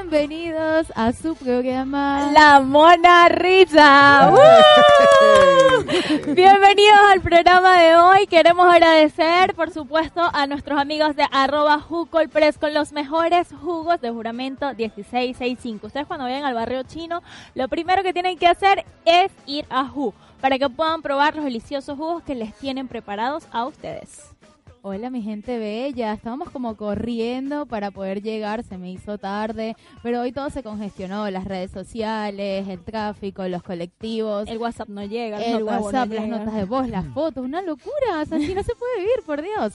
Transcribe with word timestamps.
Bienvenidos 0.00 0.90
a 0.96 1.12
su 1.12 1.36
programa 1.36 2.32
La 2.32 2.60
Mona 2.60 3.28
Risa. 3.28 4.32
Bienvenidos 6.26 7.00
al 7.12 7.20
programa 7.20 7.82
de 7.82 7.96
hoy. 7.96 8.26
Queremos 8.26 8.66
agradecer, 8.66 9.54
por 9.54 9.70
supuesto, 9.70 10.22
a 10.32 10.46
nuestros 10.46 10.80
amigos 10.80 11.14
de 11.16 11.26
arroba 11.30 11.86
Press 12.32 12.56
con 12.56 12.72
los 12.72 12.92
mejores 12.92 13.48
jugos 13.60 14.00
de 14.00 14.10
juramento 14.10 14.68
1665. 14.74 15.88
Ustedes 15.88 16.06
cuando 16.06 16.24
vayan 16.24 16.44
al 16.44 16.54
barrio 16.54 16.82
chino, 16.84 17.22
lo 17.54 17.68
primero 17.68 18.02
que 18.02 18.14
tienen 18.14 18.38
que 18.38 18.46
hacer 18.46 18.86
es 19.04 19.30
ir 19.44 19.66
a 19.68 19.82
Hu 19.82 20.14
para 20.40 20.58
que 20.58 20.70
puedan 20.70 21.02
probar 21.02 21.36
los 21.36 21.44
deliciosos 21.44 21.98
jugos 21.98 22.22
que 22.22 22.34
les 22.34 22.54
tienen 22.54 22.88
preparados 22.88 23.46
a 23.52 23.66
ustedes. 23.66 24.34
Hola 24.82 25.10
mi 25.10 25.20
gente 25.20 25.58
bella, 25.58 26.14
estábamos 26.14 26.48
como 26.48 26.74
corriendo 26.74 27.66
para 27.66 27.90
poder 27.90 28.22
llegar, 28.22 28.62
se 28.64 28.78
me 28.78 28.90
hizo 28.90 29.18
tarde, 29.18 29.76
pero 30.02 30.22
hoy 30.22 30.32
todo 30.32 30.48
se 30.48 30.62
congestionó, 30.62 31.28
las 31.30 31.44
redes 31.44 31.70
sociales, 31.70 32.66
el 32.66 32.82
tráfico, 32.82 33.46
los 33.46 33.62
colectivos. 33.62 34.48
El 34.48 34.56
WhatsApp 34.56 34.88
no 34.88 35.04
llega, 35.04 35.36
el 35.36 35.64
WhatsApp, 35.64 36.10
las 36.10 36.26
notas 36.26 36.54
de 36.54 36.64
voz, 36.64 36.88
las 36.88 37.04
fotos, 37.08 37.44
una 37.44 37.60
locura, 37.60 38.20
así 38.22 38.54
no 38.54 38.62
se 38.62 38.74
puede 38.74 39.00
vivir, 39.00 39.22
por 39.26 39.42
Dios. 39.42 39.74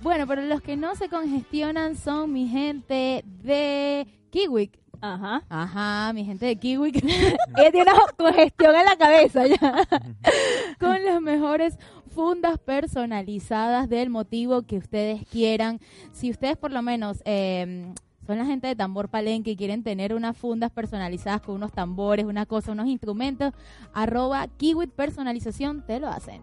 Bueno, 0.00 0.26
pero 0.26 0.40
los 0.40 0.62
que 0.62 0.78
no 0.78 0.94
se 0.94 1.10
congestionan 1.10 1.94
son 1.94 2.32
mi 2.32 2.48
gente 2.48 3.22
de 3.26 4.06
Kiwik. 4.30 4.78
Ajá. 5.00 5.42
Ajá, 5.48 6.12
mi 6.12 6.24
gente 6.24 6.46
de 6.46 6.56
Kiwi. 6.56 6.90
Ella 6.90 7.36
tiene 7.72 7.82
una 7.82 7.92
congestión 8.16 8.74
en 8.74 8.84
la 8.84 8.96
cabeza 8.96 9.46
ya. 9.46 9.86
Con 10.80 11.04
las 11.04 11.20
mejores 11.20 11.78
fundas 12.18 12.58
personalizadas 12.58 13.88
del 13.88 14.10
motivo 14.10 14.62
que 14.62 14.76
ustedes 14.76 15.24
quieran. 15.30 15.78
Si 16.10 16.32
ustedes 16.32 16.56
por 16.56 16.72
lo 16.72 16.82
menos 16.82 17.22
eh, 17.24 17.94
son 18.26 18.38
la 18.38 18.44
gente 18.44 18.66
de 18.66 18.74
Tambor 18.74 19.08
Palenque 19.08 19.52
y 19.52 19.56
quieren 19.56 19.84
tener 19.84 20.12
unas 20.12 20.36
fundas 20.36 20.72
personalizadas 20.72 21.42
con 21.42 21.54
unos 21.54 21.70
tambores, 21.70 22.26
una 22.26 22.44
cosa, 22.44 22.72
unos 22.72 22.88
instrumentos, 22.88 23.52
arroba 23.94 24.48
Kiwi 24.48 24.88
Personalización 24.88 25.86
te 25.86 26.00
lo 26.00 26.08
hacen. 26.08 26.42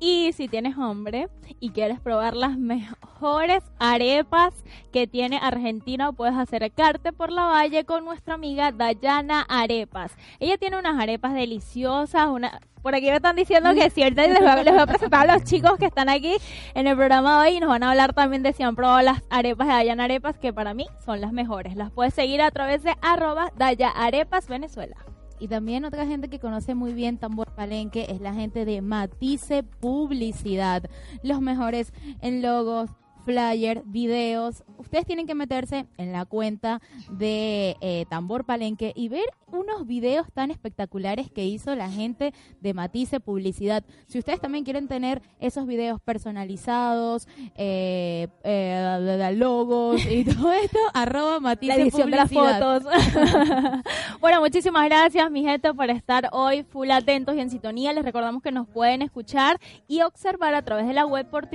Y 0.00 0.32
si 0.32 0.48
tienes 0.48 0.76
hombre 0.76 1.28
y 1.60 1.70
quieres 1.70 2.00
probar 2.00 2.34
las 2.34 2.58
mejores 2.58 3.62
arepas 3.78 4.52
que 4.92 5.06
tiene 5.06 5.38
Argentina, 5.40 6.10
puedes 6.10 6.34
acercarte 6.34 7.12
por 7.12 7.30
la 7.30 7.46
valle 7.46 7.84
con 7.84 8.04
nuestra 8.04 8.34
amiga 8.34 8.72
Dayana 8.72 9.42
Arepas. 9.42 10.16
Ella 10.40 10.58
tiene 10.58 10.80
unas 10.80 11.00
arepas 11.00 11.32
deliciosas, 11.32 12.28
una, 12.28 12.58
por 12.82 12.94
aquí 12.94 13.06
me 13.06 13.16
están 13.16 13.36
diciendo 13.36 13.72
que 13.74 13.88
cierto, 13.90 14.20
les 14.22 14.40
voy, 14.40 14.64
les 14.64 14.74
voy 14.74 14.82
a 14.82 14.86
presentar 14.86 15.28
a 15.28 15.34
los 15.34 15.44
chicos 15.44 15.78
que 15.78 15.86
están 15.86 16.08
aquí 16.08 16.36
en 16.74 16.86
el 16.86 16.96
programa 16.96 17.40
hoy 17.40 17.56
y 17.56 17.60
nos 17.60 17.68
van 17.68 17.82
a 17.82 17.90
hablar 17.90 18.12
también 18.12 18.42
de 18.42 18.52
si 18.52 18.62
han 18.62 18.74
probado 18.74 19.02
las 19.02 19.22
arepas 19.30 19.68
de 19.68 19.72
Dayana 19.74 20.04
Arepas, 20.04 20.36
que 20.38 20.52
para 20.52 20.74
mí 20.74 20.86
son 21.04 21.20
las 21.20 21.32
mejores. 21.32 21.76
Las 21.76 21.90
puedes 21.90 22.14
seguir 22.14 22.42
a 22.42 22.50
través 22.50 22.82
de 22.82 22.94
arroba 23.00 23.52
Daya 23.56 23.88
Arepas 23.88 24.48
Venezuela. 24.48 24.96
Y 25.38 25.48
también 25.48 25.84
otra 25.84 26.06
gente 26.06 26.28
que 26.28 26.38
conoce 26.38 26.76
muy 26.76 26.92
bien 26.92 27.18
Tambor 27.18 27.52
Palenque 27.52 28.06
es 28.08 28.20
la 28.20 28.32
gente 28.32 28.64
de 28.64 28.80
Matice 28.80 29.64
Publicidad. 29.64 30.84
Los 31.24 31.40
mejores 31.40 31.92
en 32.20 32.42
logos, 32.42 32.90
flyers, 33.24 33.82
videos. 33.84 34.64
Ustedes 34.78 35.06
tienen 35.06 35.26
que 35.26 35.34
meterse 35.34 35.86
en 35.96 36.12
la 36.12 36.24
cuenta 36.24 36.80
de 37.10 37.76
eh, 37.80 38.06
Tambor 38.08 38.44
Palenque 38.44 38.92
y 38.94 39.08
ver 39.08 39.24
unos 39.52 39.86
videos 39.86 40.26
tan 40.32 40.50
espectaculares 40.50 41.30
que 41.30 41.44
hizo 41.44 41.74
la 41.74 41.90
gente 41.90 42.32
de 42.60 42.74
Matice 42.74 43.20
Publicidad. 43.20 43.84
Si 44.06 44.18
ustedes 44.18 44.40
también 44.40 44.64
quieren 44.64 44.88
tener 44.88 45.22
esos 45.40 45.66
videos 45.66 46.00
personalizados, 46.00 47.28
eh, 47.56 48.28
eh, 48.44 49.34
logos 49.36 50.04
y 50.06 50.24
todo 50.34 50.52
esto, 50.52 50.78
arroba 50.94 51.40
Matice 51.40 51.76
la 51.76 51.82
edición 51.82 52.10
de 52.10 52.16
las 52.16 52.30
fotos. 52.32 52.84
bueno, 54.20 54.40
muchísimas 54.40 54.84
gracias, 54.84 55.30
mi 55.30 55.42
gente, 55.42 55.72
por 55.74 55.90
estar 55.90 56.28
hoy 56.32 56.62
full 56.64 56.90
atentos 56.90 57.34
y 57.36 57.40
en 57.40 57.50
sintonía. 57.50 57.92
Les 57.92 58.04
recordamos 58.04 58.42
que 58.42 58.52
nos 58.52 58.66
pueden 58.66 59.02
escuchar 59.02 59.60
y 59.86 60.02
observar 60.02 60.54
a 60.54 60.62
través 60.62 60.86
de 60.86 60.94
la 60.94 61.06
web 61.06 61.28
por 61.28 61.46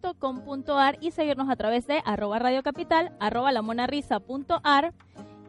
www.radiocapital.com.ar 0.00 0.98
y 1.00 1.10
seguirnos 1.10 1.50
a 1.50 1.56
través 1.56 1.86
de 1.86 2.02
arroba 2.04 2.38
radiocapital, 2.38 3.12
arroba 3.20 3.52
lamonarisa.ar 3.52 4.92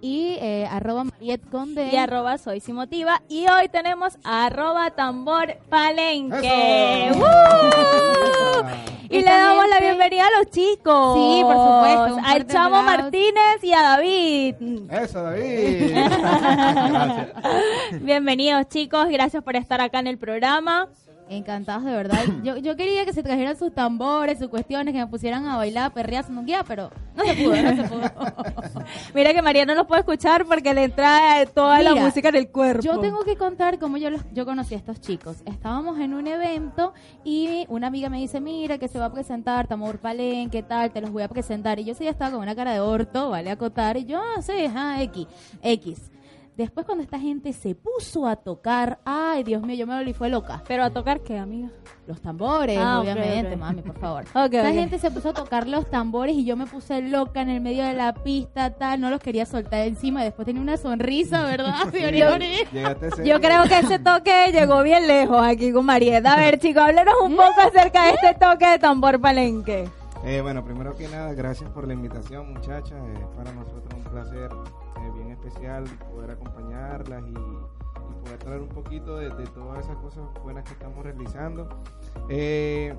y 0.03 0.37
eh, 0.41 0.67
arroba 0.69 1.03
Mariet 1.03 1.47
Conde 1.49 1.89
y 1.91 1.95
arroba 1.95 2.37
Soy 2.37 2.59
Simotiva. 2.59 3.21
Y 3.29 3.47
hoy 3.47 3.69
tenemos 3.69 4.17
arroba 4.23 4.91
Tambor 4.91 5.57
Palenque. 5.69 7.11
Y 9.09 9.19
le 9.19 9.29
damos 9.29 9.67
la 9.67 9.79
bienvenida 9.79 10.25
a 10.25 10.39
los 10.39 10.49
chicos. 10.51 11.15
Sí 11.15 11.41
por 11.43 11.53
supuesto 11.53 12.17
al 12.25 12.47
Chamo 12.47 12.81
Martínez 12.81 13.61
y 13.61 13.73
a 13.73 13.81
David. 13.81 14.55
Eso 14.89 15.21
David. 15.21 15.97
Bienvenidos 18.01 18.69
chicos. 18.69 19.07
Gracias 19.09 19.43
por 19.43 19.57
estar 19.57 19.81
acá 19.81 19.99
en 19.99 20.07
el 20.07 20.17
programa 20.17 20.87
Encantados 21.31 21.85
de 21.85 21.91
verdad. 21.91 22.19
Yo, 22.43 22.57
yo 22.57 22.75
quería 22.75 23.05
que 23.05 23.13
se 23.13 23.23
trajeran 23.23 23.57
sus 23.57 23.73
tambores, 23.73 24.37
sus 24.37 24.49
cuestiones, 24.49 24.93
que 24.93 24.99
me 24.99 25.07
pusieran 25.07 25.47
a 25.47 25.55
bailar, 25.55 25.93
perrear, 25.93 26.25
un 26.29 26.45
guía, 26.45 26.63
pero 26.67 26.91
no 27.15 27.23
se 27.23 27.33
pudo, 27.35 27.61
no 27.61 27.75
se 27.75 27.83
pudo. 27.83 28.01
Mira 29.15 29.33
que 29.33 29.41
María 29.41 29.65
no 29.65 29.73
los 29.73 29.87
puede 29.87 30.01
escuchar 30.01 30.45
porque 30.45 30.73
le 30.73 30.83
entra 30.83 31.45
toda 31.53 31.81
la 31.81 31.95
música 31.95 32.29
en 32.29 32.35
el 32.35 32.49
cuerpo. 32.49 32.83
Yo 32.83 32.99
tengo 32.99 33.23
que 33.23 33.37
contar 33.37 33.79
cómo 33.79 33.97
yo 33.97 34.09
los, 34.09 34.21
yo 34.33 34.45
conocí 34.45 34.75
a 34.75 34.77
estos 34.77 34.99
chicos. 34.99 35.37
Estábamos 35.45 35.99
en 35.99 36.13
un 36.13 36.27
evento 36.27 36.93
y 37.23 37.65
una 37.69 37.87
amiga 37.87 38.09
me 38.09 38.17
dice, 38.19 38.41
mira 38.41 38.77
que 38.77 38.87
se 38.89 38.99
va 38.99 39.05
a 39.05 39.13
presentar 39.13 39.67
Tambor 39.67 39.99
Palen, 39.99 40.49
¿qué 40.49 40.63
tal? 40.63 40.91
Te 40.91 40.99
los 40.99 41.11
voy 41.11 41.23
a 41.23 41.29
presentar. 41.29 41.79
Y 41.79 41.85
yo 41.85 41.93
sí 41.93 42.07
estaba 42.07 42.31
con 42.31 42.41
una 42.41 42.55
cara 42.55 42.73
de 42.73 42.81
orto, 42.81 43.29
vale, 43.29 43.51
acotar. 43.51 43.95
Y 43.95 44.05
yo, 44.05 44.19
ah, 44.19 44.41
sí, 44.41 44.69
ah, 44.75 45.01
X, 45.01 45.27
X. 45.61 46.11
Después 46.61 46.85
cuando 46.85 47.03
esta 47.03 47.19
gente 47.19 47.53
se 47.53 47.73
puso 47.73 48.27
a 48.27 48.35
tocar, 48.35 48.99
ay 49.03 49.43
Dios 49.43 49.63
mío, 49.63 49.75
yo 49.75 49.87
me 49.87 49.95
volví 49.97 50.13
fue 50.13 50.29
loca. 50.29 50.63
¿Pero 50.67 50.83
a 50.83 50.91
tocar 50.91 51.21
qué, 51.21 51.37
amiga? 51.37 51.69
Los 52.05 52.21
tambores, 52.21 52.77
ah, 52.79 52.99
obviamente, 52.99 53.55
mami, 53.55 53.81
por 53.81 53.97
favor. 53.97 54.23
esta 54.51 54.71
gente 54.71 54.99
se 54.99 55.09
puso 55.09 55.29
a 55.29 55.33
tocar 55.33 55.67
los 55.67 55.89
tambores 55.89 56.35
y 56.35 56.45
yo 56.45 56.55
me 56.55 56.67
puse 56.67 57.01
loca 57.01 57.41
en 57.41 57.49
el 57.49 57.61
medio 57.61 57.83
de 57.83 57.93
la 57.93 58.13
pista, 58.13 58.69
tal, 58.71 59.01
no 59.01 59.09
los 59.09 59.19
quería 59.19 59.45
soltar 59.45 59.87
encima. 59.87 60.23
Después 60.23 60.45
tenía 60.45 60.61
una 60.61 60.77
sonrisa, 60.77 61.43
¿verdad, 61.45 61.91
yo, 61.93 63.23
yo 63.23 63.41
creo 63.41 63.63
que 63.63 63.79
ese 63.79 63.97
toque 63.97 64.51
llegó 64.51 64.83
bien 64.83 65.07
lejos 65.07 65.41
aquí 65.43 65.71
con 65.71 65.85
Marieta. 65.85 66.33
A 66.33 66.37
ver, 66.37 66.59
chicos, 66.59 66.83
háblenos 66.83 67.15
un 67.23 67.35
poco 67.35 67.59
acerca 67.59 68.05
de 68.05 68.11
este 68.11 68.33
toque 68.39 68.67
de 68.67 68.79
tambor 68.79 69.19
palenque. 69.19 69.89
Eh, 70.23 70.41
bueno, 70.41 70.63
primero 70.63 70.95
que 70.95 71.07
nada, 71.07 71.33
gracias 71.33 71.69
por 71.71 71.87
la 71.87 71.93
invitación, 71.93 72.53
muchachas. 72.53 72.93
Eh, 72.93 73.25
para 73.35 73.51
nosotros 73.51 73.91
un 73.95 74.03
placer 74.03 74.51
especial 75.43 75.85
poder 76.13 76.31
acompañarlas 76.31 77.23
y, 77.27 77.33
poder 78.23 78.37
traer 78.37 78.61
un 78.61 78.69
poquito 78.69 79.17
de, 79.17 79.29
todas 79.47 79.85
esas 79.85 79.97
cosas 79.97 80.23
buenas 80.43 80.63
que 80.63 80.73
estamos 80.73 81.03
realizando. 81.03 81.67
Eh, 82.29 82.95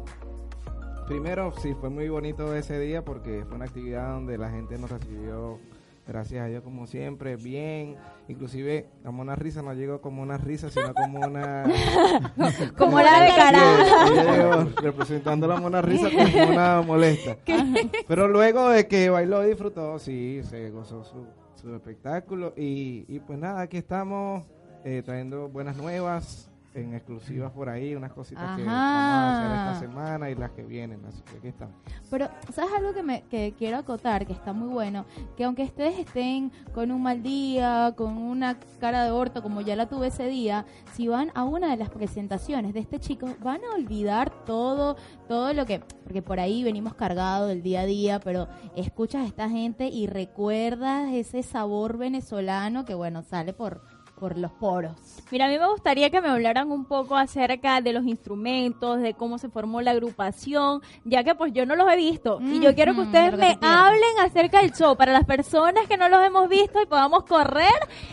primero, 1.06 1.53
sí, 1.59 1.75
fue 1.75 1.91
muy 1.91 2.09
bonito 2.09 2.55
ese 2.55 2.79
día 2.81 3.05
porque 3.05 3.44
fue 3.47 3.56
una 3.56 3.67
actividad 3.67 4.15
donde 4.15 4.37
la 4.37 4.50
gente 4.50 4.79
nos 4.79 4.91
recibió, 4.91 5.61
gracias 6.09 6.44
a 6.44 6.47
Dios 6.47 6.65
como 6.65 6.89
siempre, 6.89 7.37
bien. 7.37 7.97
Inclusive, 8.27 8.89
como 9.05 9.23
una 9.23 9.37
risa 9.37 9.62
no 9.62 9.75
llegó 9.75 10.00
como 10.00 10.23
una 10.23 10.39
risa, 10.39 10.69
sino 10.69 10.93
como 10.93 11.21
una... 11.21 11.65
como, 12.77 13.00
la 13.00 13.23
de 13.23 13.29
cara. 13.29 14.67
representando 14.83 15.47
la 15.47 15.56
mona 15.61 15.83
risa 15.83 16.09
como 16.11 16.50
una 16.50 16.83
molesta. 16.83 17.37
Pero 18.09 18.27
luego 18.27 18.71
de 18.71 18.89
que 18.89 19.09
bailó 19.09 19.44
y 19.44 19.50
disfrutó, 19.50 20.00
sí, 20.00 20.41
se 20.43 20.71
gozó 20.71 21.05
su 21.05 21.27
su 21.62 21.75
espectáculo. 21.75 22.53
Y, 22.56 23.05
y 23.09 23.20
pues 23.20 23.38
nada, 23.38 23.62
aquí 23.62 23.79
estamos 23.79 24.44
eh, 24.85 25.03
trayendo 25.05 25.49
buenas 25.49 25.76
nuevas. 25.76 26.52
En 26.75 26.95
exclusivas 26.95 27.53
por 27.53 27.69
ahí, 27.69 27.95
unas 27.95 28.13
cositas 28.13 28.57
que 28.57 28.65
vamos 28.65 28.75
a 28.75 29.39
hacer 29.39 29.59
esta 29.59 29.81
semana 29.81 30.31
y 30.31 30.35
las 30.35 30.51
que 30.53 30.63
vienen, 30.63 31.05
así 31.07 31.23
que 31.23 31.39
aquí 31.39 31.49
estamos. 31.49 31.75
Pero, 32.11 32.29
¿sabes 32.53 32.73
algo 32.75 32.95
que, 32.95 33.03
me, 33.03 33.23
que 33.23 33.55
quiero 33.59 33.79
acotar, 33.79 34.27
que 34.27 34.33
está 34.33 34.53
muy 34.53 34.69
bueno? 34.69 35.05
Que 35.37 35.45
aunque 35.45 35.65
ustedes 35.65 35.99
estén 35.99 36.51
con 36.75 36.91
un 36.91 37.03
mal 37.03 37.23
día, 37.23 37.93
con 37.97 38.17
una 38.17 38.59
cara 38.81 39.05
de 39.05 39.11
orto 39.11 39.43
como 39.43 39.61
ya 39.61 39.77
la 39.77 39.89
tuve 39.89 40.09
ese 40.09 40.29
día, 40.29 40.65
si 40.95 41.09
van 41.09 41.31
a 41.35 41.45
una 41.45 41.71
de 41.71 41.77
las 41.77 41.91
presentaciones 41.91 42.75
de 42.75 42.81
este 42.81 42.99
chico, 42.99 43.29
van 43.43 43.61
a 43.65 43.75
olvidar 43.75 44.31
todo, 44.45 44.97
todo 45.29 45.53
lo 45.53 45.67
que... 45.67 45.81
Porque 46.03 46.21
por 46.21 46.41
ahí 46.41 46.65
venimos 46.65 46.95
cargados 46.95 47.49
del 47.49 47.63
día 47.63 47.83
a 47.83 47.87
día, 47.87 48.21
pero 48.21 48.49
escuchas 48.77 49.25
a 49.25 49.27
esta 49.27 49.49
gente 49.49 49.87
y 49.87 50.07
recuerdas 50.07 51.13
ese 51.13 51.43
sabor 51.43 51.97
venezolano 51.97 52.85
que, 52.85 52.95
bueno, 52.95 53.23
sale 53.23 53.53
por, 53.53 53.83
por 54.23 54.39
los 54.39 54.53
poros. 54.53 54.93
Mira, 55.33 55.47
a 55.47 55.49
mí 55.49 55.59
me 55.59 55.67
gustaría 55.67 56.09
que 56.09 56.21
me 56.21 56.29
hablaran 56.29 56.71
un 56.71 56.85
poco 56.85 57.17
acerca 57.17 57.81
de 57.81 57.93
los 57.93 58.07
instrumentos, 58.07 59.01
de 59.01 59.15
cómo 59.15 59.37
se 59.37 59.49
formó 59.49 59.83
la 59.83 59.91
agrupación, 59.91 60.81
ya 61.05 61.25
que 61.25 61.35
pues 61.35 61.53
yo 61.53 61.67
no 61.67 61.75
los 61.75 61.93
he 61.93 61.97
visto. 61.97 62.39
Y 62.41 62.61
yo 62.61 62.73
quiero 62.73 62.95
que 62.95 63.01
Ujú, 63.01 63.09
ustedes 63.09 63.31
que 63.33 63.37
me 63.37 63.59
hablen 63.61 64.21
acerca 64.25 64.61
del 64.61 64.71
show 64.73 64.97
para 64.97 65.13
las 65.13 65.25
personas 65.25 65.89
que 65.89 65.97
no 65.97 66.09
los 66.09 66.25
hemos 66.25 66.49
visto 66.49 66.81
y 66.81 66.87
podamos 66.87 67.25
correr 67.25 67.67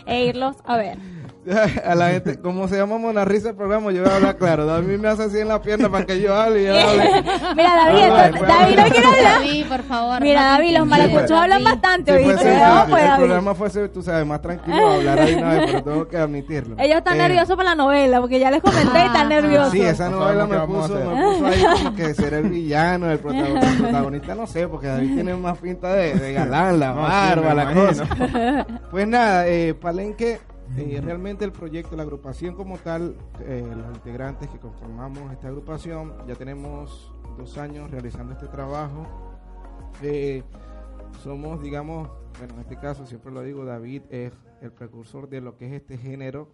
e 0.04 0.24
irlos 0.24 0.56
a 0.64 0.76
ver. 0.76 0.98
a 1.84 1.94
la 1.94 2.10
gente, 2.10 2.38
como 2.38 2.68
se 2.68 2.76
llama 2.76 2.98
Monarrisa 2.98 3.50
el 3.50 3.54
programa, 3.56 3.90
yo 3.92 4.02
voy 4.02 4.10
a 4.12 4.16
hablar 4.16 4.36
claro. 4.36 4.66
David 4.66 4.98
me 4.98 5.08
hace 5.08 5.22
así 5.24 5.38
en 5.38 5.48
la 5.48 5.62
pierna 5.62 5.88
para 5.90 6.04
que 6.04 6.20
yo 6.20 6.34
hable 6.34 6.62
y 6.62 6.66
yo 6.66 6.74
hable. 6.78 7.02
Mira, 7.56 7.76
David, 7.76 7.98
Ah, 8.02 8.26
entonces, 8.26 8.40
bueno, 8.40 8.54
David 8.54 8.76
no 8.76 8.82
quiere 8.90 9.06
hablar. 9.06 9.32
David, 9.40 9.66
por 9.66 9.82
favor. 9.84 10.20
Mira, 10.20 10.42
David, 10.44 10.76
los 10.78 10.86
maracuchos 10.86 11.30
hablan 11.32 11.64
David. 11.64 11.64
bastante, 11.64 12.12
fuese- 12.12 12.58
No, 12.58 12.86
pues, 12.90 13.02
el 13.02 13.08
David. 13.08 13.24
programa 13.24 13.54
fuese, 13.54 13.88
tú 13.88 14.02
sabes, 14.02 14.26
más 14.26 14.42
tranquilo, 14.42 14.90
hablar 14.90 15.18
ahí 15.20 15.34
una 15.34 15.48
vez, 15.54 15.62
pero 15.66 15.82
tengo 15.82 16.08
que 16.08 16.16
admitirlo. 16.18 16.76
Ellos 16.78 16.98
están 16.98 17.14
Eh, 17.14 17.18
nerviosos 17.22 17.56
por 17.56 17.64
la 17.64 17.74
novela, 17.74 18.20
porque 18.20 18.38
ya 18.38 18.50
les 18.50 18.60
comenté 18.62 18.98
y 18.98 19.06
están 19.06 19.16
Ajá. 19.16 19.28
nerviosos. 19.28 19.72
Sí, 19.72 19.80
esa 19.80 20.10
No 20.10 20.18
novela 20.20 20.46
me 20.46 20.58
puso, 20.66 20.94
me 20.94 21.22
puso 21.22 21.46
ahí 21.46 21.64
como 21.84 21.96
que 21.96 22.14
ser 22.14 22.34
el 22.34 22.50
villano, 22.50 23.10
el 23.10 23.18
protagonista, 23.18 23.66
el 23.70 23.76
protagonista 23.78 24.34
no 24.34 24.46
sé, 24.46 24.68
porque 24.68 24.88
David 24.88 25.14
tiene 25.14 25.34
más 25.36 25.56
pinta 25.58 25.92
de, 25.94 26.14
de 26.14 26.32
galán, 26.34 26.78
la 26.78 26.92
No, 26.92 27.06
sí, 27.06 27.12
barba, 27.12 27.54
la 27.54 27.72
cosa. 27.72 28.66
Pues 28.90 29.08
nada, 29.08 29.46
eh, 29.48 29.72
Palenque, 29.74 30.38
eh, 30.76 31.00
realmente 31.02 31.44
el 31.44 31.52
proyecto, 31.52 31.96
la 31.96 32.02
agrupación 32.02 32.54
como 32.54 32.78
tal, 32.78 33.16
eh, 33.40 33.66
los 33.76 33.96
integrantes 33.96 34.48
que 34.48 34.58
conformamos 34.58 35.32
esta 35.32 35.48
agrupación, 35.48 36.14
ya 36.26 36.34
tenemos 36.36 37.12
dos 37.36 37.58
años 37.58 37.90
realizando 37.90 38.32
este 38.32 38.46
trabajo. 38.46 39.06
Eh, 40.02 40.42
somos, 41.22 41.62
digamos, 41.62 42.08
bueno, 42.38 42.54
en 42.54 42.60
este 42.60 42.76
caso 42.76 43.04
siempre 43.06 43.32
lo 43.32 43.42
digo, 43.42 43.64
David 43.64 44.02
es 44.10 44.32
el 44.60 44.72
precursor 44.72 45.28
de 45.28 45.40
lo 45.40 45.56
que 45.56 45.66
es 45.66 45.72
este 45.72 45.98
género 45.98 46.48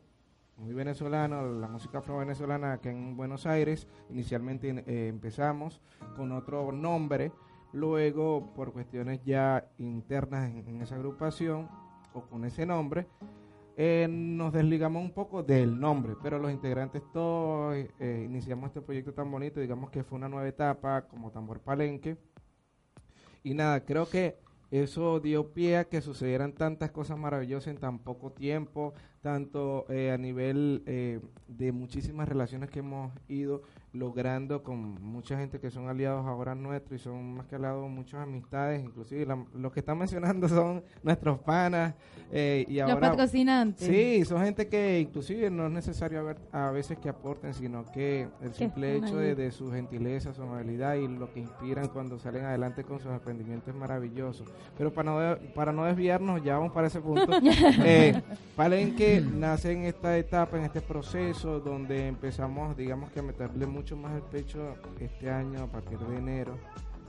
muy 0.56 0.72
venezolano, 0.72 1.42
la 1.42 1.68
música 1.68 1.98
afro-venezolana 1.98 2.72
aquí 2.72 2.88
en 2.88 3.16
Buenos 3.16 3.44
Aires. 3.44 3.86
Inicialmente 4.08 5.08
empezamos 5.08 5.82
con 6.16 6.32
otro 6.32 6.72
nombre, 6.72 7.32
luego 7.72 8.54
por 8.54 8.72
cuestiones 8.72 9.22
ya 9.24 9.68
internas 9.76 10.48
en, 10.50 10.66
en 10.66 10.80
esa 10.80 10.94
agrupación 10.94 11.68
o 12.14 12.22
con 12.22 12.46
ese 12.46 12.64
nombre, 12.64 13.06
eh, 13.76 14.08
nos 14.08 14.54
desligamos 14.54 15.02
un 15.02 15.12
poco 15.12 15.42
del 15.42 15.78
nombre, 15.78 16.14
pero 16.22 16.38
los 16.38 16.50
integrantes 16.50 17.02
todos 17.12 17.76
eh, 17.76 18.22
iniciamos 18.26 18.68
este 18.68 18.80
proyecto 18.80 19.12
tan 19.12 19.30
bonito, 19.30 19.60
digamos 19.60 19.90
que 19.90 20.02
fue 20.02 20.16
una 20.16 20.28
nueva 20.28 20.48
etapa 20.48 21.06
como 21.06 21.30
Tambor 21.30 21.60
Palenque. 21.60 22.16
Y 23.42 23.54
nada, 23.54 23.84
creo 23.84 24.08
que 24.08 24.38
eso 24.70 25.20
dio 25.20 25.52
pie 25.52 25.76
a 25.76 25.84
que 25.84 26.00
sucedieran 26.00 26.52
tantas 26.52 26.90
cosas 26.90 27.18
maravillosas 27.18 27.68
en 27.68 27.78
tan 27.78 27.98
poco 28.00 28.32
tiempo, 28.32 28.94
tanto 29.20 29.86
eh, 29.90 30.10
a 30.10 30.18
nivel 30.18 30.82
eh, 30.86 31.20
de 31.46 31.70
muchísimas 31.70 32.28
relaciones 32.28 32.70
que 32.70 32.80
hemos 32.80 33.12
ido 33.28 33.62
logrando 33.98 34.62
con 34.62 34.78
mucha 35.02 35.36
gente 35.38 35.58
que 35.60 35.70
son 35.70 35.88
aliados 35.88 36.26
ahora 36.26 36.54
nuestros 36.54 37.00
y 37.00 37.02
son 37.04 37.34
más 37.36 37.46
que 37.46 37.56
aliados 37.56 37.88
muchas 37.90 38.20
amistades, 38.22 38.84
inclusive 38.84 39.26
la- 39.26 39.44
los 39.54 39.72
que 39.72 39.80
están 39.80 39.98
mencionando 40.38 40.48
son 40.48 40.82
nuestros 41.02 41.38
panas 41.40 41.94
eh, 42.32 42.64
y 42.68 42.78
Los 42.80 42.90
ahora 42.90 43.10
patrocinantes. 43.10 43.86
Sí, 43.86 44.24
son 44.24 44.42
gente 44.42 44.68
que 44.68 45.00
inclusive 45.00 45.50
no 45.50 45.66
es 45.66 45.72
necesario 45.72 46.20
haber- 46.20 46.38
a 46.52 46.70
veces 46.70 46.98
que 46.98 47.08
aporten, 47.08 47.54
sino 47.54 47.84
que 47.92 48.28
el 48.42 48.52
simple 48.54 48.96
hecho 48.96 49.16
de, 49.16 49.50
su 49.50 49.70
gentileza, 49.70 50.32
su 50.34 50.42
amabilidad 50.42 50.94
y 50.96 51.06
lo 51.06 51.32
que 51.32 51.40
inspiran 51.40 51.88
cuando 51.88 52.18
salen 52.18 52.44
adelante 52.44 52.82
con 52.84 52.98
sus 52.98 53.12
emprendimientos 53.12 53.68
es 53.68 53.74
maravilloso. 53.74 54.44
Pero 54.76 54.92
para 54.92 55.36
no, 55.36 55.52
para 55.54 55.72
no 55.72 55.84
desviarnos, 55.84 56.42
ya 56.42 56.56
vamos 56.58 56.72
para 56.72 56.88
ese 56.88 57.00
punto. 57.00 57.30
eh, 57.84 58.20
Palenque 58.56 59.20
nace 59.20 59.70
en 59.72 59.82
esta 59.84 60.16
etapa, 60.18 60.58
en 60.58 60.64
este 60.64 60.80
proceso 60.80 61.60
donde 61.60 62.08
empezamos, 62.08 62.76
digamos 62.76 63.10
que 63.10 63.20
a 63.20 63.22
meterle 63.22 63.66
mucho 63.66 63.85
más 63.94 64.14
el 64.16 64.22
pecho 64.22 64.74
este 64.98 65.30
año 65.30 65.62
a 65.62 65.66
partir 65.70 65.98
de 65.98 66.16
enero. 66.16 66.58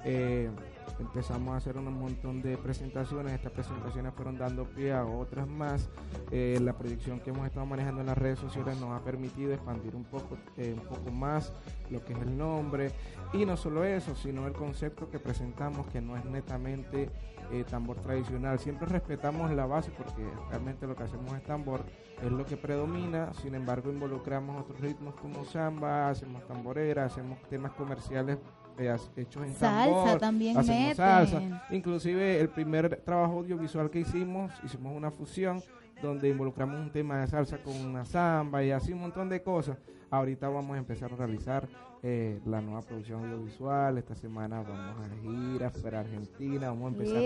Eh, 0.03 0.49
empezamos 0.99 1.53
a 1.53 1.57
hacer 1.57 1.77
un 1.77 1.93
montón 1.97 2.41
de 2.41 2.57
presentaciones. 2.57 3.33
Estas 3.33 3.51
presentaciones 3.51 4.13
fueron 4.13 4.37
dando 4.37 4.65
pie 4.65 4.93
a 4.93 5.05
otras 5.05 5.47
más. 5.47 5.89
Eh, 6.31 6.59
la 6.61 6.73
proyección 6.73 7.19
que 7.19 7.29
hemos 7.29 7.45
estado 7.45 7.65
manejando 7.65 8.01
en 8.01 8.07
las 8.07 8.17
redes 8.17 8.39
sociales 8.39 8.79
nos 8.79 8.91
ha 8.91 9.03
permitido 9.03 9.53
expandir 9.53 9.95
un 9.95 10.03
poco, 10.03 10.37
eh, 10.57 10.73
un 10.73 10.87
poco 10.87 11.11
más 11.11 11.53
lo 11.89 12.03
que 12.03 12.13
es 12.13 12.19
el 12.19 12.37
nombre. 12.37 12.91
Y 13.33 13.45
no 13.45 13.57
solo 13.57 13.83
eso, 13.83 14.15
sino 14.15 14.47
el 14.47 14.53
concepto 14.53 15.09
que 15.09 15.19
presentamos, 15.19 15.87
que 15.87 16.01
no 16.01 16.17
es 16.17 16.25
netamente 16.25 17.09
eh, 17.51 17.63
tambor 17.63 17.97
tradicional. 17.97 18.59
Siempre 18.59 18.87
respetamos 18.87 19.51
la 19.51 19.65
base 19.65 19.91
porque 19.91 20.27
realmente 20.49 20.85
lo 20.87 20.95
que 20.95 21.03
hacemos 21.03 21.33
es 21.33 21.43
tambor, 21.43 21.85
es 22.21 22.31
lo 22.31 22.45
que 22.45 22.57
predomina. 22.57 23.33
Sin 23.33 23.55
embargo, 23.55 23.89
involucramos 23.89 24.61
otros 24.61 24.79
ritmos 24.79 25.15
como 25.15 25.45
samba, 25.45 26.09
hacemos 26.09 26.45
tamborera, 26.47 27.05
hacemos 27.05 27.41
temas 27.49 27.71
comerciales 27.73 28.37
eh, 28.77 28.95
hechos 29.15 29.43
en 29.43 29.53
Salsa 29.53 30.03
tambor, 30.03 30.19
también 30.19 30.57
meten. 30.57 30.95
salsa. 30.95 31.65
Inclusive 31.71 32.39
el 32.39 32.49
primer 32.49 32.97
trabajo 32.97 33.39
audiovisual 33.39 33.89
que 33.89 33.99
hicimos, 33.99 34.51
hicimos 34.63 34.95
una 34.95 35.11
fusión 35.11 35.61
donde 36.01 36.29
involucramos 36.29 36.79
un 36.79 36.91
tema 36.91 37.19
de 37.19 37.27
salsa 37.27 37.57
con 37.57 37.73
una 37.75 38.05
samba 38.05 38.63
y 38.63 38.71
así 38.71 38.93
un 38.93 39.01
montón 39.01 39.29
de 39.29 39.41
cosas. 39.41 39.77
Ahorita 40.09 40.47
vamos 40.47 40.75
a 40.75 40.79
empezar 40.79 41.11
a 41.11 41.15
realizar 41.15 41.67
eh, 42.03 42.39
la 42.45 42.61
nueva 42.61 42.81
producción 42.81 43.23
audiovisual. 43.25 43.97
Esta 43.97 44.15
semana 44.15 44.61
vamos 44.61 44.95
a 44.99 45.09
gira 45.21 45.71
para 45.81 46.01
Argentina, 46.01 46.69
vamos 46.69 46.93
a 46.93 46.95
empezar 46.95 47.17
un 47.17 47.23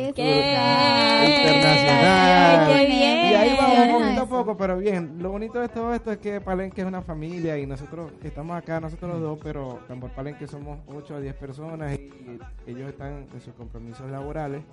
internacional. 1.32 2.68
¡Qué 2.68 2.86
bien! 2.88 3.32
Y 3.32 3.34
ahí 3.34 3.58
vamos 3.58 4.02
poquito 4.02 4.22
a 4.22 4.26
poco, 4.26 4.58
pero 4.58 4.78
bien. 4.78 5.18
Lo 5.20 5.32
bonito 5.32 5.60
de 5.60 5.68
todo 5.70 5.94
esto 5.94 6.12
es 6.12 6.20
que 6.20 6.40
Palenque 6.42 6.82
es 6.82 6.88
una 6.88 7.02
familia 7.02 7.58
y 7.58 7.66
nosotros 7.66 8.12
estamos 8.24 8.56
acá, 8.58 8.80
nosotros 8.80 9.12
los 9.12 9.22
dos, 9.22 9.40
pero 9.44 9.80
Tambor 9.88 10.12
Palenque 10.12 10.48
somos 10.48 10.80
8 10.88 11.16
a 11.16 11.20
10 11.20 11.36
personas 11.36 12.00
y 12.00 12.40
ellos 12.66 12.90
están 12.90 13.28
en 13.34 13.42
sus 13.42 13.54
compromisos 13.54 14.10
laborales, 14.10 14.64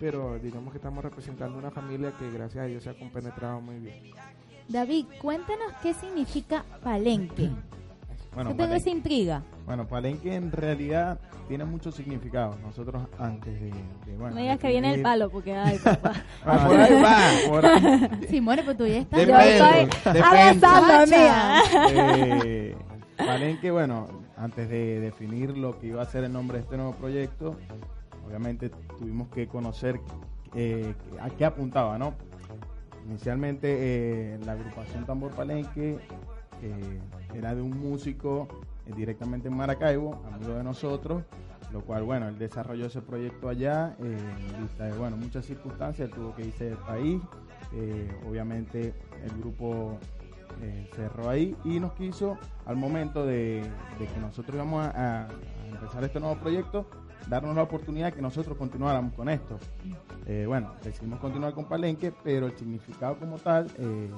pero 0.00 0.38
digamos 0.38 0.72
que 0.72 0.78
estamos 0.78 1.04
representando 1.04 1.58
una 1.58 1.70
familia 1.70 2.12
que 2.18 2.30
gracias 2.30 2.64
a 2.64 2.66
Dios 2.66 2.82
se 2.82 2.90
ha 2.90 2.98
compenetrado 2.98 3.60
muy 3.60 3.78
bien. 3.78 3.96
David, 4.68 5.06
cuéntanos 5.20 5.72
qué 5.82 5.92
significa 5.92 6.64
palenque. 6.82 7.50
Bueno, 8.34 8.50
Yo 8.50 8.56
tengo 8.56 8.68
Palenque, 8.70 8.76
esa 8.76 8.90
intriga. 8.96 9.42
bueno, 9.66 9.86
Palenque 9.86 10.34
en 10.34 10.50
realidad 10.52 11.18
tiene 11.48 11.64
muchos 11.66 11.94
significados. 11.94 12.58
Nosotros 12.60 13.06
antes 13.18 13.60
de... 13.60 13.66
de, 13.70 14.16
bueno, 14.16 14.34
No 14.36 14.40
digas 14.40 14.58
que 14.58 14.68
viene 14.68 14.94
el 14.94 15.02
palo, 15.02 15.28
porque 15.30 15.54
ay, 15.54 15.78
papá. 15.84 16.12
Bueno, 16.44 16.66
por 16.68 16.80
ahí 16.80 17.02
va. 17.02 17.20
por- 17.48 18.26
Sí, 18.28 18.40
more, 18.40 18.62
pero 18.62 18.76
tú 18.76 18.86
ya 18.86 18.98
estás. 18.98 19.26
Yo 19.26 19.36
estoy 19.38 20.20
abrazando, 20.22 21.06
mía. 21.16 21.62
Eh, 21.90 22.76
Palenque, 23.18 23.70
bueno, 23.70 24.08
antes 24.36 24.68
de 24.68 25.00
definir 25.00 25.56
lo 25.58 25.78
que 25.78 25.88
iba 25.88 26.00
a 26.02 26.06
ser 26.06 26.24
el 26.24 26.32
nombre 26.32 26.56
de 26.58 26.64
este 26.64 26.76
nuevo 26.78 26.92
proyecto, 26.94 27.56
obviamente 28.26 28.70
tuvimos 28.98 29.28
que 29.28 29.46
conocer 29.46 30.00
eh, 30.54 30.94
a 31.20 31.28
qué 31.28 31.44
apuntaba, 31.44 31.98
¿no? 31.98 32.14
Inicialmente 33.06 33.68
eh, 34.34 34.38
la 34.44 34.52
agrupación 34.52 35.04
Tambor 35.04 35.32
Palenque 35.32 35.98
era 37.34 37.54
de 37.54 37.62
un 37.62 37.78
músico 37.78 38.48
eh, 38.86 38.92
directamente 38.94 39.48
en 39.48 39.56
Maracaibo, 39.56 40.22
amigo 40.32 40.54
de 40.54 40.64
nosotros, 40.64 41.22
lo 41.72 41.80
cual, 41.80 42.02
bueno, 42.04 42.28
él 42.28 42.38
desarrolló 42.38 42.86
ese 42.86 43.00
proyecto 43.00 43.48
allá, 43.48 43.96
eh, 44.00 44.16
en 44.54 44.62
vista 44.62 44.84
de, 44.84 44.92
bueno, 44.92 45.16
muchas 45.16 45.46
circunstancias, 45.46 46.08
él 46.08 46.14
tuvo 46.14 46.34
que 46.34 46.46
irse 46.46 46.64
del 46.64 46.76
país, 46.76 47.20
eh, 47.72 48.10
obviamente 48.28 48.94
el 49.24 49.38
grupo 49.40 49.98
eh, 50.60 50.88
cerró 50.94 51.30
ahí 51.30 51.56
y 51.64 51.80
nos 51.80 51.92
quiso, 51.92 52.36
al 52.66 52.76
momento 52.76 53.24
de, 53.24 53.62
que 53.98 54.20
nosotros 54.20 54.54
íbamos 54.54 54.86
a, 54.86 55.28
empezar 55.72 56.04
este 56.04 56.20
nuevo 56.20 56.36
proyecto, 56.36 56.86
darnos 57.28 57.56
la 57.56 57.62
oportunidad 57.62 58.06
de 58.06 58.12
que 58.12 58.22
nosotros 58.22 58.58
continuáramos 58.58 59.14
con 59.14 59.28
esto. 59.28 59.58
Bueno, 60.46 60.74
decidimos 60.84 61.18
continuar 61.18 61.54
con 61.54 61.64
Palenque, 61.64 62.12
pero 62.22 62.46
el 62.46 62.56
significado 62.56 63.16
como 63.16 63.38
tal, 63.38 63.66
eh, 63.78 64.10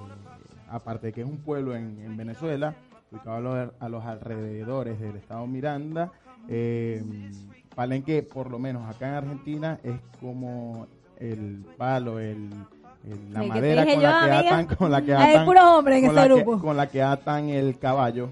aparte 0.74 1.08
de 1.08 1.12
que 1.12 1.20
es 1.22 1.26
un 1.26 1.38
pueblo 1.38 1.74
en, 1.76 2.00
en 2.04 2.16
Venezuela, 2.16 2.74
ubicado 3.12 3.36
a 3.36 3.40
los, 3.40 3.70
a 3.78 3.88
los 3.88 4.04
alrededores 4.04 4.98
del 5.00 5.16
estado 5.16 5.46
Miranda, 5.46 6.10
eh, 6.48 7.02
Palenque, 7.74 8.22
por 8.22 8.50
lo 8.50 8.58
menos 8.58 8.88
acá 8.88 9.08
en 9.08 9.14
Argentina, 9.14 9.78
es 9.82 9.94
como 10.20 10.86
el 11.18 11.64
palo, 11.76 12.18
el, 12.18 12.50
la 13.32 13.42
madera 13.44 13.84
con 13.84 13.94
yo, 13.94 14.00
la 14.02 14.20
que 14.40 14.48
atan, 14.48 14.66
con 14.76 14.90
la 14.90 15.02
que 15.02 15.14
atan, 15.14 15.44
puros 15.44 15.64
hombres 15.64 15.98
en 15.98 16.06
con 16.08 16.16
este 16.18 16.28
la 16.28 16.34
que- 16.34 16.42
grupo. 16.42 16.60
con 16.60 16.76
la 16.76 16.86
que 16.88 17.02
atan 17.02 17.48
el 17.50 17.78
caballo. 17.78 18.28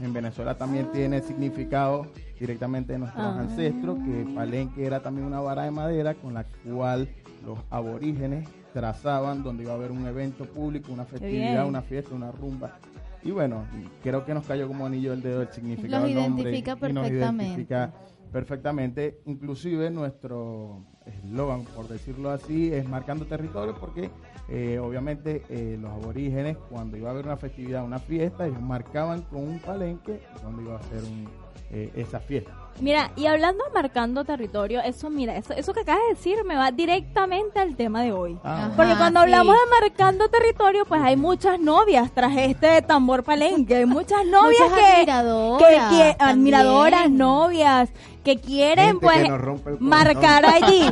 En 0.00 0.12
Venezuela 0.12 0.54
también 0.56 0.92
tiene 0.92 1.20
significado 1.22 2.06
directamente 2.38 2.92
de 2.92 2.98
nuestros 2.98 3.24
Ah. 3.24 3.40
ancestros, 3.40 3.98
que 4.04 4.26
palenque 4.34 4.84
era 4.86 5.00
también 5.00 5.26
una 5.26 5.40
vara 5.40 5.62
de 5.64 5.70
madera 5.70 6.14
con 6.14 6.34
la 6.34 6.44
cual 6.44 7.08
los 7.46 7.58
aborígenes 7.70 8.46
trazaban 8.76 9.42
donde 9.42 9.62
iba 9.62 9.72
a 9.72 9.76
haber 9.76 9.90
un 9.90 10.06
evento 10.06 10.44
público, 10.44 10.92
una 10.92 11.06
festividad, 11.06 11.66
una 11.66 11.80
fiesta, 11.80 12.14
una 12.14 12.30
rumba. 12.30 12.76
Y 13.22 13.30
bueno, 13.30 13.64
creo 14.02 14.26
que 14.26 14.34
nos 14.34 14.46
cayó 14.46 14.68
como 14.68 14.84
anillo 14.84 15.14
el 15.14 15.22
dedo 15.22 15.40
el 15.40 15.48
significado 15.48 16.04
del 16.04 16.14
nombre 16.14 16.58
y 16.58 16.92
nos 16.92 17.10
identifica 17.10 17.90
perfectamente. 18.30 19.22
Inclusive 19.24 19.90
nuestro 19.90 20.84
eslogan, 21.06 21.64
por 21.74 21.88
decirlo 21.88 22.28
así, 22.28 22.70
es 22.70 22.86
marcando 22.86 23.24
territorio 23.24 23.74
porque 23.80 24.10
eh, 24.50 24.78
obviamente 24.78 25.42
eh, 25.48 25.78
los 25.80 25.90
aborígenes 25.92 26.58
cuando 26.68 26.98
iba 26.98 27.08
a 27.08 27.12
haber 27.12 27.24
una 27.24 27.38
festividad, 27.38 27.82
una 27.82 27.98
fiesta, 27.98 28.46
ellos 28.46 28.60
marcaban 28.60 29.22
con 29.22 29.40
un 29.42 29.58
palenque 29.58 30.20
donde 30.42 30.64
iba 30.64 30.76
a 30.76 30.82
ser 30.82 31.02
un, 31.02 31.26
eh, 31.70 31.92
esa 31.96 32.20
fiesta. 32.20 32.65
Mira, 32.80 33.10
y 33.16 33.26
hablando 33.26 33.64
de 33.64 33.70
marcando 33.72 34.24
territorio, 34.24 34.80
eso, 34.82 35.08
mira, 35.10 35.36
eso, 35.36 35.52
eso 35.54 35.72
que 35.72 35.80
acabas 35.80 36.00
de 36.08 36.14
decir 36.14 36.44
me 36.44 36.56
va 36.56 36.70
directamente 36.70 37.58
al 37.58 37.74
tema 37.76 38.02
de 38.02 38.12
hoy. 38.12 38.38
Ah, 38.44 38.70
Porque 38.76 38.92
Ajá, 38.92 38.98
cuando 39.00 39.20
sí. 39.20 39.24
hablamos 39.24 39.54
de 39.54 39.80
marcando 39.80 40.28
territorio, 40.28 40.84
pues 40.84 41.00
hay 41.02 41.16
muchas 41.16 41.58
novias 41.58 42.10
tras 42.12 42.36
este 42.36 42.82
tambor 42.82 43.22
palenque. 43.24 43.76
Hay 43.76 43.86
muchas 43.86 44.24
novias 44.26 44.60
Muchas 44.70 44.78
que, 44.78 45.10
admiradoras 45.10 45.90
que, 45.92 46.16
que- 46.18 46.24
admiradoras, 46.24 47.10
novias, 47.10 47.88
que 48.26 48.40
quieren 48.40 48.86
Gente 49.00 49.06
pues 49.06 49.22
que 49.22 49.76
marcar 49.78 50.44
allí, 50.44 50.82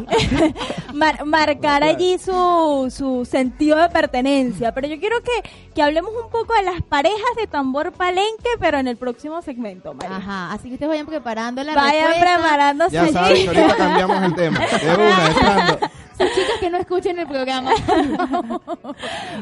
mar- 0.95 1.25
marcar 1.27 1.83
allí 1.83 2.17
su, 2.19 2.93
su 2.97 3.25
sentido 3.25 3.77
de 3.77 3.89
pertenencia. 3.89 4.73
Pero 4.73 4.87
yo 4.87 5.01
quiero 5.01 5.17
que, 5.21 5.51
que 5.75 5.83
hablemos 5.83 6.13
un 6.25 6.31
poco 6.31 6.55
de 6.55 6.63
las 6.63 6.81
parejas 6.83 7.19
de 7.37 7.49
tambor 7.49 7.91
palenque, 7.93 8.51
pero 8.61 8.79
en 8.79 8.87
el 8.87 8.97
próximo 8.97 9.43
segmento, 9.43 9.95
María. 9.95 10.17
Ajá, 10.17 10.53
así 10.53 10.69
que 10.69 10.75
ustedes 10.75 10.91
vayan 10.91 11.07
preparando 11.07 11.65
la 11.65 11.75
Vayan 11.75 12.09
respuesta. 12.09 12.37
preparándose 12.39 12.93
Ya 12.95 13.03
allí. 13.03 13.13
saben 13.13 13.43
que 13.51 13.59
ahorita 13.61 13.77
cambiamos 13.77 14.23
el 14.23 14.35
tema. 14.37 14.59
De 14.61 14.95
una. 14.95 15.91
Sus 16.17 16.29
chicas 16.37 16.59
que 16.61 16.71
no 16.71 16.79
escuchen 16.79 17.19
el 17.19 17.27
programa. 17.27 17.73
bueno, 17.87 18.63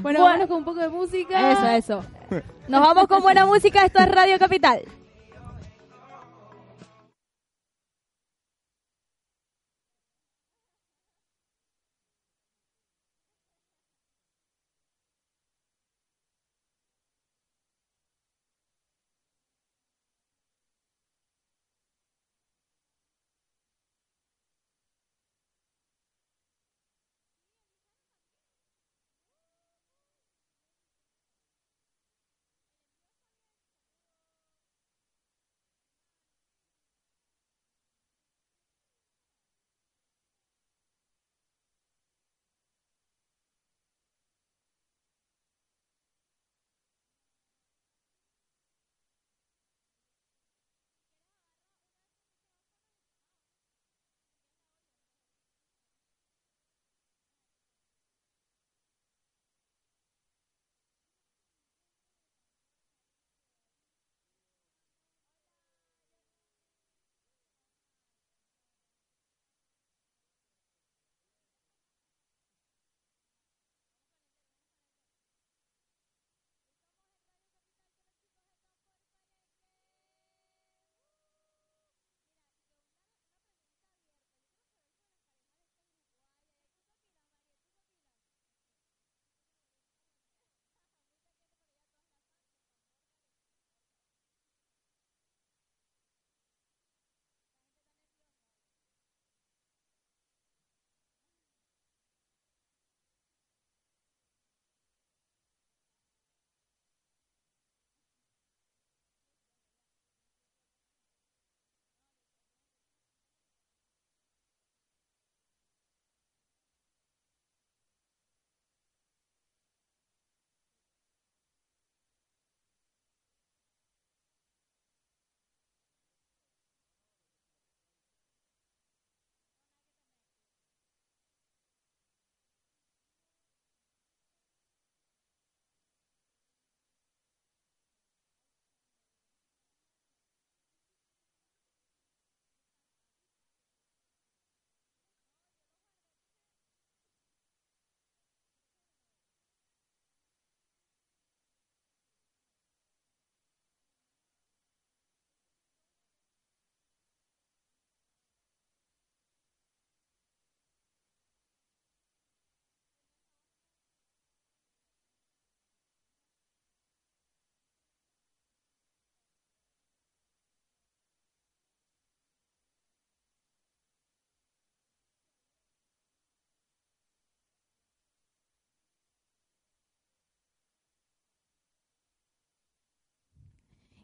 Bueno. 0.03 0.23
vámonos 0.25 0.49
con 0.49 0.57
un 0.57 0.65
poco 0.65 0.81
de 0.81 0.89
música. 0.89 1.53
Eso, 1.53 1.67
eso. 1.67 2.41
Nos 2.69 2.81
vamos 2.81 3.07
con 3.07 3.21
buena 3.23 3.45
música. 3.45 3.85
Esto 3.85 3.99
es 3.99 4.09
Radio 4.11 4.39
Capital. 4.39 4.81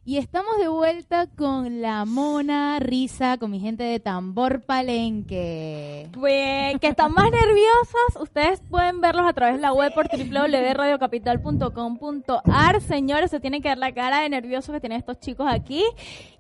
Y 0.09 0.17
estamos 0.17 0.57
de 0.57 0.69
vuelta 0.69 1.27
con 1.27 1.83
la 1.83 2.07
mona 2.07 2.79
risa, 2.81 3.37
con 3.37 3.51
mi 3.51 3.61
gente 3.61 3.85
de 3.85 4.01
tambor 4.01 4.63
palenque. 4.63 6.09
Pues, 6.15 6.79
que 6.81 6.87
están 6.87 7.13
más 7.13 7.31
nerviosas, 7.31 8.17
ustedes 8.19 8.63
pueden 8.71 9.03
verlos 9.03 9.27
a 9.29 9.35
través 9.35 9.57
de 9.57 9.61
la 9.61 9.75
web 9.75 9.93
por 9.93 10.09
www.radiocapital.com.ar. 10.09 12.81
Señores, 12.81 13.31
se 13.31 13.39
tienen 13.39 13.61
que 13.61 13.69
ver 13.69 13.77
la 13.77 13.93
cara 13.93 14.21
de 14.21 14.31
nerviosos 14.31 14.73
que 14.73 14.81
tienen 14.81 14.99
estos 14.99 15.21
chicos 15.21 15.47
aquí. 15.47 15.85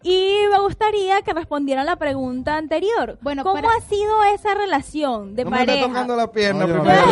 Y 0.02 0.32
me 0.50 0.60
gustaría 0.60 1.20
que 1.22 1.34
respondieran 1.34 1.84
la 1.84 1.96
pregunta 1.96 2.56
anterior. 2.56 3.18
Bueno, 3.20 3.42
¿Cómo 3.42 3.56
para- 3.56 3.68
ha 3.68 3.80
sido 3.82 4.24
esa 4.32 4.54
relación 4.54 5.34
de 5.34 5.44
No 5.44 5.50
me 5.50 5.58
pareja? 5.58 5.86
tocando 5.88 6.16
la 6.16 6.32
pierna 6.32 6.64
Oye, 6.64 6.72
primero. 6.72 7.02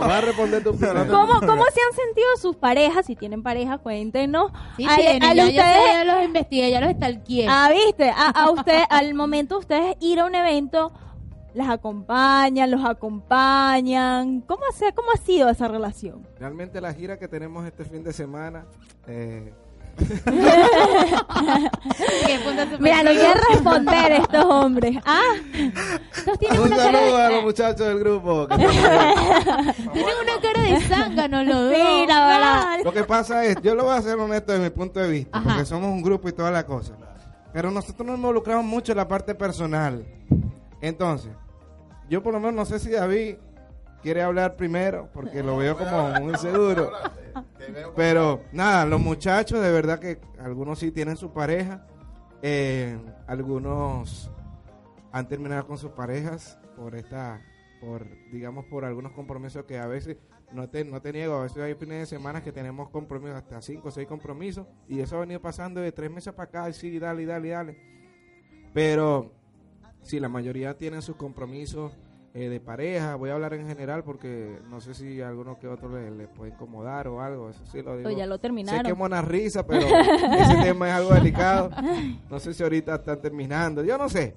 Va 0.00 0.16
a 0.16 0.20
responder 0.22 0.62
tu. 0.62 0.70
¿Cómo, 0.78 1.40
¿Cómo 1.40 1.64
se 1.64 1.80
han 1.80 1.92
sentido 2.06 2.28
sus 2.40 2.54
parejas? 2.56 3.04
Si 3.04 3.16
tienen 3.16 3.42
pareja, 3.42 3.76
cuéntenos. 3.78 4.52
Sí, 4.76 4.86
tienen, 4.96 5.24
al 5.24 5.38
yo 5.58 5.64
ustedes- 5.68 5.92
sé, 5.98 6.04
los 6.04 6.24
investigué, 6.24 6.70
ya 6.70 6.80
los 6.80 6.90
estalqué. 6.90 7.46
Ah, 7.48 7.70
viste, 7.72 8.10
a, 8.10 8.28
a 8.30 8.50
usted, 8.50 8.82
al 8.90 9.14
momento 9.14 9.54
de 9.56 9.58
ustedes 9.60 9.96
ir 10.00 10.20
a 10.20 10.26
un 10.26 10.34
evento, 10.34 10.92
las 11.54 11.68
acompañan, 11.68 12.70
los 12.70 12.84
acompañan. 12.84 14.40
¿Cómo, 14.42 14.62
hace, 14.70 14.92
¿Cómo 14.92 15.08
ha 15.12 15.16
sido 15.16 15.48
esa 15.48 15.68
relación? 15.68 16.26
Realmente 16.38 16.80
la 16.80 16.92
gira 16.94 17.18
que 17.18 17.28
tenemos 17.28 17.66
este 17.66 17.84
fin 17.84 18.02
de 18.04 18.12
semana, 18.12 18.64
eh, 19.06 19.52
¿Qué 19.52 19.52
punto 19.52 19.54
se 19.54 19.67
Mira, 22.80 23.02
no 23.02 23.10
quiere 23.10 23.34
responder 23.50 24.12
estos 24.12 24.44
hombres. 24.44 24.96
Ah, 25.04 25.20
Todos 26.24 26.38
tienen 26.38 26.60
un 26.60 26.66
una 26.72 26.76
cara 26.76 26.98
saludo 26.98 27.16
a 27.16 27.28
de, 27.28 27.34
los 27.34 27.44
muchachos 27.44 27.86
del 27.86 27.98
grupo. 27.98 28.48
que 28.48 28.56
tienen 28.56 30.14
una 30.22 30.40
cara 30.42 30.62
de 30.62 30.80
zángano 30.82 31.44
dos. 31.44 31.74
sí, 31.74 32.06
la 32.08 32.26
verdad. 32.26 32.78
Lo 32.84 32.92
que 32.92 33.04
pasa 33.04 33.44
es, 33.44 33.56
yo 33.62 33.74
lo 33.74 33.84
voy 33.84 33.92
a 33.92 33.96
hacer 33.96 34.16
honesto 34.18 34.52
desde 34.52 34.64
mi 34.64 34.70
punto 34.70 35.00
de 35.00 35.08
vista, 35.10 35.38
Ajá. 35.38 35.48
porque 35.50 35.64
somos 35.66 35.90
un 35.90 36.02
grupo 36.02 36.28
y 36.28 36.32
toda 36.32 36.50
la 36.50 36.64
cosa. 36.66 36.94
Pero 37.52 37.70
nosotros 37.70 38.06
nos 38.06 38.16
involucramos 38.16 38.64
mucho 38.64 38.92
en 38.92 38.98
la 38.98 39.08
parte 39.08 39.34
personal. 39.34 40.04
Entonces, 40.80 41.32
yo 42.08 42.22
por 42.22 42.32
lo 42.32 42.40
menos 42.40 42.54
no 42.54 42.64
sé 42.66 42.78
si 42.78 42.90
David 42.90 43.36
quiere 44.02 44.22
hablar 44.22 44.56
primero, 44.56 45.08
porque 45.12 45.42
lo 45.42 45.56
veo 45.56 45.76
como 45.76 46.10
muy 46.20 46.32
inseguro. 46.32 46.90
Pero 47.96 48.42
nada, 48.52 48.86
los 48.86 49.00
muchachos 49.00 49.60
de 49.60 49.70
verdad 49.70 49.98
que 49.98 50.18
algunos 50.38 50.78
sí 50.78 50.90
tienen 50.90 51.16
su 51.16 51.32
pareja, 51.32 51.86
eh, 52.42 52.98
algunos 53.26 54.30
han 55.12 55.28
terminado 55.28 55.66
con 55.66 55.78
sus 55.78 55.90
parejas 55.90 56.58
por 56.76 56.94
esta, 56.94 57.42
por 57.80 58.06
digamos 58.30 58.64
por 58.66 58.84
algunos 58.84 59.12
compromisos 59.12 59.64
que 59.64 59.78
a 59.78 59.86
veces 59.86 60.16
no 60.52 60.68
te, 60.68 60.84
no 60.84 61.02
te 61.02 61.12
niego, 61.12 61.34
a 61.34 61.42
veces 61.42 61.58
hay 61.58 61.74
fines 61.74 61.98
de 61.98 62.06
semana 62.06 62.42
que 62.42 62.52
tenemos 62.52 62.88
compromisos, 62.90 63.36
hasta 63.36 63.60
cinco 63.60 63.88
o 63.88 63.90
seis 63.90 64.08
compromisos, 64.08 64.66
y 64.88 65.00
eso 65.00 65.16
ha 65.16 65.20
venido 65.20 65.40
pasando 65.40 65.80
de 65.80 65.92
tres 65.92 66.10
meses 66.10 66.32
para 66.32 66.48
acá, 66.48 66.70
y 66.70 66.72
sí, 66.72 66.98
dale, 66.98 67.26
dale, 67.26 67.48
dale. 67.50 67.78
Pero 68.72 69.32
sí, 70.02 70.20
la 70.20 70.28
mayoría 70.28 70.76
tienen 70.76 71.02
sus 71.02 71.16
compromisos 71.16 71.92
eh, 72.40 72.48
de 72.48 72.60
pareja, 72.60 73.16
voy 73.16 73.30
a 73.30 73.34
hablar 73.34 73.54
en 73.54 73.66
general 73.66 74.04
porque 74.04 74.58
no 74.70 74.80
sé 74.80 74.94
si 74.94 75.20
a 75.20 75.28
alguno 75.28 75.58
que 75.58 75.66
otro 75.66 75.88
le, 75.88 76.10
le 76.10 76.28
puede 76.28 76.52
incomodar 76.52 77.08
o 77.08 77.20
algo, 77.20 77.50
eso 77.50 77.64
sí 77.66 77.82
lo 77.82 77.96
digo. 77.96 78.10
Ya 78.10 78.26
lo 78.26 78.36
Sé 78.36 78.42
terminaron. 78.42 78.82
que 78.84 78.90
es 78.92 78.98
buena 78.98 79.22
risa, 79.22 79.66
pero 79.66 79.86
ese 80.38 80.56
tema 80.62 80.88
es 80.88 80.94
algo 80.94 81.14
delicado. 81.14 81.70
No 82.30 82.38
sé 82.38 82.54
si 82.54 82.62
ahorita 82.62 82.94
están 82.96 83.20
terminando, 83.20 83.82
yo 83.82 83.98
no 83.98 84.08
sé. 84.08 84.34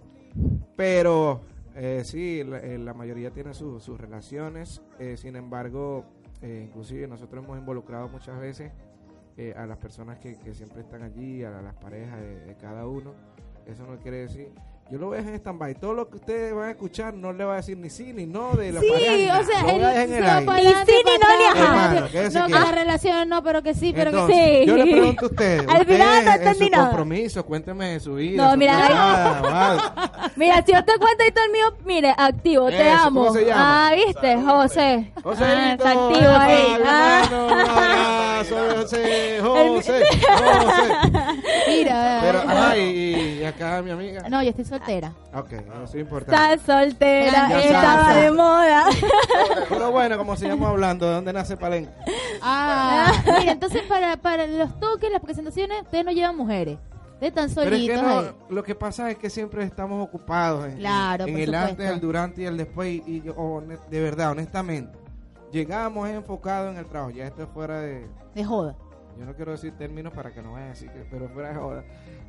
Pero 0.76 1.42
eh, 1.76 2.02
sí, 2.04 2.44
la, 2.44 2.58
eh, 2.60 2.78
la 2.78 2.94
mayoría 2.94 3.32
tiene 3.32 3.54
su- 3.54 3.80
sus 3.80 4.00
relaciones. 4.00 4.82
eh, 5.00 5.16
sin 5.18 5.36
embargo, 5.36 6.06
eh, 6.42 6.64
inclusive 6.68 7.08
nosotros 7.08 7.44
hemos 7.44 7.58
involucrado 7.58 8.08
muchas 8.10 8.40
veces 8.40 8.72
a 9.56 9.66
las 9.66 9.78
personas 9.80 10.20
que, 10.20 10.38
que 10.38 10.54
siempre 10.54 10.82
están 10.82 11.02
allí, 11.02 11.44
a 11.44 11.50
las 11.62 11.74
parejas 11.76 12.20
de, 12.22 12.42
de 12.42 12.56
cada 12.58 12.86
uno. 12.86 13.14
Eso 13.66 13.88
no 13.88 13.98
quiere 13.98 14.18
decir... 14.18 14.52
Yo 14.92 14.98
lo 14.98 15.08
voy 15.08 15.16
a 15.16 15.18
dejar 15.20 15.34
en 15.36 15.40
stand-by. 15.40 15.76
Todo 15.76 15.94
lo 15.94 16.10
que 16.10 16.18
ustedes 16.18 16.54
van 16.54 16.66
a 16.68 16.72
escuchar 16.72 17.14
no 17.14 17.32
le 17.32 17.46
va 17.46 17.54
a 17.54 17.56
decir 17.58 17.78
ni 17.78 17.90
sí 17.90 18.12
ni 18.14 18.26
no 18.26 18.52
de 18.58 18.74
la 18.74 18.82
Sí, 18.82 18.88
pareja. 18.92 19.40
o 19.40 19.44
sea, 19.46 19.62
Lo 19.62 19.72
voy 19.72 19.72
a 19.74 19.76
él 19.76 19.82
dejar 19.82 20.02
en 20.04 20.10
se 20.10 20.18
el 20.18 20.24
va 20.24 20.34
aire. 20.36 20.46
para 20.46 20.58
Ni 20.60 20.66
sí, 20.86 21.02
ni 21.06 21.12
no, 21.14 21.38
ni 21.38 21.44
ajá. 21.46 21.96
Hermano, 21.96 22.40
No, 22.42 22.46
que 22.48 22.66
la 22.66 22.72
relación 22.74 23.30
no, 23.30 23.44
pero 23.44 23.64
que 23.64 23.74
sí, 23.74 23.94
pero 23.96 24.12
que 24.12 24.18
Entonces, 24.18 24.38
sí. 24.38 24.60
sí. 24.62 24.66
Yo 24.68 24.76
le 24.78 24.92
pregunto 24.92 25.26
a 25.26 25.30
ustedes, 25.30 25.68
Al 25.70 25.86
final 25.86 26.26
no 26.26 26.32
entendí 26.34 26.70
nada. 26.70 26.84
compromiso, 26.88 27.46
cuénteme 27.46 27.86
de 27.94 28.00
su 28.02 28.16
vida. 28.16 28.44
No, 28.44 28.52
su 28.52 28.58
mira, 28.58 28.74
casada, 28.80 29.42
vale. 29.42 29.82
Mira, 30.36 30.64
si 30.66 30.74
yo 30.74 30.84
te 30.84 30.98
cuento 30.98 31.24
ahorita 31.24 31.42
el 31.46 31.52
mío, 31.52 31.66
mire, 31.86 32.14
activo, 32.18 32.68
te 32.70 32.88
Eso, 32.92 32.98
amo. 33.08 33.22
¿cómo 33.28 33.34
se 33.34 33.46
llama? 33.46 33.88
Ah, 33.90 33.96
¿viste? 33.96 34.42
José. 34.42 35.12
José 35.24 35.44
ah, 35.46 35.72
está 35.74 35.90
activo 35.92 36.30
ahí. 36.38 36.78
Ah. 36.86 37.22
hermano, 37.26 37.46
un 37.48 37.54
abrazo, 37.54 38.56
José, 38.82 39.40
José, 39.42 40.04
José. 40.20 40.92
Mira. 41.68 42.20
Pero, 42.24 42.40
ajá, 42.40 42.78
y, 42.78 43.31
y 43.42 43.46
acá 43.46 43.82
mi 43.82 43.92
amiga. 43.92 44.28
No, 44.30 44.42
yo 44.44 44.50
estoy 44.50 44.66
soltera. 44.66 45.14
Ok, 45.34 45.52
eso 45.54 45.84
es 45.86 45.96
importante. 45.96 46.54
Está 46.54 46.80
soltera, 46.80 47.50
Ya 47.50 47.62
estaba 47.64 48.04
sabes. 48.06 48.24
de 48.24 48.32
moda. 48.32 48.86
Pero 49.70 49.92
bueno, 49.92 50.18
como 50.18 50.36
sigamos 50.36 50.70
hablando, 50.70 51.08
¿de 51.08 51.14
dónde 51.16 51.34
nace 51.34 51.58
Palenque? 51.58 51.92
Ah, 52.42 53.12
mira, 53.40 53.52
entonces 53.52 53.82
para, 53.84 54.18
para 54.18 54.48
los 54.48 54.80
toques, 54.80 55.12
las 55.12 55.22
presentaciones, 55.22 55.82
ustedes 55.84 56.06
no 56.06 56.12
llevan 56.12 56.36
mujeres. 56.38 56.78
Ustedes 57.14 57.34
están 57.48 57.50
Pero 57.64 57.76
es 57.76 57.82
que 57.84 57.88
solitos 57.98 58.02
no, 58.04 58.20
ahí. 58.20 58.32
lo 58.50 58.64
que 58.64 58.74
pasa 58.76 59.12
es 59.12 59.18
que 59.18 59.30
siempre 59.30 59.64
estamos 59.64 60.04
ocupados 60.04 60.66
en, 60.68 60.78
Claro, 60.78 61.26
en 61.28 61.34
por 61.34 61.42
el 61.42 61.54
antes, 61.56 61.70
supuesto. 61.72 61.94
el 61.94 62.00
durante 62.02 62.42
y 62.42 62.46
el 62.46 62.58
después. 62.58 62.88
Y, 62.90 63.04
y 63.18 63.22
yo, 63.22 63.36
hone- 63.36 63.78
de 63.90 64.02
verdad, 64.02 64.32
honestamente, 64.32 64.98
llegamos 65.52 66.10
enfocados 66.10 66.72
en 66.72 66.78
el 66.80 66.86
trabajo. 66.88 67.12
Ya 67.12 67.28
esto 67.28 67.44
es 67.44 67.50
fuera 67.50 67.80
de, 67.80 68.08
De 68.34 68.44
joda. 68.44 68.76
yo 69.20 69.26
no 69.26 69.36
quiero 69.36 69.52
decir 69.52 69.72
términos 69.78 70.12
para 70.14 70.34
que 70.34 70.42
no 70.42 70.54
vayan 70.54 70.70
a 70.70 70.72
decir 70.72 70.90
que, 70.90 71.06
pero 71.12 71.30
fuera 71.30 71.50
de 71.50 71.56
joda. 71.56 71.84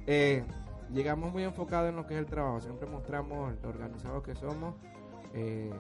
Eh, 0.07 0.45
llegamos 0.93 1.33
muy 1.33 1.43
enfocados 1.45 1.89
en 1.91 1.97
lo 1.97 2.07
que 2.07 2.15
es 2.15 2.21
el 2.21 2.27
trabajo. 2.27 2.61
Siempre 2.61 2.89
mostramos 2.89 3.55
lo 3.63 3.69
organizados 3.69 4.23
que 4.23 4.35
somos. 4.35 4.75
Eh, 5.35 5.71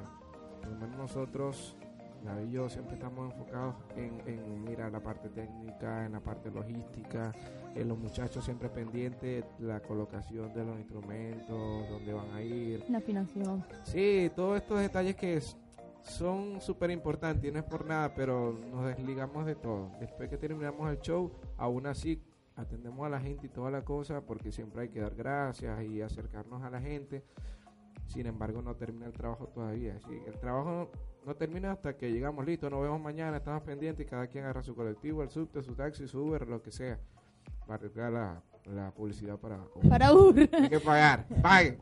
nosotros, 0.97 1.77
David 2.25 2.49
y 2.49 2.53
yo, 2.53 2.69
siempre 2.69 2.95
estamos 2.95 3.33
enfocados 3.33 3.75
en, 3.97 4.21
en 4.27 4.65
mira 4.65 4.89
la 4.91 5.01
parte 5.01 5.29
técnica, 5.29 6.07
en 6.07 6.13
la 6.13 6.21
parte 6.21 6.51
logística. 6.51 7.33
eh, 7.75 7.85
los 7.85 7.99
muchachos 7.99 8.45
siempre 8.45 8.69
pendientes 8.69 9.45
la 9.59 9.81
colocación 9.81 10.53
de 10.53 10.65
los 10.65 10.79
instrumentos, 10.79 11.89
dónde 11.89 12.13
van 12.13 12.31
a 12.35 12.43
ir. 12.43 12.85
La 12.89 12.99
afinación. 12.99 13.65
Sí, 13.85 14.31
todos 14.37 14.59
estos 14.59 14.79
detalles 14.81 15.17
que 15.17 15.37
es- 15.39 15.57
son 16.03 16.61
súper 16.61 16.91
importantes 16.91 17.49
y 17.49 17.53
no 17.53 17.59
es 17.61 17.65
por 17.65 17.87
nada, 17.87 18.13
pero 18.15 18.53
nos 18.73 18.85
desligamos 18.87 19.47
de 19.47 19.55
todo. 19.55 19.91
Después 20.01 20.29
que 20.29 20.37
terminamos 20.37 20.91
el 20.91 21.01
show, 21.01 21.31
aún 21.57 21.87
así 21.87 22.21
atendemos 22.57 23.07
a 23.07 23.09
la 23.11 23.21
gente 23.21 23.47
y 23.47 23.49
toda 23.49 23.71
la 23.71 23.83
cosa, 23.85 24.21
porque 24.23 24.53
siempre 24.53 24.83
hay 24.83 24.89
que 24.89 25.01
dar 25.01 25.15
gracias 25.15 25.83
y 25.85 26.03
acercarnos 26.03 26.63
a 26.63 26.71
la 26.71 26.81
gente. 26.81 27.25
Sin 28.07 28.27
embargo, 28.27 28.61
no 28.63 28.75
termina 28.77 29.07
el 29.07 29.13
trabajo 29.13 29.47
todavía. 29.49 29.97
Así 29.97 30.11
que 30.21 30.29
el 30.31 30.39
trabajo 30.39 30.71
no, 30.71 30.89
no 31.25 31.35
termina 31.37 31.73
hasta 31.73 31.97
que 31.97 32.11
llegamos 32.13 32.45
listos, 32.45 32.71
nos 32.71 32.83
vemos 32.83 33.01
mañana, 33.01 33.39
estamos 33.39 33.63
pendientes 33.63 34.07
y 34.07 34.09
cada 34.09 34.27
quien 34.27 34.45
agarra 34.45 34.63
su 34.63 34.75
colectivo, 34.75 35.23
el 35.23 35.31
subte, 35.31 35.63
su 35.63 35.75
taxi, 35.75 36.07
su 36.07 36.21
Uber, 36.23 36.47
lo 36.47 36.63
que 36.63 36.71
sea. 36.73 36.99
Para 37.67 38.11
la, 38.11 38.43
la 38.67 38.91
publicidad 38.91 39.39
para... 39.39 39.61
Para 39.89 40.13
Ur. 40.13 40.35
Hay 40.53 40.69
que 40.69 40.81
pagar, 40.81 41.27
paguen. 41.41 41.79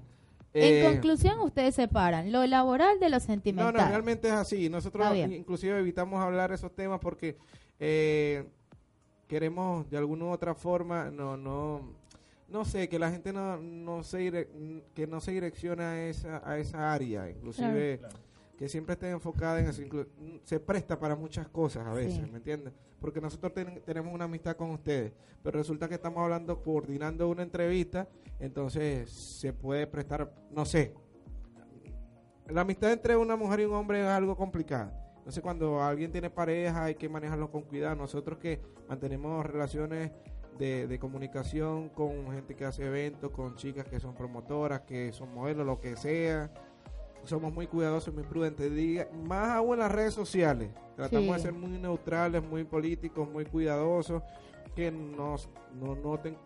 En 0.53 0.85
Eh, 0.85 0.93
conclusión, 0.93 1.39
ustedes 1.41 1.75
separan 1.77 2.31
lo 2.33 2.45
laboral 2.47 2.99
de 3.01 3.09
lo 3.09 3.17
no, 3.17 3.21
sentimental. 3.21 3.73
no, 3.73 3.89
realmente 3.89 4.29
es 4.29 4.35
así. 4.35 4.69
Nosotros 4.69 5.17
inclusive 5.17 5.79
evitamos 5.79 6.21
hablar 6.21 6.53
esos 6.53 6.75
temas 6.75 6.99
porque 7.01 7.39
eh, 7.79 8.49
queremos 9.31 9.89
de 9.89 9.97
alguna 9.97 10.25
u 10.25 10.29
otra 10.31 10.57
forma, 10.57 11.09
no, 11.09 11.37
no, 11.37 11.83
no 12.49 12.65
sé, 12.65 12.89
que 12.89 12.99
la 12.99 13.13
gente 13.13 13.33
no, 13.33 13.57
no 13.59 14.03
se 14.03 14.49
que 14.93 15.07
no 15.07 15.21
se 15.21 15.31
direcciona 15.31 15.93
a 15.93 16.05
esa, 16.09 16.43
a 16.45 16.59
esa 16.59 16.93
área, 16.93 17.31
inclusive 17.31 18.01
que 18.59 18.69
siempre 18.69 18.95
esté 18.95 19.09
enfocada 19.11 19.61
en 19.61 19.69
eso, 19.69 19.83
inclu- 19.83 20.09
se 20.43 20.59
presta 20.59 20.99
para 20.99 21.15
muchas 21.15 21.47
cosas 21.49 21.87
a 21.87 21.93
veces, 21.93 22.15
Sí. 22.25 22.29
¿me 22.29 22.39
entiendes? 22.39 22.73
Porque 23.01 23.21
nosotros 23.21 23.55
ten- 23.55 23.81
tenemos 23.87 24.13
una 24.13 24.25
amistad 24.25 24.57
con 24.57 24.71
ustedes, 24.73 25.13
pero 25.45 25.59
resulta 25.61 25.89
que 25.89 25.95
estamos 25.95 26.23
hablando, 26.25 26.61
coordinando 26.61 27.29
una 27.29 27.45
entrevista, 27.45 28.09
entonces 28.41 29.09
se 29.11 29.53
puede 29.53 29.87
prestar, 29.87 30.35
no 30.51 30.65
sé, 30.65 30.93
la 32.49 32.63
amistad 32.63 32.93
entre 32.93 33.17
una 33.17 33.37
mujer 33.37 33.61
y 33.61 33.65
un 33.65 33.75
hombre 33.75 34.01
es 34.01 34.07
algo 34.09 34.37
complicado. 34.37 34.91
Entonces, 35.31 35.45
cuando 35.45 35.81
alguien 35.81 36.11
tiene 36.11 36.29
pareja, 36.29 36.87
hay 36.87 36.97
que 36.97 37.09
manejarlo 37.09 37.53
con 37.53 37.63
cuidado. 37.63 37.95
Nosotros 37.95 38.37
que 38.41 38.61
mantenemos 38.89 39.47
relaciones 39.47 40.11
de, 40.59 40.89
de 40.89 40.99
comunicación 40.99 41.89
con 41.91 42.33
gente 42.33 42.57
que 42.57 42.65
hace 42.65 42.85
eventos, 42.85 43.31
con 43.31 43.55
chicas 43.55 43.87
que 43.87 44.01
son 44.01 44.13
promotoras, 44.17 44.81
que 44.81 45.13
son 45.13 45.33
modelos, 45.33 45.65
lo 45.65 45.79
que 45.81 45.95
sea, 45.95 46.51
somos 47.23 47.53
muy 47.53 47.69
cuidadosos, 47.69 48.13
muy 48.13 48.25
prudentes. 48.25 48.75
Diga, 48.75 49.07
más 49.23 49.51
aún 49.51 49.75
en 49.75 49.79
las 49.79 49.93
redes 49.93 50.15
sociales. 50.15 50.73
Tratamos 50.97 51.29
Sí. 51.29 51.33
de 51.35 51.39
ser 51.39 51.53
muy 51.53 51.79
neutrales, 51.79 52.43
muy 52.43 52.65
políticos, 52.65 53.31
muy 53.31 53.45
cuidadosos, 53.45 54.25
que 54.75 54.91
nos, 54.91 55.49
no 55.81 55.95
noten 55.95 56.37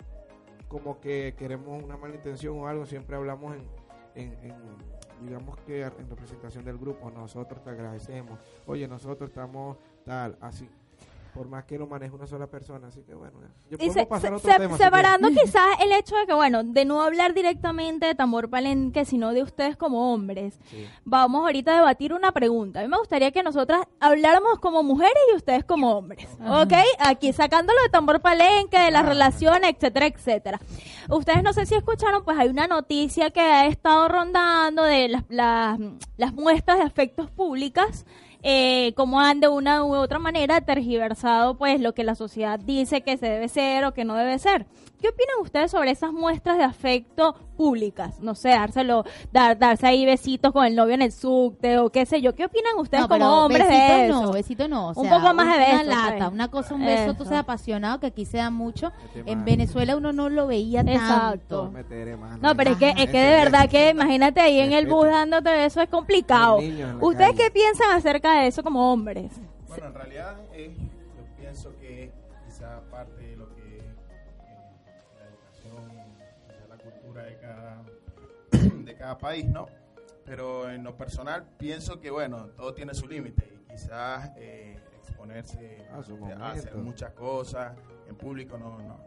como 0.69 1.01
que 1.01 1.35
queremos 1.39 1.83
una 1.83 1.97
mala 1.97 2.17
intención 2.17 2.59
o 2.59 2.69
algo. 2.69 2.85
Siempre 2.85 3.17
hablamos 3.17 3.57
en, 3.57 3.63
en, 4.15 4.45
en, 4.45 4.55
digamos 5.25 5.59
que 5.61 5.83
en 5.83 6.09
representación 6.09 6.65
del 6.65 6.79
grupo, 6.79 7.11
nosotros 7.11 7.63
te 7.63 7.71
agradecemos. 7.71 8.39
Oye, 8.67 8.87
nosotros 8.87 9.31
estamos 9.31 9.77
tal, 10.05 10.37
así. 10.41 10.69
Por 11.35 11.49
más 11.49 11.65
que 11.65 11.77
lo 11.79 11.87
maneje 11.89 12.15
una 12.15 12.27
sola 12.27 12.47
persona, 12.47 12.87
así 12.89 13.03
que 13.03 13.13
bueno, 13.15 13.39
yo 13.69 13.77
Y 13.81 13.91
se- 13.91 14.07
pasar 14.07 14.33
a 14.33 14.37
otro 14.37 14.53
se- 14.53 14.59
tema. 14.59 14.77
separando 14.77 15.29
quizás 15.31 15.67
el 15.81 15.91
hecho 15.93 16.15
de 16.17 16.27
que, 16.27 16.33
bueno, 16.35 16.63
de 16.63 16.85
no 16.85 17.03
hablar 17.03 17.35
directamente 17.35 18.07
de 18.07 18.15
tambor 18.15 18.49
palenque, 18.49 19.05
sino 19.05 19.33
de 19.33 19.43
ustedes 19.43 19.77
como 19.77 20.13
hombres, 20.15 20.59
Sí. 20.71 20.87
vamos 21.05 21.43
ahorita 21.43 21.73
a 21.73 21.77
debatir 21.77 22.13
una 22.13 22.31
pregunta. 22.33 22.81
A 22.81 22.83
mí 22.85 22.89
me 22.89 22.99
gustaría 22.99 23.33
que 23.33 23.43
nosotras 23.43 23.83
habláramos 24.01 24.61
como 24.61 24.83
mujeres 24.85 25.19
y 25.33 25.37
ustedes 25.37 25.65
como 25.65 25.97
hombres, 25.99 26.29
¿ok? 26.49 26.73
Aquí 27.01 27.33
sacándolo 27.33 27.81
de 27.83 27.89
tambor 27.89 28.21
palenque, 28.21 28.79
de 28.79 28.91
las 28.93 29.03
Ah. 29.05 29.09
relaciones, 29.09 29.71
etcétera, 29.75 30.07
etcétera. 30.07 30.61
Ustedes 31.11 31.43
no 31.43 31.53
sé 31.53 31.67
si 31.67 31.75
escucharon, 31.75 32.25
pues 32.25 32.39
hay 32.39 32.49
una 32.49 32.67
noticia 32.69 33.31
que 33.31 33.41
ha 33.41 33.67
estado 33.67 34.09
rondando 34.09 34.85
de 34.85 35.09
las, 35.09 35.25
las, 35.29 35.79
las 36.17 36.33
muestras 36.33 36.79
de 36.79 36.85
afectos 36.85 37.31
públicas 37.31 38.07
eh, 38.47 38.93
cómo 38.95 39.21
han 39.21 39.41
de 39.41 39.49
una 39.49 39.85
u 39.85 39.95
otra 39.95 40.19
manera 40.19 40.61
tergiversado 40.61 41.57
pues 41.57 41.81
lo 41.81 41.95
que 41.95 42.05
la 42.05 42.15
sociedad 42.15 42.61
dice 42.61 43.01
que 43.01 43.17
se 43.17 43.27
debe 43.27 43.49
ser 43.49 43.85
o 43.87 43.95
que 43.95 44.05
no 44.05 44.15
debe 44.15 44.39
ser. 44.39 44.67
¿Qué 45.05 45.11
opinan 45.11 45.37
ustedes 45.43 45.71
sobre 45.71 45.91
esas 45.91 46.15
muestras 46.15 46.57
de 46.57 46.65
afecto 46.65 47.35
públicas? 47.59 48.21
No 48.21 48.35
sé, 48.35 48.49
dárselo, 48.49 49.05
dar, 49.31 49.59
darse 49.59 49.87
ahí 49.87 50.07
besitos 50.07 50.51
con 50.51 50.65
el 50.65 50.75
novio 50.75 50.95
en 50.95 51.03
el 51.03 51.13
subte 51.13 51.77
o 51.77 51.91
qué 51.91 52.07
sé 52.07 52.23
yo. 52.23 52.35
¿Qué 52.35 52.47
opinan 52.47 52.79
ustedes 52.79 53.03
No, 53.03 53.09
como 53.11 53.45
hombres 53.45 53.69
besito 53.69 53.93
de 53.93 54.07
eso? 54.07 54.23
no, 54.23 54.33
besito 54.33 54.67
no. 54.69 54.87
o 54.89 54.93
Un 54.99 55.05
sea, 55.07 55.19
poco 55.21 55.35
más 55.35 55.53
de 55.53 55.59
beso, 55.59 55.75
Una 55.75 55.85
lata, 55.85 56.17
pues. 56.17 56.33
una 56.33 56.51
cosa, 56.51 56.75
un 56.75 56.87
beso, 56.87 57.13
tú 57.13 57.25
seas 57.27 57.41
apasionado, 57.41 58.01
que 58.01 58.07
aquí 58.07 58.25
se 58.25 58.39
da 58.39 58.49
mucho. 58.49 58.93
Mete 59.15 59.31
En 59.31 59.41
mano. 59.41 59.45
Venezuela 59.45 59.95
uno 59.95 60.15
no 60.15 60.31
lo 60.31 60.47
veía 60.47 60.81
Exacto. 60.81 61.71
tanto. 61.71 62.17
Mano. 62.19 62.39
No, 62.41 62.57
pero 62.57 62.71
es 62.71 62.77
que, 62.79 62.89
es 62.97 63.11
que 63.11 63.19
de 63.19 63.37
verdad 63.45 63.69
que 63.69 63.91
imagínate 63.91 64.41
ahí 64.41 64.59
en 64.59 64.73
el 64.73 64.87
bus 64.87 65.07
dándote 65.07 65.67
eso 65.67 65.83
es 65.83 65.89
complicado. 65.91 66.57
¿Ustedes 67.03 67.33
calle. 67.33 67.37
qué 67.45 67.51
piensan 67.51 67.91
acerca 67.95 68.41
de 68.41 68.47
eso 68.47 68.63
como 68.63 68.91
hombres? 68.91 69.33
Bueno, 69.69 69.87
en 69.89 69.95
realidad 69.97 70.37
eh, 70.55 70.75
yo 70.79 71.37
pienso 71.39 71.73
que 71.79 72.11
quizá 72.47 72.81
parte 72.91 73.21
de 73.23 73.37
lo 73.37 73.55
que 73.55 73.83
la 75.65 75.71
educación, 75.71 76.17
quizá 76.43 76.67
la 76.69 76.77
cultura 76.77 77.23
de 77.23 77.39
cada, 77.39 77.83
de 78.85 78.97
cada 78.97 79.19
país, 79.19 79.47
¿no? 79.47 79.67
Pero 80.25 80.71
en 80.71 80.85
lo 80.85 80.97
personal 80.97 81.45
pienso 81.59 82.01
que, 82.01 82.11
bueno, 82.11 82.49
todo 82.57 82.73
tiene 82.75 82.95
su 82.95 83.07
límite 83.07 83.61
y 83.61 83.73
quizás 83.73 84.31
eh, 84.37 84.79
exponerse 84.99 85.87
A 85.91 85.97
a 85.97 86.53
hacer 86.53 86.75
muchas 86.77 87.13
cosas 87.13 87.77
en 88.09 88.17
público, 88.17 88.57
no, 88.57 88.79
no, 88.79 88.99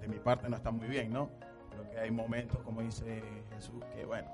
de 0.00 0.08
mi 0.08 0.18
parte 0.18 0.48
no 0.48 0.56
está 0.56 0.70
muy 0.70 0.88
bien, 0.88 1.12
¿no? 1.12 1.30
Creo 1.70 1.90
que 1.90 1.98
hay 1.98 2.10
momentos, 2.10 2.60
como 2.62 2.82
dice 2.82 3.22
Jesús, 3.54 3.82
que, 3.94 4.04
bueno, 4.04 4.30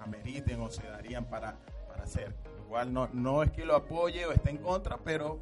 ameriten 0.00 0.60
o 0.60 0.70
se 0.70 0.86
darían 0.86 1.24
para, 1.26 1.56
para 1.88 2.04
hacer. 2.04 2.34
Igual 2.64 2.92
no, 2.92 3.08
no 3.12 3.42
es 3.42 3.50
que 3.50 3.64
lo 3.64 3.76
apoye 3.76 4.26
o 4.26 4.32
esté 4.32 4.50
en 4.50 4.58
contra, 4.58 4.96
pero 4.98 5.40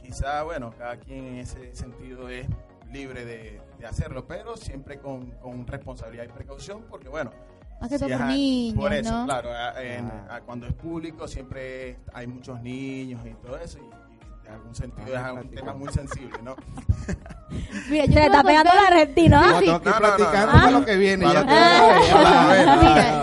quizá, 0.00 0.42
bueno, 0.42 0.72
cada 0.76 0.98
quien 0.98 1.26
en 1.26 1.36
ese 1.36 1.74
sentido 1.74 2.28
es 2.28 2.46
libre 2.92 3.24
de, 3.24 3.60
de 3.78 3.86
hacerlo, 3.86 4.26
pero 4.26 4.56
siempre 4.56 4.98
con, 4.98 5.30
con 5.32 5.66
responsabilidad 5.66 6.24
y 6.24 6.28
precaución, 6.28 6.84
porque 6.88 7.08
bueno, 7.08 7.30
Más 7.80 7.90
que 7.90 7.98
todo 7.98 8.08
si 8.08 8.12
es 8.14 8.18
por 8.18 8.26
a- 8.26 8.30
niños, 8.30 8.76
por 8.78 8.92
eso, 8.92 9.12
¿no? 9.18 9.24
claro, 9.26 9.50
a- 9.52 9.82
en- 9.82 10.06
Ah. 10.06 10.36
a- 10.36 10.40
cuando 10.42 10.66
es 10.66 10.72
público 10.74 11.28
siempre 11.28 11.98
hay 12.14 12.26
muchos 12.26 12.60
niños 12.62 13.20
y 13.26 13.30
todo 13.46 13.58
eso, 13.58 13.78
y 13.78 13.90
en 14.46 14.54
algún 14.54 14.74
sentido 14.74 15.16
Ah, 15.16 15.32
es 15.36 15.44
un 15.44 15.50
tema 15.50 15.74
muy 15.74 15.92
sensible, 15.92 16.38
¿no? 16.42 16.56
Mira, 17.90 18.04
Se 18.06 18.12
yo 18.12 18.14
te 18.14 18.26
está 18.26 18.42
pegando 18.42 18.72
el 18.72 18.78
argentino, 18.78 19.36
¿ah? 19.38 19.60
No, 19.60 19.80
No, 19.80 20.70
no, 20.70 20.80
lo 20.80 20.84
que 20.84 20.96
viene. 20.96 21.26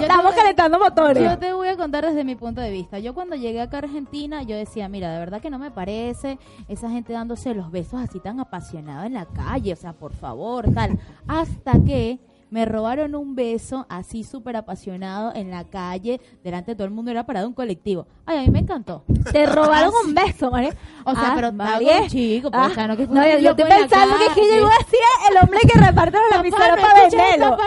Estamos 0.02 0.34
calentando 0.36 0.80
motores. 0.80 1.24
Yo 1.24 1.38
te 1.38 1.54
voy 1.54 1.68
a 1.68 1.78
contar 1.78 2.06
desde 2.06 2.24
mi 2.24 2.36
punto 2.36 2.62
de 2.62 2.72
vista. 2.72 3.00
Yo 3.00 3.14
cuando 3.14 3.36
llegué 3.36 3.62
acá 3.62 3.78
a 3.78 3.80
Argentina, 3.82 4.44
yo 4.44 4.56
decía, 4.56 4.88
mira, 4.90 5.12
de 5.12 5.20
verdad 5.20 5.42
que 5.42 5.50
no 5.50 5.60
me 5.60 5.72
parece 5.72 6.40
esa 6.68 6.90
gente 6.90 7.14
dándose 7.14 7.54
los 7.54 7.72
besos 7.72 8.02
así 8.02 8.20
tan 8.20 8.40
apasionada 8.40 9.06
en 9.06 9.14
la 9.14 9.26
calle, 9.26 9.74
o 9.74 9.78
sea, 9.78 9.94
por 9.94 10.14
favor, 10.14 10.74
tal. 10.74 11.00
Hasta 11.28 11.74
que 11.86 12.20
me 12.54 12.66
robaron 12.66 13.16
un 13.16 13.34
beso 13.34 13.88
así 13.90 14.24
súper 14.24 14.56
apasionado 14.56 15.34
en 15.34 15.50
la 15.50 15.64
calle, 15.64 16.22
delante 16.44 16.70
de 16.72 16.76
todo 16.76 16.86
el 16.86 16.94
mundo, 16.94 17.10
era 17.10 17.26
parado 17.26 17.48
un 17.48 17.56
colectivo. 17.56 18.06
Ay, 18.28 18.38
a 18.38 18.42
mí 18.44 18.50
me 18.52 18.60
encantó. 18.60 19.04
Te 19.32 19.46
robaron 19.48 19.92
un 20.06 20.14
beso, 20.14 20.52
María. 20.52 20.70
O 21.04 21.16
sea, 21.16 21.32
Ah, 21.32 21.34
pero 21.36 21.52
María. 21.52 21.88
estaba 21.88 22.02
un 22.04 22.08
chico, 22.10 22.50
Ah, 22.54 22.68
o 22.70 22.74
sea, 22.76 22.88
no 22.88 22.96
que 22.96 23.08
no, 23.08 23.24
yo, 23.28 23.40
yo 23.40 23.50
estoy 23.50 23.68
la 23.70 23.76
pensando 23.78 24.18
que, 24.20 24.26
es 24.28 24.34
que 24.34 24.42
llegó 24.54 24.68
así 24.68 24.98
el 25.32 25.38
hombre 25.44 25.60
que 25.62 25.80
reparte 25.80 26.18
los 26.20 26.30
lapiceros 26.30 26.68
Papá, 26.70 26.82
para 26.82 27.00
escuches 27.08 27.32
venderlo. 27.32 27.58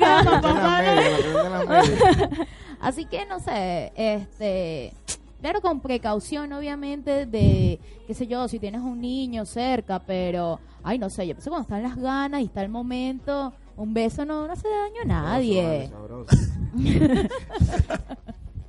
la 0.00 1.64
la. 1.64 1.82
Así 2.80 3.04
que 3.04 3.24
no 3.26 3.38
sé, 3.38 3.92
este, 3.94 4.92
claro 5.40 5.60
con 5.60 5.78
precaución 5.80 6.52
obviamente 6.52 7.24
de, 7.24 7.78
qué 8.08 8.14
sé 8.14 8.26
yo, 8.26 8.48
si 8.48 8.58
tienes 8.58 8.80
un 8.82 9.00
niño 9.00 9.44
cerca, 9.46 10.00
pero, 10.00 10.58
ay 10.82 10.98
no 10.98 11.08
sé, 11.08 11.24
yo 11.26 11.34
pienso 11.34 11.50
cuando 11.50 11.62
están 11.62 11.82
las 11.84 11.96
ganas 11.96 12.40
y 12.40 12.46
está 12.46 12.62
el 12.62 12.68
momento, 12.68 13.52
un 13.76 13.94
beso 13.94 14.24
no, 14.24 14.46
no 14.46 14.52
hace 14.52 14.68
daño 14.68 15.02
a 15.02 15.04
nadie. 15.06 15.88
Sabroso, 15.88 16.34
sabroso. 16.34 16.48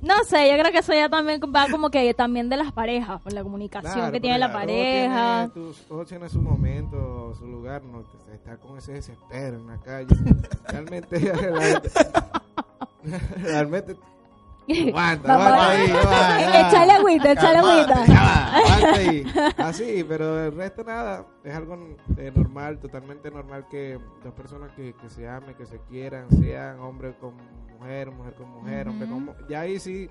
No 0.02 0.22
sé, 0.24 0.48
yo 0.48 0.56
creo 0.58 0.70
que 0.70 0.78
eso 0.78 0.92
ya 0.92 1.08
también 1.08 1.40
va 1.52 1.66
como 1.68 1.90
que 1.90 2.14
también 2.14 2.48
de 2.48 2.56
las 2.56 2.70
parejas, 2.70 3.20
por 3.22 3.32
la 3.32 3.42
comunicación 3.42 3.92
Claro, 3.92 4.12
que 4.12 4.20
tiene 4.20 4.38
la 4.38 4.52
pareja. 4.52 5.50
Todo 5.52 5.64
tiene, 5.64 5.74
tu- 5.78 5.84
todo 5.88 6.04
tiene 6.04 6.28
su 6.28 6.40
momento, 6.40 7.34
su 7.36 7.44
lugar, 7.46 7.82
no 7.82 8.04
estar 8.32 8.56
con 8.60 8.78
ese 8.78 8.92
desespero 8.92 9.56
en 9.56 9.66
la 9.66 9.78
calle. 9.80 10.06
Realmente, 10.68 11.18
realmente, 11.18 11.90
realmente 13.42 13.96
aguanta, 14.88 15.34
aguanta 15.34 15.68
ahí. 15.70 16.66
Échale 16.68 16.92
agüita, 16.92 17.34
Calmate. 17.36 17.92
agüita. 17.92 18.56
Aguanta 18.56 18.94
ahí. 18.98 19.24
Así, 19.58 20.04
pero 20.08 20.44
el 20.46 20.54
resto 20.56 20.82
nada, 20.84 21.24
es 21.44 21.54
algo 21.54 21.76
eh, 22.16 22.32
normal, 22.34 22.78
totalmente 22.78 23.30
normal 23.30 23.66
que 23.70 23.98
dos 24.24 24.32
personas 24.34 24.72
que, 24.72 24.94
que 24.94 25.08
se 25.10 25.28
amen, 25.28 25.54
que 25.54 25.66
se 25.66 25.78
quieran, 25.88 26.26
sean 26.30 26.80
hombre 26.80 27.14
con 27.20 27.34
mujer, 27.78 28.10
mujer 28.10 28.34
con 28.34 28.50
mujer, 28.50 28.88
hombre 28.88 29.08
con 29.08 29.24
mu- 29.26 29.32
Ya 29.48 29.60
ahí 29.60 29.78
sí, 29.78 30.08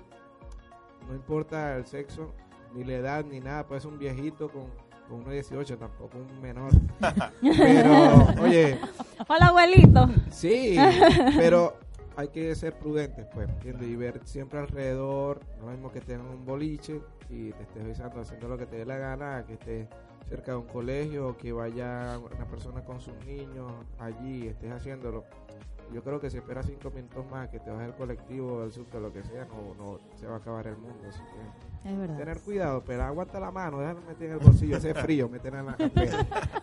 no 1.08 1.14
importa 1.14 1.76
el 1.76 1.86
sexo, 1.86 2.32
ni 2.74 2.84
la 2.84 2.94
edad, 2.94 3.24
ni 3.24 3.40
nada, 3.40 3.66
puede 3.66 3.80
ser 3.80 3.90
un 3.92 3.98
viejito 3.98 4.48
con, 4.48 4.64
con 5.08 5.20
uno 5.20 5.28
de 5.28 5.34
18, 5.36 5.78
tampoco 5.78 6.18
un 6.18 6.40
menor. 6.40 6.70
Pero, 7.42 8.26
oye, 8.42 8.78
Hola, 9.28 9.46
abuelito. 9.48 10.08
Sí, 10.30 10.76
pero 11.36 11.76
hay 12.16 12.28
que 12.28 12.54
ser 12.54 12.78
prudentes, 12.78 13.26
pues, 13.34 13.48
¿entiendes? 13.48 13.88
Y 13.88 13.96
ver 13.96 14.20
siempre 14.24 14.58
alrededor, 14.58 15.40
no 15.58 15.64
es 15.64 15.66
lo 15.66 15.70
mismo 15.72 15.92
que 15.92 15.98
estés 15.98 16.14
en 16.18 16.22
un 16.26 16.44
boliche 16.46 17.00
y 17.28 17.52
te 17.52 17.62
estés 17.62 17.84
besando 17.84 18.20
haciendo 18.20 18.48
lo 18.48 18.56
que 18.56 18.66
te 18.66 18.76
dé 18.76 18.86
la 18.86 18.96
gana, 18.96 19.44
que 19.46 19.54
estés 19.54 19.86
cerca 20.28 20.52
de 20.52 20.58
un 20.58 20.66
colegio 20.66 21.28
o 21.28 21.36
que 21.36 21.52
vaya 21.52 22.18
una 22.18 22.46
persona 22.46 22.82
con 22.84 23.00
sus 23.00 23.14
niños 23.26 23.70
allí 23.98 24.44
y 24.44 24.48
estés 24.48 24.72
haciéndolo. 24.72 25.24
Yo 25.92 26.02
creo 26.02 26.18
que 26.20 26.30
si 26.30 26.38
esperas 26.38 26.66
cinco 26.66 26.90
minutos 26.90 27.24
más 27.30 27.48
que 27.48 27.60
te 27.60 27.70
bajes 27.70 27.88
el 27.88 27.94
colectivo, 27.94 28.64
el 28.64 28.72
subte, 28.72 28.98
lo 28.98 29.12
que 29.12 29.22
sea, 29.22 29.44
no, 29.44 29.74
no 29.78 29.98
se 30.16 30.26
va 30.26 30.34
a 30.34 30.38
acabar 30.38 30.66
el 30.66 30.76
mundo. 30.76 30.98
Así 31.08 31.20
que 31.20 31.88
Es 31.90 31.96
verdad. 31.96 32.16
tener 32.16 32.40
cuidado, 32.40 32.82
pero 32.84 33.04
aguanta 33.04 33.38
la 33.38 33.52
mano, 33.52 33.78
déjalo 33.78 34.00
meter 34.00 34.26
en 34.26 34.32
el 34.32 34.38
bolsillo, 34.40 34.76
hace 34.78 34.94
frío, 34.94 35.28
meter 35.32 35.54
en 35.54 35.66
la. 35.66 35.76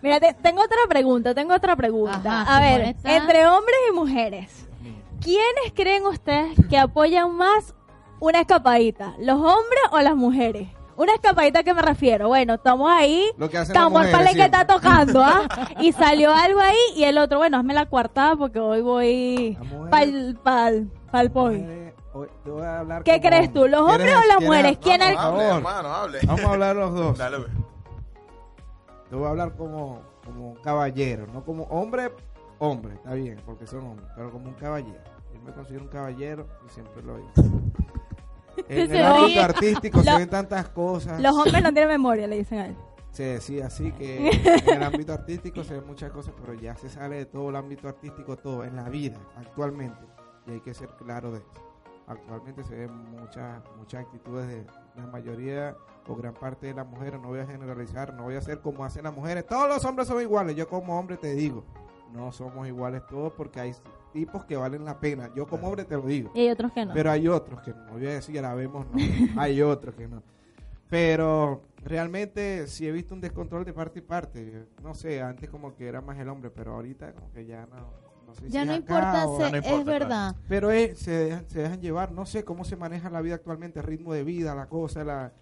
Mira, 0.02 0.20
te- 0.20 0.34
tengo 0.42 0.62
otra 0.62 0.76
pregunta, 0.90 1.34
tengo 1.34 1.54
otra 1.54 1.76
pregunta. 1.78 2.42
Ajá, 2.42 2.58
a 2.58 2.60
ver, 2.60 2.96
entre 3.06 3.48
hombres 3.48 3.78
y 3.90 3.96
mujeres, 3.96 4.68
¿quiénes 5.24 5.74
creen 5.74 6.06
ustedes 6.06 6.56
que 6.70 6.78
apoyan 6.78 7.36
más 7.36 7.74
una 8.20 8.42
escapadita? 8.42 9.14
¿Los 9.20 9.36
hombres 9.38 9.82
o 9.92 10.00
las 10.00 10.16
mujeres? 10.16 10.70
Una 10.96 11.14
escapadita 11.16 11.60
¿a 11.60 11.64
qué 11.64 11.74
me 11.74 11.82
refiero. 11.82 12.28
Bueno, 12.28 12.54
estamos 12.54 12.92
ahí. 12.92 13.26
Lo 13.38 13.50
que 13.50 13.58
hacen 13.58 13.74
Tambor 13.74 14.10
Palenque 14.12 14.44
está 14.46 14.68
tocando, 14.68 15.24
¿ah? 15.24 15.48
Y 15.80 15.92
salió 15.92 16.32
algo 16.34 16.60
ahí 16.60 16.78
y 16.96 17.04
el 17.06 17.18
otro, 17.18 17.40
bueno, 17.40 17.58
hazme 17.58 17.74
la 17.74 17.88
cuartada 17.88 18.36
porque 18.36 18.60
hoy 18.60 18.82
voy 18.82 19.58
pa'l, 19.90 20.38
pa'l, 20.44 20.92
pa'l 21.12 21.32
poi. 21.32 21.58
Mujeres, 21.58 21.94
hoy 22.14 22.28
te 22.44 22.50
voy 22.52 22.62
a 22.64 22.80
hablar 22.80 23.04
¿Qué 23.04 23.12
como 23.14 23.22
crees 23.28 23.54
tú, 23.54 23.68
los 23.68 23.82
¿Quieres- 23.82 23.92
hombres 23.92 24.14
o 24.14 24.18
las 24.18 24.38
quieres- 24.38 24.46
mujeres? 24.48 24.78
¿Quién 24.84 25.02
hable, 25.02 25.16
favor. 25.18 25.42
hermano, 25.58 25.90
hable. 25.90 26.20
Vamos 26.28 26.46
a 26.46 26.50
hablar 26.52 26.76
los 26.76 26.94
dos. 26.94 27.18
Dale, 27.18 27.38
pues. 27.40 27.52
Te 29.10 29.16
voy 29.16 29.26
a 29.26 29.30
hablar 29.30 29.56
como, 29.56 30.02
como 30.24 30.50
un 30.52 30.56
caballero, 30.58 31.26
no 31.34 31.44
como 31.44 31.64
hombre, 31.66 32.12
hombre, 32.60 32.94
está 32.94 33.14
bien, 33.16 33.38
porque 33.48 33.66
son 33.66 33.80
hombres, 33.86 34.10
pero 34.16 34.32
como 34.32 34.46
un 34.50 34.54
caballero. 34.56 35.02
Me 35.44 35.52
considero 35.52 35.84
un 35.84 35.90
caballero 35.90 36.48
y 36.66 36.70
siempre 36.70 37.04
lo 37.04 37.18
digo. 37.18 37.32
En 38.70 38.92
el 38.96 39.04
ámbito 39.04 39.42
artístico 39.42 40.04
se 40.04 40.16
ven 40.16 40.30
tantas 40.30 40.70
cosas. 40.70 41.20
Los 41.20 41.36
hombres 41.36 41.64
no 41.64 41.74
tienen 41.74 41.90
memoria, 41.90 42.28
le 42.28 42.38
dicen 42.38 42.60
a 42.60 42.68
él. 42.68 42.78
Se 43.12 43.24
decía 43.24 43.68
así 43.68 43.92
que 43.92 44.30
en 44.68 44.76
el 44.78 44.84
ámbito 44.84 45.14
artístico 45.14 45.64
se 45.64 45.76
ven 45.76 45.88
muchas 45.88 46.12
cosas, 46.12 46.34
pero 46.40 46.54
ya 46.54 46.76
se 46.76 46.90
sale 46.90 47.18
de 47.18 47.26
todo 47.26 47.50
el 47.50 47.56
ámbito 47.56 47.88
artístico, 47.88 48.38
todo 48.38 48.64
en 48.64 48.76
la 48.76 48.90
vida, 48.90 49.18
actualmente. 49.36 50.06
Y 50.48 50.52
hay 50.52 50.60
que 50.62 50.74
ser 50.74 50.90
claro 50.98 51.32
de 51.32 51.40
eso. 51.40 51.52
Actualmente 52.08 52.64
se 52.64 52.76
ven 52.76 52.94
muchas 53.12 53.62
muchas 53.78 54.02
actitudes 54.02 54.48
de 54.48 54.66
la 54.96 55.08
mayoría 55.08 55.76
o 56.08 56.16
gran 56.16 56.34
parte 56.34 56.68
de 56.68 56.74
las 56.74 56.88
mujeres. 56.88 57.20
No 57.22 57.30
voy 57.30 57.40
a 57.40 57.46
generalizar, 57.46 58.14
no 58.14 58.24
voy 58.24 58.36
a 58.36 58.40
hacer 58.40 58.60
como 58.60 58.84
hacen 58.84 59.04
las 59.04 59.14
mujeres. 59.14 59.46
Todos 59.46 59.70
los 59.70 59.86
hombres 59.86 60.08
son 60.08 60.22
iguales. 60.22 60.56
Yo 60.56 60.68
como 60.68 61.00
hombre 61.00 61.18
te 61.18 61.34
digo, 61.34 61.64
no 62.12 62.32
somos 62.32 62.68
iguales 62.68 63.06
todos 63.08 63.32
porque 63.34 63.60
hay 63.60 63.74
tipos 64.14 64.46
que 64.46 64.56
valen 64.56 64.86
la 64.86 65.00
pena. 65.00 65.30
Yo 65.36 65.46
como 65.48 65.68
hombre 65.68 65.84
te 65.84 65.96
lo 65.96 66.04
digo. 66.04 66.32
Y 66.36 66.42
hay 66.42 66.50
otros 66.52 66.72
que 66.72 66.86
no. 66.86 66.94
Pero 66.94 67.12
hay 67.12 67.28
otros 67.28 67.62
que 67.62 67.72
no 67.74 67.92
voy 67.94 68.06
a 68.08 68.14
decir, 68.14 68.36
ya 68.36 68.42
la 68.42 68.54
vemos, 68.56 68.86
no. 68.92 69.42
hay 69.42 69.62
otros 69.62 69.96
que 69.96 70.08
no. 70.08 70.24
Pero 70.90 71.64
realmente 71.84 72.68
sí 72.68 72.88
he 72.88 72.92
visto 72.92 73.14
un 73.16 73.22
descontrol 73.22 73.66
de 73.66 73.74
parte 73.74 74.00
y 74.00 74.02
parte. 74.04 74.68
No 74.84 74.94
sé, 74.94 75.22
antes 75.22 75.50
como 75.50 75.76
que 75.76 75.88
era 75.88 76.02
más 76.02 76.18
el 76.20 76.30
hombre, 76.30 76.50
pero 76.52 76.74
ahorita 76.76 77.14
como 77.14 77.32
que 77.32 77.46
ya 77.46 77.66
no. 77.66 77.92
no 78.28 78.36
sé 78.36 78.46
si 78.46 78.52
Ya 78.52 78.64
no 78.64 78.76
importa, 78.76 79.28
o- 79.28 79.38
se- 79.40 79.52
no 79.52 79.58
importa, 79.58 79.80
es 79.80 79.86
verdad. 79.86 80.36
Pero 80.48 80.72
es- 80.72 81.00
se, 81.00 81.12
dejan, 81.12 81.50
se 81.50 81.60
dejan 81.62 81.82
llevar. 81.82 82.12
No 82.12 82.26
sé 82.26 82.44
cómo 82.44 82.64
se 82.64 82.76
maneja 82.76 83.10
la 83.10 83.22
vida 83.22 83.36
actualmente, 83.36 83.80
el 83.80 83.86
ritmo 83.86 84.14
de 84.14 84.24
vida, 84.24 84.54
la 84.54 84.68
cosa, 84.68 85.04
la... 85.04 85.34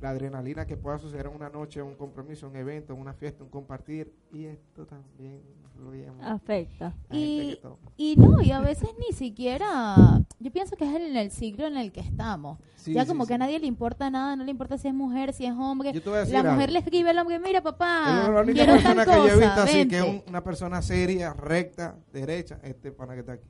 la 0.00 0.10
adrenalina 0.10 0.64
que 0.66 0.76
pueda 0.76 0.98
suceder 0.98 1.26
en 1.26 1.34
una 1.34 1.50
noche, 1.50 1.82
un 1.82 1.96
compromiso, 1.96 2.48
un 2.48 2.56
evento, 2.56 2.94
una 2.94 3.12
fiesta, 3.12 3.42
un 3.42 3.50
compartir. 3.50 4.14
Y 4.32 4.44
esto 4.46 4.86
también 4.86 5.42
influye 5.80 6.10
mucho. 6.10 6.28
Afecta. 6.28 6.92
Y, 7.10 7.58
y 7.96 8.16
no, 8.16 8.40
y 8.40 8.52
a 8.52 8.60
veces 8.60 8.90
ni 8.98 9.14
siquiera, 9.16 9.94
yo 10.38 10.50
pienso 10.52 10.76
que 10.76 10.84
es 10.84 10.94
en 10.94 11.16
el 11.16 11.30
siglo 11.30 11.66
en 11.66 11.76
el 11.76 11.90
que 11.92 12.00
estamos. 12.00 12.58
Sí, 12.76 12.92
ya 12.92 13.02
sí, 13.02 13.08
como 13.08 13.24
sí. 13.24 13.28
que 13.28 13.34
a 13.34 13.38
nadie 13.38 13.58
le 13.58 13.66
importa 13.66 14.10
nada, 14.10 14.36
no 14.36 14.44
le 14.44 14.50
importa 14.50 14.78
si 14.78 14.88
es 14.88 14.94
mujer, 14.94 15.32
si 15.32 15.46
es 15.46 15.52
hombre. 15.54 15.92
Yo 15.92 16.02
te 16.02 16.08
voy 16.08 16.18
a 16.18 16.20
decir 16.20 16.34
La 16.34 16.42
mujer 16.52 16.70
le 16.70 16.78
escribe 16.80 17.10
al 17.10 17.18
hombre, 17.18 17.38
mira 17.38 17.58
Es 17.58 17.64
papá, 17.64 18.28
la 18.32 18.40
única 18.40 18.52
quiero 18.64 18.72
persona 18.74 19.04
tal 19.04 19.14
que 19.22 19.28
yo 19.28 19.34
he 19.34 19.38
visto 19.40 19.60
así, 19.62 19.72
que 19.88 19.98
es 19.98 20.02
vente". 20.04 20.22
un- 20.26 20.30
una 20.30 20.44
persona 20.44 20.82
seria, 20.82 21.32
recta, 21.32 21.96
derecha, 22.12 22.58
este 22.62 22.92
pana 22.92 23.14
que 23.14 23.20
está 23.20 23.32
aquí. 23.32 23.44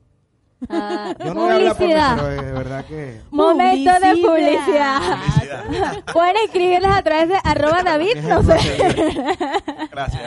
Ah, 0.69 1.15
Yo 1.25 1.33
no 1.33 1.41
voy 1.41 1.49
a 1.49 1.55
hablar 1.55 1.75
por 1.75 1.87
mí, 1.87 1.93
publicidad. 1.93 2.15
pero 2.17 2.27
de 2.43 2.51
verdad 2.51 2.85
que... 2.85 3.21
Momento 3.31 3.91
de 3.93 3.99
Publicidad. 4.21 4.99
publicidad. 5.01 6.03
Pueden 6.13 6.35
escribirles 6.45 6.91
a 6.91 7.01
través 7.01 7.29
de 7.29 7.35
arroba 7.43 7.81
David, 7.81 8.17
no 8.29 8.43
sé. 8.43 8.57
Gracias. 9.91 10.21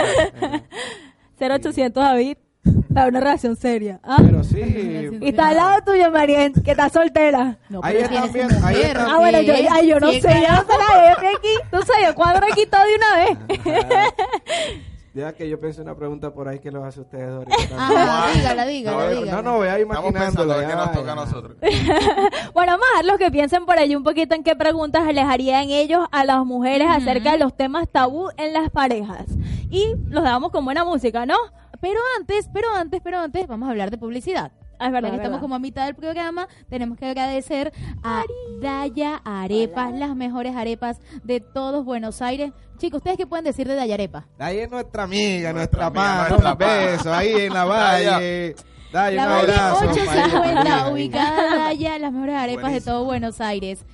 Eh, 1.38 1.48
0800 1.48 2.02
David, 2.02 2.36
para 2.94 3.08
una 3.08 3.20
relación 3.20 3.56
seria. 3.56 4.00
¿ah? 4.02 4.16
Pero 4.18 4.44
sí... 4.44 4.60
Y 5.20 5.28
está 5.28 5.48
al 5.48 5.56
lado 5.56 5.82
tuyo, 5.84 6.10
Marien, 6.10 6.52
que 6.52 6.70
está 6.70 6.88
soltera. 6.88 7.58
No, 7.68 7.80
Ahí 7.82 7.96
está 7.96 8.26
su 8.28 8.66
ahí 8.66 8.80
está. 8.80 9.06
Ah, 9.14 9.18
bueno, 9.18 9.40
yo, 9.42 9.54
ay, 9.70 9.88
yo 9.88 10.00
no 10.00 10.10
sé, 10.12 10.20
yo 10.20 10.28
no 10.28 10.32
sé 10.32 10.72
yo 10.78 11.10
estoy 11.10 11.26
aquí. 11.36 11.54
Tú 11.70 11.78
sabes, 11.82 12.06
yo 12.08 12.14
cuadro 12.14 12.46
aquí 12.50 12.66
todo 12.66 12.82
de 12.84 12.94
una 12.94 13.16
vez. 13.16 13.38
Ya 15.14 15.32
que 15.32 15.48
yo 15.48 15.60
pensé 15.60 15.80
una 15.80 15.94
pregunta 15.94 16.34
por 16.34 16.48
ahí 16.48 16.58
que 16.58 16.72
lo 16.72 16.84
hace 16.84 17.00
ustedes 17.02 17.28
ahorita. 17.30 17.56
Ajá, 17.76 18.32
dígala, 18.34 18.66
dígala, 18.66 19.08
dígala. 19.10 19.32
no, 19.32 19.42
no, 19.42 19.56
voy 19.58 19.68
a 19.68 19.78
ir 19.78 19.86
Estamos 19.86 20.12
pensando 20.12 20.44
imaginándolo. 20.44 20.68
ya, 20.68 20.74
nos 20.74 20.92
toca 20.92 21.06
ya. 21.06 21.12
a 21.12 21.14
nosotros. 21.14 21.56
Bueno, 22.52 22.72
vamos 22.72 22.86
a 22.88 22.90
dejarlos 22.90 23.18
que 23.18 23.30
piensen 23.30 23.64
por 23.64 23.78
ahí 23.78 23.94
un 23.94 24.02
poquito 24.02 24.34
en 24.34 24.42
qué 24.42 24.56
preguntas 24.56 25.04
les 25.14 25.24
harían 25.24 25.70
ellos 25.70 26.04
a 26.10 26.24
las 26.24 26.44
mujeres 26.44 26.88
acerca 26.90 27.30
de 27.30 27.38
los 27.38 27.56
temas 27.56 27.88
tabú 27.88 28.28
en 28.36 28.52
las 28.52 28.70
parejas. 28.70 29.26
Y 29.74 29.94
los 30.08 30.22
damos 30.24 30.50
con 30.52 30.64
buena 30.64 30.84
música, 30.84 31.26
¿no? 31.26 31.36
Pero 31.80 31.98
antes, 32.18 32.48
pero 32.52 32.68
antes, 32.74 33.00
pero 33.02 33.18
antes, 33.18 33.46
vamos 33.46 33.66
a 33.68 33.70
hablar 33.72 33.90
de 33.90 33.98
publicidad. 33.98 34.52
Ah, 34.78 34.86
Es 34.86 34.92
verdad, 34.92 35.10
que 35.10 35.16
es 35.16 35.20
estamos 35.22 35.40
como 35.40 35.54
a 35.54 35.58
mitad 35.58 35.84
del 35.86 35.94
programa, 35.94 36.48
tenemos 36.68 36.98
que 36.98 37.06
agradecer 37.06 37.72
a 38.02 38.22
Daya 38.60 39.20
Arepas, 39.24 39.92
las 39.92 40.14
mejores 40.16 40.56
arepas 40.56 40.98
de 41.22 41.40
todos 41.40 41.84
Buenos 41.84 42.22
Aires. 42.22 42.52
Chicos, 42.78 42.98
¿ustedes 42.98 43.16
qué 43.16 43.26
pueden 43.26 43.44
decir 43.44 43.68
de 43.68 43.74
Daya 43.76 43.94
Arepa? 43.94 44.26
Ahí 44.38 44.58
es 44.58 44.70
nuestra 44.70 45.04
amiga, 45.04 45.52
Nuestra 45.52 45.90
nuestra, 45.90 45.90
mano, 45.90 46.28
nuestra 46.30 46.54
beso, 46.54 47.12
ahí 47.14 47.32
en 47.32 47.52
la 47.54 47.64
Daya. 47.66 48.12
valle. 48.12 48.54
Daya, 48.92 49.16
La 49.16 49.22
un 49.26 49.32
Valle 49.32 49.52
abrazo. 49.52 49.84
850, 49.90 50.54
María. 50.64 50.88
ubicada 50.92 51.56
Daya, 51.56 51.98
las 51.98 52.12
mejores 52.12 52.36
arepas 52.36 52.72
de 52.72 52.80
todo 52.80 53.04
Buenos 53.04 53.40
Aires. 53.40 53.84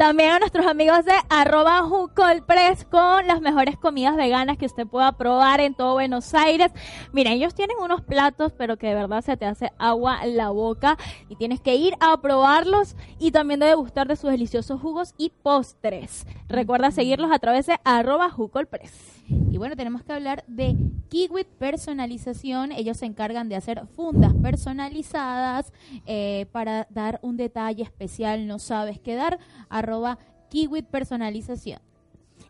También 0.00 0.30
a 0.30 0.38
nuestros 0.38 0.64
amigos 0.64 1.04
de 1.04 1.12
arroba 1.28 1.82
Jucolpress 1.82 2.86
con 2.86 3.26
las 3.26 3.42
mejores 3.42 3.76
comidas 3.76 4.16
veganas 4.16 4.56
que 4.56 4.64
usted 4.64 4.86
pueda 4.86 5.12
probar 5.12 5.60
en 5.60 5.74
todo 5.74 5.92
Buenos 5.92 6.32
Aires. 6.32 6.72
Mira, 7.12 7.32
ellos 7.32 7.54
tienen 7.54 7.76
unos 7.78 8.00
platos, 8.00 8.50
pero 8.56 8.78
que 8.78 8.86
de 8.86 8.94
verdad 8.94 9.20
se 9.20 9.36
te 9.36 9.44
hace 9.44 9.70
agua 9.76 10.20
en 10.22 10.38
la 10.38 10.48
boca 10.48 10.96
y 11.28 11.36
tienes 11.36 11.60
que 11.60 11.74
ir 11.74 11.92
a 12.00 12.18
probarlos 12.22 12.96
y 13.18 13.30
también 13.30 13.60
debe 13.60 13.74
gustar 13.74 14.08
de 14.08 14.16
sus 14.16 14.30
deliciosos 14.30 14.80
jugos 14.80 15.12
y 15.18 15.32
postres. 15.42 16.26
Recuerda 16.48 16.92
seguirlos 16.92 17.30
a 17.30 17.38
través 17.38 17.66
de 17.66 17.78
arroba 17.84 18.30
Jucolpress. 18.30 19.19
Y 19.30 19.58
bueno, 19.58 19.76
tenemos 19.76 20.02
que 20.02 20.12
hablar 20.12 20.44
de 20.46 20.76
Kiwit 21.08 21.46
Personalización. 21.46 22.72
Ellos 22.72 22.96
se 22.98 23.06
encargan 23.06 23.48
de 23.48 23.56
hacer 23.56 23.86
fundas 23.94 24.34
personalizadas 24.34 25.72
eh, 26.06 26.46
para 26.52 26.86
dar 26.90 27.18
un 27.22 27.36
detalle 27.36 27.82
especial. 27.82 28.46
No 28.46 28.58
sabes 28.58 28.98
qué 28.98 29.14
dar. 29.14 29.38
Arroba 29.68 30.18
Kiwit 30.50 30.86
Personalización. 30.86 31.80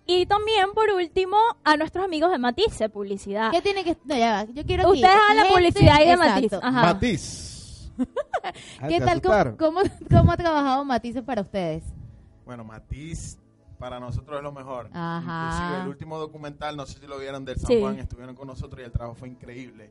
Y 0.07 0.27
también, 0.27 0.73
por 0.75 0.91
último, 0.91 1.37
a 1.65 1.77
nuestros 1.77 2.05
amigos 2.05 2.31
de 2.31 2.39
Matisse 2.39 2.89
Publicidad. 2.89 3.51
¿Qué 3.53 3.61
tiene 3.63 3.85
que.? 3.85 3.97
No, 4.05 4.17
ya 4.17 4.33
va. 4.33 4.45
Yo 4.53 4.65
quiero 4.65 4.89
Ustedes 4.89 5.05
hagan 5.15 5.37
la 5.37 5.43
gente- 5.45 5.55
publicidad 5.55 6.01
y 6.01 6.49
de. 6.49 6.57
Ajá. 6.57 6.83
Matiz. 6.83 7.93
¿Qué 8.89 8.99
¿te 8.99 9.05
tal? 9.05 9.21
¿Cómo, 9.23 9.57
cómo, 9.59 9.81
cómo 10.11 10.33
ha 10.33 10.37
trabajado 10.37 10.85
Matisse 10.85 11.23
para 11.23 11.43
ustedes? 11.43 11.85
Bueno, 12.45 12.65
Matiz 12.65 13.39
para 13.81 13.99
nosotros 13.99 14.37
es 14.37 14.43
lo 14.45 14.53
mejor. 14.53 14.89
Ajá. 14.93 15.49
Inclusive 15.57 15.83
el 15.83 15.89
último 15.89 16.19
documental, 16.19 16.77
no 16.77 16.87
sé 16.87 17.01
si 17.01 17.07
lo 17.09 17.19
vieron 17.19 17.45
del 17.45 17.57
San 17.59 17.67
Sí. 17.67 17.81
Juan, 17.81 17.99
estuvieron 17.99 18.37
con 18.37 18.47
nosotros 18.47 18.81
y 18.81 18.85
el 18.85 18.93
trabajo 18.93 19.17
fue 19.17 19.29
increíble. 19.29 19.91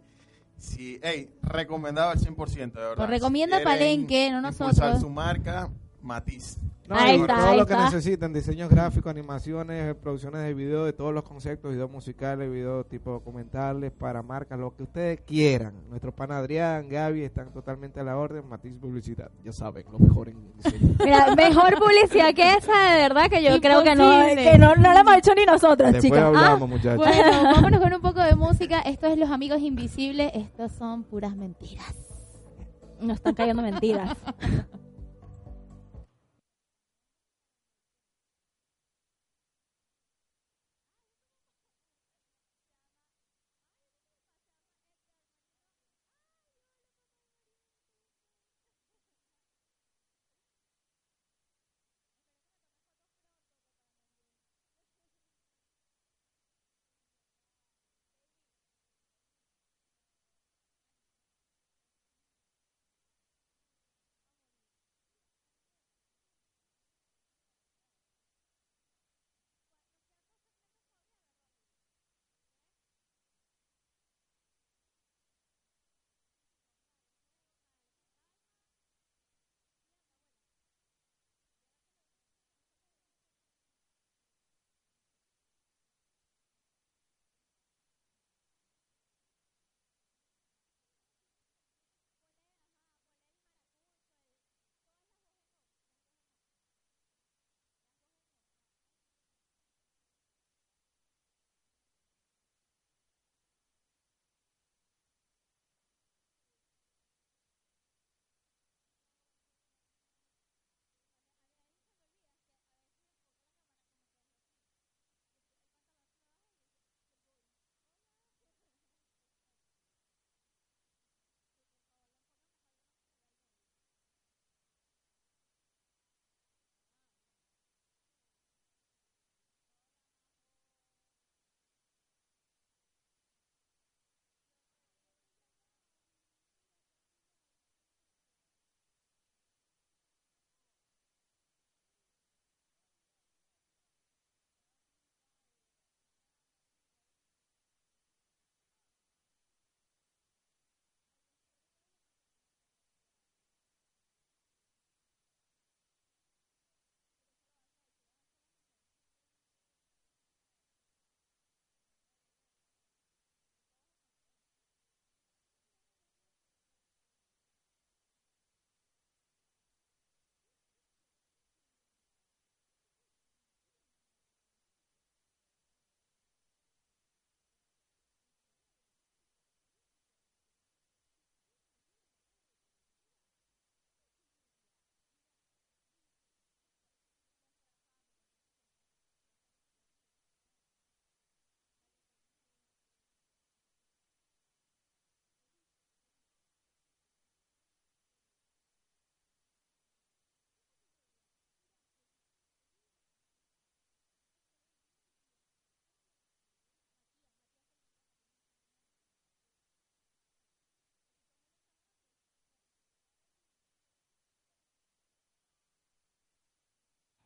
Sí, 0.57 0.99
hey, 1.01 1.33
recomendado 1.41 2.09
al 2.11 2.19
100%, 2.19 2.79
de 2.79 2.85
verdad. 2.85 2.95
Pues 2.97 3.09
recomienda 3.09 3.57
Si 3.59 3.63
Palenque, 3.65 4.29
no 4.31 4.41
nosotros. 4.41 5.01
su 5.01 5.09
marca, 5.09 5.69
Matiz. 6.01 6.57
No, 6.87 6.95
Ahí 6.95 7.19
y 7.19 7.21
está, 7.21 7.35
todo 7.35 7.45
ahí 7.49 7.57
lo 7.59 7.65
que 7.67 7.73
está. 7.73 7.85
necesiten, 7.85 8.33
diseños 8.33 8.67
gráficos, 8.67 9.11
animaciones, 9.11 9.93
producciones 9.95 10.41
de 10.41 10.55
video, 10.55 10.85
de 10.85 10.93
todos 10.93 11.13
los 11.13 11.21
conceptos, 11.23 11.71
videos 11.71 11.91
musicales, 11.91 12.51
videos 12.51 12.89
tipo 12.89 13.11
documentales, 13.11 13.91
para 13.91 14.23
marcas, 14.23 14.57
lo 14.57 14.75
que 14.75 14.81
ustedes 14.83 15.21
quieran. 15.21 15.73
Nuestro 15.87 16.11
pan 16.11 16.31
Adrián, 16.31 16.89
Gaby 16.89 17.21
están 17.21 17.53
totalmente 17.53 17.99
a 17.99 18.03
la 18.03 18.17
orden, 18.17 18.49
Matiz 18.49 18.73
Publicidad, 18.81 19.29
ya 19.43 19.51
saben, 19.51 19.85
lo 19.91 19.99
mejor 19.99 20.29
en 20.29 20.51
diseño. 20.57 20.95
Mira, 21.03 21.35
mejor 21.35 21.75
publicidad 21.77 22.33
que 22.33 22.55
esa, 22.55 22.93
de 22.93 23.01
verdad, 23.01 23.29
que 23.29 23.43
yo 23.43 23.61
creo 23.61 23.83
que 23.83 23.93
no, 23.95 24.09
que 24.35 24.57
no, 24.57 24.75
no 24.75 24.91
la 24.91 25.01
hemos 25.01 25.15
hecho 25.15 25.35
ni 25.35 25.45
nosotras, 25.45 25.93
Después 25.93 26.11
chicas. 26.11 26.23
Ah, 26.23 26.27
hablamos, 26.27 26.69
muchachos. 26.69 26.97
Bueno, 26.97 27.43
vámonos 27.53 27.79
con 27.81 27.93
un 27.93 28.01
poco 28.01 28.21
de 28.23 28.33
música. 28.35 28.79
Esto 28.81 29.05
es 29.05 29.17
Los 29.19 29.29
Amigos 29.29 29.59
Invisibles. 29.61 30.31
Estos 30.33 30.71
son 30.71 31.03
puras 31.03 31.35
mentiras. 31.35 31.93
nos 32.99 33.17
están 33.17 33.35
cayendo 33.35 33.61
mentiras. 33.61 34.17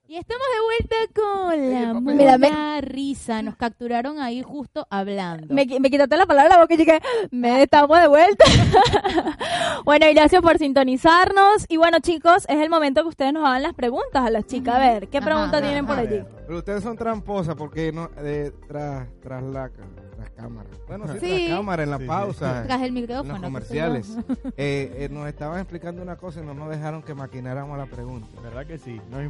Y 0.06 0.18
estamos 0.18 0.44
de 0.54 0.62
vuelta 0.66 0.96
con 1.16 1.72
la. 1.72 2.14
Mira, 2.14 2.38
me- 2.38 2.82
risa. 2.82 3.42
Nos 3.42 3.56
capturaron 3.56 4.20
ahí 4.20 4.42
justo 4.44 4.86
hablando. 4.90 5.54
Me, 5.54 5.66
qui- 5.66 5.80
me 5.80 5.90
quitaste 5.90 6.18
la 6.18 6.26
palabra 6.26 6.50
de 6.50 6.56
la 6.56 6.62
boca 6.62 6.74
y 6.74 6.78
dije, 6.78 7.00
me 7.32 7.64
estamos 7.64 7.98
de 8.00 8.08
vuelta. 8.10 8.44
bueno, 9.86 10.06
y 10.10 10.14
gracias 10.14 10.42
por 10.42 10.58
sintonizarnos. 10.58 11.66
Y 11.70 11.78
bueno, 11.78 12.00
chicos, 12.02 12.46
es 12.50 12.58
el 12.60 12.70
momento 12.70 13.02
que 13.04 13.10
ustedes 13.10 13.32
nos 13.34 13.46
hagan 13.48 13.64
las 13.64 13.74
preguntas 13.74 14.26
a 14.26 14.30
las 14.30 14.46
chicas. 14.46 14.76
A 14.76 14.80
ver, 14.80 15.08
¿qué 15.08 15.20
Ajá, 15.20 15.26
preguntas 15.26 15.54
ajá, 15.54 15.62
tienen 15.64 15.86
por 15.86 15.94
ajá. 15.98 16.02
allí? 16.02 16.20
Pero 16.46 16.58
ustedes 16.60 16.84
son 16.84 16.98
tramposas 16.98 17.56
porque 17.56 17.92
no 17.94 18.10
eh, 18.18 18.52
tras 18.68 19.08
tras 19.22 19.42
la 19.42 19.70
tras 19.70 20.30
cámara. 20.32 20.70
Bueno, 20.88 21.06
sí, 21.14 21.20
Sí. 21.22 21.46
tras 21.48 21.58
cámara 21.58 21.84
en 21.84 21.90
la 21.90 21.98
Sí, 21.98 22.04
sí. 22.04 22.08
pausa. 22.10 22.64
Tras 22.66 22.82
el 22.82 22.88
en 22.90 22.94
micrófono. 22.94 23.34
los 23.34 23.42
comerciales. 23.42 24.18
Eh, 24.58 24.94
eh, 25.06 25.10
nos 25.10 25.28
estaban 25.28 25.60
explicando 25.60 26.02
una 26.02 26.16
cosa 26.18 26.42
y 26.42 26.44
no 26.46 26.54
nos 26.54 26.70
dejaron 26.70 27.02
que 27.02 27.14
maquináramos 27.16 27.78
la 27.78 27.86
pregunta. 27.88 28.28
¿Verdad 28.42 28.68
que 28.68 28.78
sí? 28.78 29.02
Nos 29.10 29.24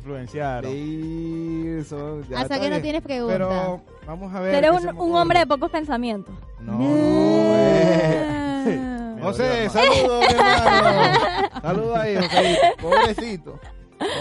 ya 2.30 2.39
Hasta 2.39 2.60
que 2.60 2.69
no 2.69 2.82
tienes 2.82 3.02
preguntas. 3.02 3.38
Pero 3.38 3.82
vamos 4.06 4.34
a 4.34 4.39
ver. 4.39 4.56
Eres 4.56 4.71
qué 4.82 4.88
un, 4.88 4.97
un 4.97 5.15
hombre 5.15 5.39
de 5.39 5.47
pocos 5.47 5.69
pensamientos. 5.71 6.34
No, 6.60 6.78
no, 6.78 7.56
eh. 7.58 9.19
José, 9.21 9.69
saludos, 9.69 10.19
mi 10.28 10.34
hermano. 10.34 11.19
Saludos 11.62 11.97
ahí, 11.97 12.15
José. 12.17 12.58
Pobrecito. 12.82 13.60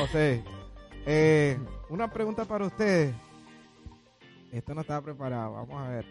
José. 0.00 0.44
Eh, 1.07 1.59
una 1.88 2.09
pregunta 2.12 2.44
para 2.44 2.66
ustedes. 2.66 3.12
Esto 4.52 4.74
no 4.74 4.83
estaba 4.83 5.00
preparado. 5.02 5.55
Vamos 5.55 5.83
a 5.83 5.88
ver. 5.88 6.05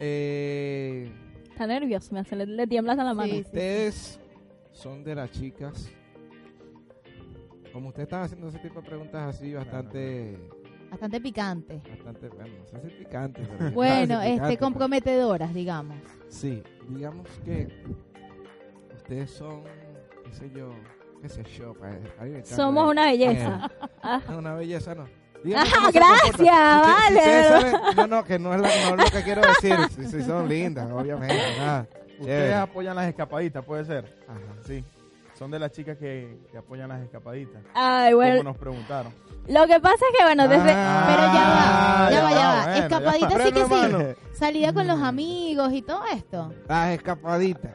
Eh, 0.00 1.12
Está 1.50 1.66
nervioso, 1.66 2.12
me 2.14 2.20
hace, 2.20 2.34
le, 2.36 2.46
le 2.46 2.66
tiemblas 2.66 2.98
a 2.98 3.04
la 3.04 3.14
mano. 3.14 3.28
Sí, 3.32 3.38
sí. 3.38 3.42
ustedes 3.46 4.20
son 4.72 5.04
de 5.04 5.14
las 5.14 5.30
chicas. 5.30 5.88
Como 7.76 7.88
ustedes 7.90 8.06
están 8.06 8.22
haciendo 8.22 8.48
ese 8.48 8.58
tipo 8.60 8.80
de 8.80 8.88
preguntas 8.88 9.36
así, 9.36 9.52
bastante. 9.52 10.38
Bastante 10.90 11.20
picante. 11.20 11.78
Bastante, 11.90 12.28
bueno, 12.30 12.54
no 12.58 12.66
sé 12.80 12.88
si 12.88 13.04
picante. 13.04 13.42
pero 13.58 13.70
Bueno, 13.74 14.22
este, 14.22 14.32
picante, 14.32 14.48
pero- 14.56 14.60
comprometedoras, 14.60 15.52
digamos. 15.52 15.96
Sí, 16.30 16.62
digamos 16.88 17.28
que 17.44 17.68
ustedes 18.96 19.30
son, 19.30 19.62
qué 20.24 20.32
sé 20.32 20.50
yo, 20.56 20.70
qué 21.20 21.28
sé 21.28 21.44
yo, 21.44 21.74
encanta 21.74 22.44
Somos 22.46 22.90
una 22.90 23.04
belleza. 23.10 23.70
Ah. 24.02 24.22
No, 24.30 24.38
una 24.38 24.54
belleza 24.54 24.94
no. 24.94 25.02
Ah, 25.54 25.90
gracias, 25.92 26.30
usted- 26.30 26.44
ustedes 26.46 27.50
vale. 27.50 27.70
saben- 27.72 27.96
no, 27.96 28.06
no, 28.06 28.24
que 28.24 28.38
no 28.38 28.54
es, 28.54 28.60
la- 28.62 28.68
no 28.96 29.02
es 29.02 29.12
lo 29.12 29.18
que 29.18 29.22
quiero 29.22 29.42
decir. 29.42 29.76
Si, 29.94 30.06
si 30.06 30.22
son 30.22 30.48
lindas, 30.48 30.90
obviamente. 30.90 31.36
Nada. 31.58 31.86
Ustedes 32.20 32.54
apoyan 32.54 32.96
las 32.96 33.06
escapaditas, 33.06 33.62
puede 33.62 33.84
ser. 33.84 34.16
Ajá. 34.26 34.40
Sí. 34.66 34.82
Son 35.38 35.50
de 35.50 35.58
las 35.58 35.70
chicas 35.72 35.98
que, 35.98 36.38
que 36.50 36.58
apoyan 36.58 36.88
las 36.88 37.02
escapaditas. 37.02 37.62
Ay, 37.74 38.12
Como 38.12 38.22
bueno. 38.24 38.42
nos 38.42 38.56
preguntaron. 38.56 39.12
Lo 39.48 39.66
que 39.66 39.78
pasa 39.80 39.96
es 40.10 40.18
que, 40.18 40.24
bueno, 40.24 40.48
desde... 40.48 40.72
Ah, 40.74 41.04
Pero 41.06 41.22
ya 41.22 41.48
va, 41.50 42.10
ya 42.10 42.22
va, 42.22 42.30
ya 42.30 42.48
va. 42.48 42.62
bueno, 42.64 42.84
Escapadita 42.84 43.28
ya 43.28 43.38
va. 43.38 43.44
sí 43.44 43.52
que 43.52 43.64
Freno, 43.66 43.98
sí. 44.00 44.06
Salida 44.38 44.72
con 44.72 44.86
los 44.86 45.00
amigos 45.02 45.72
y 45.72 45.82
todo 45.82 46.00
esto. 46.12 46.52
Las 46.68 46.90
escapaditas. 46.90 47.72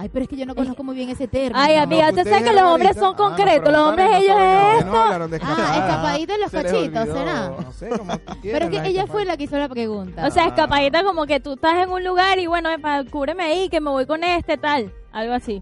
Ay, 0.00 0.08
pero 0.08 0.22
es 0.22 0.28
que 0.28 0.36
yo 0.36 0.46
no 0.46 0.54
conozco 0.54 0.84
muy 0.84 0.94
bien 0.94 1.08
ese 1.10 1.26
término. 1.26 1.58
Ay, 1.58 1.74
amiga, 1.74 2.10
usted 2.10 2.18
ustedes 2.18 2.38
sabe 2.38 2.48
que 2.48 2.54
los 2.54 2.70
hombres 2.70 2.96
son 2.96 3.14
Ah, 3.14 3.16
concretos. 3.16 3.72
Los 3.72 3.80
hombres, 3.88 4.08
ellos 4.14 4.36
es 4.38 4.84
de 5.30 5.40
Ah, 5.42 5.76
escapadita 5.78 6.34
en 6.34 6.40
los 6.40 6.50
cachitos, 6.52 7.02
olvidó. 7.02 7.16
¿será? 7.16 7.48
No 7.60 7.72
sé, 7.72 7.88
como 7.90 8.12
Pero 8.42 8.66
es 8.66 8.80
que 8.80 8.88
ella 8.88 9.06
fue 9.08 9.24
la 9.24 9.36
que 9.36 9.42
hizo 9.44 9.58
la 9.58 9.68
pregunta. 9.68 10.24
O 10.26 10.30
sea, 10.30 10.46
escapadita 10.46 11.02
como 11.02 11.26
que 11.26 11.40
tú 11.40 11.54
estás 11.54 11.82
en 11.82 11.90
un 11.90 12.04
lugar 12.04 12.38
y 12.38 12.46
bueno, 12.46 12.68
cúbreme 13.10 13.42
ahí, 13.42 13.68
que 13.68 13.80
me 13.80 13.90
voy 13.90 14.06
con 14.06 14.22
este, 14.22 14.56
tal. 14.56 14.94
Algo 15.10 15.34
así. 15.34 15.60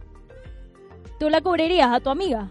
¿Tú 1.18 1.30
la 1.30 1.40
cubrirías 1.40 1.90
a 1.92 2.00
tu 2.00 2.10
amiga? 2.10 2.48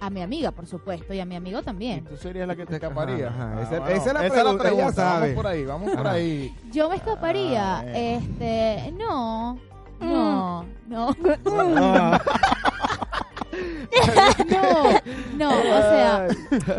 a 0.00 0.10
mi 0.10 0.20
amiga, 0.20 0.50
por 0.50 0.66
supuesto, 0.66 1.14
y 1.14 1.20
a 1.20 1.24
mi 1.24 1.36
amigo 1.36 1.60
¿Y 1.60 1.62
también. 1.62 2.04
tú 2.04 2.16
serías 2.16 2.48
la 2.48 2.56
que 2.56 2.66
te 2.66 2.74
escaparía? 2.74 3.28
Ajá, 3.28 3.54
Ah, 3.56 3.62
esa- 3.62 3.78
bueno, 3.78 3.86
esa 3.94 4.08
es 4.08 4.14
la 4.14 4.20
pregunta, 4.58 4.68
ella 4.70 4.92
sabe. 4.92 5.20
Vamos 5.28 5.34
por 5.36 5.46
ahí, 5.46 5.64
vamos 5.64 5.90
por 5.92 6.06
Ajá. 6.08 6.16
ahí. 6.16 6.56
Yo 6.72 6.90
me 6.90 6.96
escaparía, 6.96 7.78
Ah, 7.78 7.84
este, 7.86 8.92
no, 8.98 9.60
no, 10.00 10.66
no, 10.88 11.16
no, 14.48 14.90
no, 15.36 15.50
o 15.50 15.62
sea, 15.62 16.26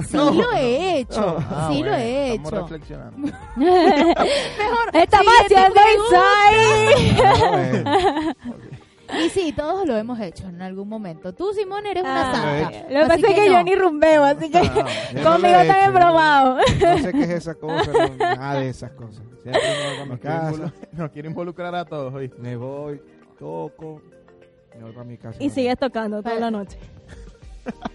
sí 0.06 0.18
lo 0.18 0.52
he 0.54 1.00
hecho, 1.00 1.38
Ah, 1.50 1.70
sí 1.72 1.82
lo 1.82 1.94
he 1.94 2.34
Estamos 2.36 2.52
hecho. 2.52 2.62
reflexionando. 2.62 3.28
Estamos 4.94 5.34
Siguiente 5.48 5.56
haciendo 5.56 5.80
pregunta. 5.80 6.22
insight. 7.00 7.88
Ah. 9.14 9.22
Y 9.26 9.30
sí, 9.30 9.54
todos 9.54 9.86
lo 9.88 9.96
hemos 9.98 10.20
hecho 10.20 10.48
en 10.48 10.62
algún 10.62 10.90
momento. 10.90 11.34
Tú, 11.34 11.54
Simón, 11.54 11.86
eres 11.86 12.04
una 12.04 12.30
Ah, 12.30 12.34
santa. 12.34 12.72
lo 12.72 12.88
he 12.90 12.94
Lo 12.94 13.00
que 13.02 13.08
pasa 13.08 13.28
es 13.28 13.36
que 13.36 13.46
no. 13.50 13.54
yo 13.54 13.64
ni 13.64 13.76
rumbeo, 13.76 14.24
así 14.24 14.50
que 14.50 14.60
no 14.62 14.74
lo 14.74 15.32
conmigo 15.32 15.56
también 15.58 15.78
hecho, 15.84 15.94
probado. 15.94 16.58
No 16.58 16.98
sé 17.00 17.12
qué 17.12 17.24
es 17.24 17.30
esa 17.30 17.56
cosa, 17.56 17.92
no, 17.92 18.16
nada 18.18 18.60
de 18.60 18.70
esas 18.70 18.92
cosas. 18.92 19.24
Siempre 19.42 19.62
me 19.62 19.90
voy 19.90 20.00
a 20.00 20.04
mi 20.06 20.10
Nos 20.12 20.20
quiere, 20.20 20.72
nos 20.94 21.12
quiere 21.12 21.28
involucrar 21.30 21.76
a 21.76 21.86
todos 21.86 22.14
hoy. 22.14 22.32
me 22.38 22.56
voy, 22.56 23.02
toco, 23.40 24.02
me 24.76 24.84
voy 24.84 24.92
para 24.94 25.04
mi 25.06 25.18
casa. 25.18 25.38
Y 25.44 25.50
sigues 25.50 25.78
tocando 25.78 26.22
toda 26.24 26.36
la 26.36 26.52
noche. 26.52 26.78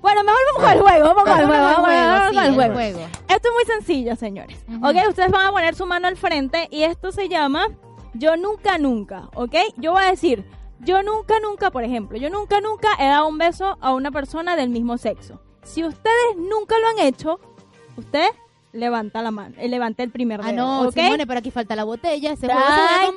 Bueno, 0.00 0.22
mejor 0.22 0.38
vamos 0.52 0.62
con 0.68 0.76
el 0.76 0.82
juego, 0.82 1.14
vamos 1.14 1.22
con 1.24 1.40
el 1.40 1.46
juego, 1.46 1.62
vamos, 1.64 2.34
con 2.34 2.44
el 2.44 2.54
juego. 2.74 3.00
Esto 3.26 3.48
es 3.48 3.54
muy 3.54 3.64
sencillo, 3.64 4.14
señores. 4.16 4.62
Ujú. 4.68 4.86
Ok, 4.86 4.96
ustedes 5.08 5.30
van 5.30 5.46
a 5.46 5.50
poner 5.50 5.74
su 5.74 5.86
mano 5.86 6.08
al 6.08 6.16
frente 6.18 6.68
y 6.70 6.82
esto 6.82 7.10
se 7.10 7.26
llama 7.30 7.68
Yo 8.14 8.36
nunca 8.36 8.78
nunca, 8.78 9.28
¿ok? 9.34 9.54
Yo 9.76 9.92
voy 9.92 10.04
a 10.04 10.10
decir, 10.10 10.44
yo 10.80 11.02
nunca 11.02 11.40
nunca, 11.40 11.70
por 11.70 11.84
ejemplo, 11.84 12.16
yo 12.18 12.30
nunca 12.30 12.60
nunca 12.60 12.88
he 12.98 13.06
dado 13.08 13.28
un 13.28 13.38
beso 13.38 13.76
a 13.80 13.92
una 13.92 14.10
persona 14.10 14.56
del 14.56 14.68
mismo 14.70 14.98
sexo. 14.98 15.40
Si 15.64 15.82
ustedes 15.84 16.36
nunca 16.36 16.78
lo 16.78 16.88
han 16.88 16.98
hecho, 17.06 17.40
usted 17.96 18.26
levanta 18.72 19.22
la 19.22 19.30
mano, 19.30 19.54
eh, 19.58 19.68
levanta 19.68 20.02
el 20.02 20.10
primer 20.10 20.40
dedo, 20.40 20.48
Ah, 20.50 20.52
no, 20.52 20.88
¿ok? 20.88 20.94
Simone, 20.94 21.26
pero 21.26 21.38
aquí 21.38 21.50
falta 21.50 21.74
la 21.76 21.84
botella. 21.84 22.36
Se 22.36 22.46
con 22.48 22.56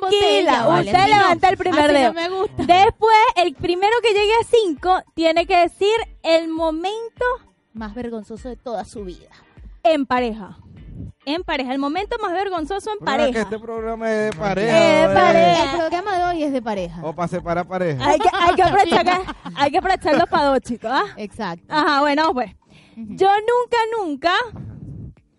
Tranquila, 0.00 0.66
vale, 0.66 0.90
usted 0.90 1.02
no. 1.02 1.16
levanta 1.16 1.48
el 1.48 1.56
primer 1.56 1.80
Así 1.84 1.94
dedo. 1.94 2.12
no 2.12 2.20
me 2.20 2.28
gusta. 2.28 2.62
Después, 2.64 3.16
el 3.36 3.54
primero 3.54 3.92
que 4.02 4.12
llegue 4.14 4.32
a 4.40 4.44
cinco 4.44 4.96
tiene 5.14 5.46
que 5.46 5.56
decir 5.58 5.94
el 6.22 6.48
momento 6.48 7.24
Más 7.72 7.94
vergonzoso 7.94 8.48
de 8.48 8.56
toda 8.56 8.84
su 8.84 9.04
vida. 9.04 9.28
en 9.82 10.06
pareja. 10.06 10.58
En 11.24 11.42
pareja, 11.42 11.72
el 11.72 11.78
momento 11.78 12.16
más 12.22 12.32
vergonzoso 12.32 12.90
en 12.90 12.94
es 12.94 12.98
que 13.00 13.04
pareja. 13.04 13.40
este 13.40 13.58
programa 13.58 14.10
es 14.10 14.32
de 14.32 14.38
pareja. 14.38 15.04
Eh, 15.04 15.08
¿no? 15.08 15.14
pareja. 15.14 15.64
El 15.64 15.78
programa 15.78 16.18
de 16.18 16.24
hoy 16.24 16.42
es 16.44 16.52
de 16.52 16.62
pareja. 16.62 17.00
O 17.04 17.14
para 17.14 17.28
separar 17.28 17.66
pareja. 17.66 18.06
Hay 18.06 18.18
que, 18.18 18.28
hay 18.32 18.54
que 18.54 18.62
aprovechar, 18.62 19.22
hay 19.56 19.70
que 19.70 19.78
aprovechar 19.78 20.14
los 20.16 20.28
para 20.28 20.44
dos, 20.44 20.60
chicos. 20.60 20.90
¿ah? 20.92 21.04
Exacto. 21.16 21.64
Ajá, 21.68 22.00
bueno, 22.00 22.32
pues. 22.32 22.50
Yo 22.96 23.28
nunca, 23.28 23.76
nunca, 23.98 24.32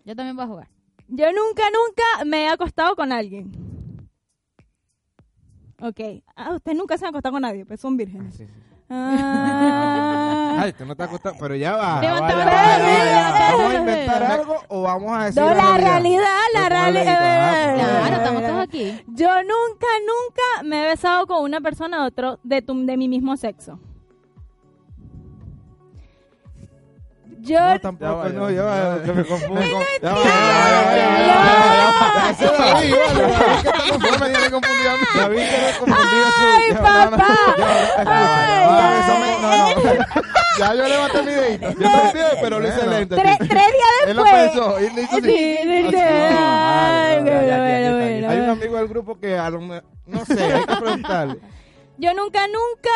Yo 0.04 0.16
también 0.16 0.34
voy 0.36 0.44
a 0.44 0.48
jugar. 0.48 0.68
yo 1.08 1.26
nunca, 1.26 1.62
nunca 1.70 2.24
me 2.24 2.44
he 2.44 2.48
acostado 2.48 2.96
con 2.96 3.12
alguien. 3.12 3.50
Ok. 5.82 6.00
Ah, 6.36 6.52
usted 6.54 6.74
nunca 6.74 6.96
se 6.98 7.06
ha 7.06 7.08
acostado 7.08 7.32
con 7.32 7.42
nadie, 7.42 7.64
pues 7.66 7.80
son 7.80 7.96
vírgenes. 7.96 8.34
Sí, 8.34 8.46
sí. 8.46 8.52
Ah. 8.90 10.56
Ay, 10.60 10.72
tú 10.74 10.84
no 10.84 10.94
te 10.94 11.02
acostas, 11.04 11.34
pero 11.38 11.54
ya 11.54 11.76
va. 11.76 12.00
Levanta 12.00 12.34
vamos 14.92 15.12
a 15.18 15.24
decir 15.26 15.42
No, 15.42 15.54
la 15.54 15.76
realidad, 15.76 16.24
la 16.54 16.68
realidad. 16.68 17.16
ah, 17.18 17.74
Claro, 17.74 18.16
estamos 18.16 18.42
todos 18.42 18.62
aquí. 18.62 19.00
Yo 19.08 19.28
nunca, 19.42 19.86
nunca 20.00 20.62
me 20.64 20.82
he 20.84 20.88
besado 20.88 21.26
con 21.26 21.42
una 21.44 21.60
persona 21.60 22.00
de 22.02 22.06
otro, 22.08 22.38
de, 22.42 22.62
tu, 22.62 22.86
de 22.86 22.96
mi 22.96 23.08
mismo 23.08 23.36
sexo. 23.36 23.78
Yo, 27.42 27.58
No, 27.60 27.66
Ya 27.72 27.78
tampoco, 27.78 28.16
va, 28.16 28.28
no, 28.28 28.50
ya 28.50 28.56
ya 28.56 28.62
va. 28.64 29.02
que 29.02 29.12
me 29.12 29.24
confundo. 29.24 29.60
Ya 30.02 30.12
va, 30.12 30.22
ya 30.24 30.30
va, 30.30 30.96
ya 31.26 31.36
va, 31.36 32.30
¡Ay, 35.86 36.72
papá! 36.74 37.36
ya 40.58 40.74
yo 40.74 40.88
levanté 40.88 41.22
mi 41.22 41.32
dedito. 41.32 41.70
Yo 41.80 41.86
entiendo, 41.88 42.30
pero 42.42 42.60
lo 42.60 42.68
hice 42.68 42.86
lento. 42.86 43.16
tres, 43.16 43.38
días 43.38 43.58
Él 44.06 44.16
lo 44.16 44.24
después. 44.24 44.50
pensó 44.50 44.80
y 44.80 44.90
le 44.90 45.02
hizo 45.02 45.16
así. 45.16 45.56
Ay, 45.96 47.20
bueno, 47.20 47.96
bueno, 47.96 48.28
Hay 48.30 48.38
un 48.40 48.48
amigo 48.50 48.76
del 48.76 48.88
grupo 48.88 49.18
que 49.18 49.38
a 49.38 49.50
lo 49.50 49.60
me- 49.60 49.82
no 50.06 50.24
sé, 50.24 50.42
hay 50.54 50.64
que 50.64 50.76
preguntarle. 50.76 51.38
Yo 51.98 52.14
nunca, 52.14 52.46
nunca. 52.46 52.90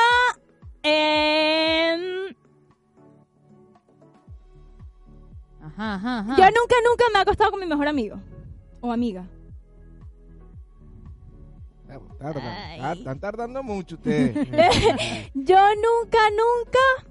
em, 0.83 2.35
Ajá, 5.77 5.95
ajá, 5.95 6.18
ajá. 6.20 6.37
Yo 6.37 6.45
nunca, 6.45 6.75
nunca 6.89 7.05
me 7.12 7.18
he 7.18 7.22
acostado 7.22 7.51
con 7.51 7.61
mi 7.61 7.66
mejor 7.66 7.89
amigo 7.89 8.16
o 8.81 8.93
amiga. 8.93 9.27
Tardan, 12.18 12.43
Ay. 12.43 12.81
ah, 12.83 12.93
están 12.93 13.20
tardando 13.20 13.62
mucho 13.62 13.95
ustedes. 13.97 14.35
Yo 15.35 15.59
nunca, 15.77 16.18
nunca. 16.31 17.11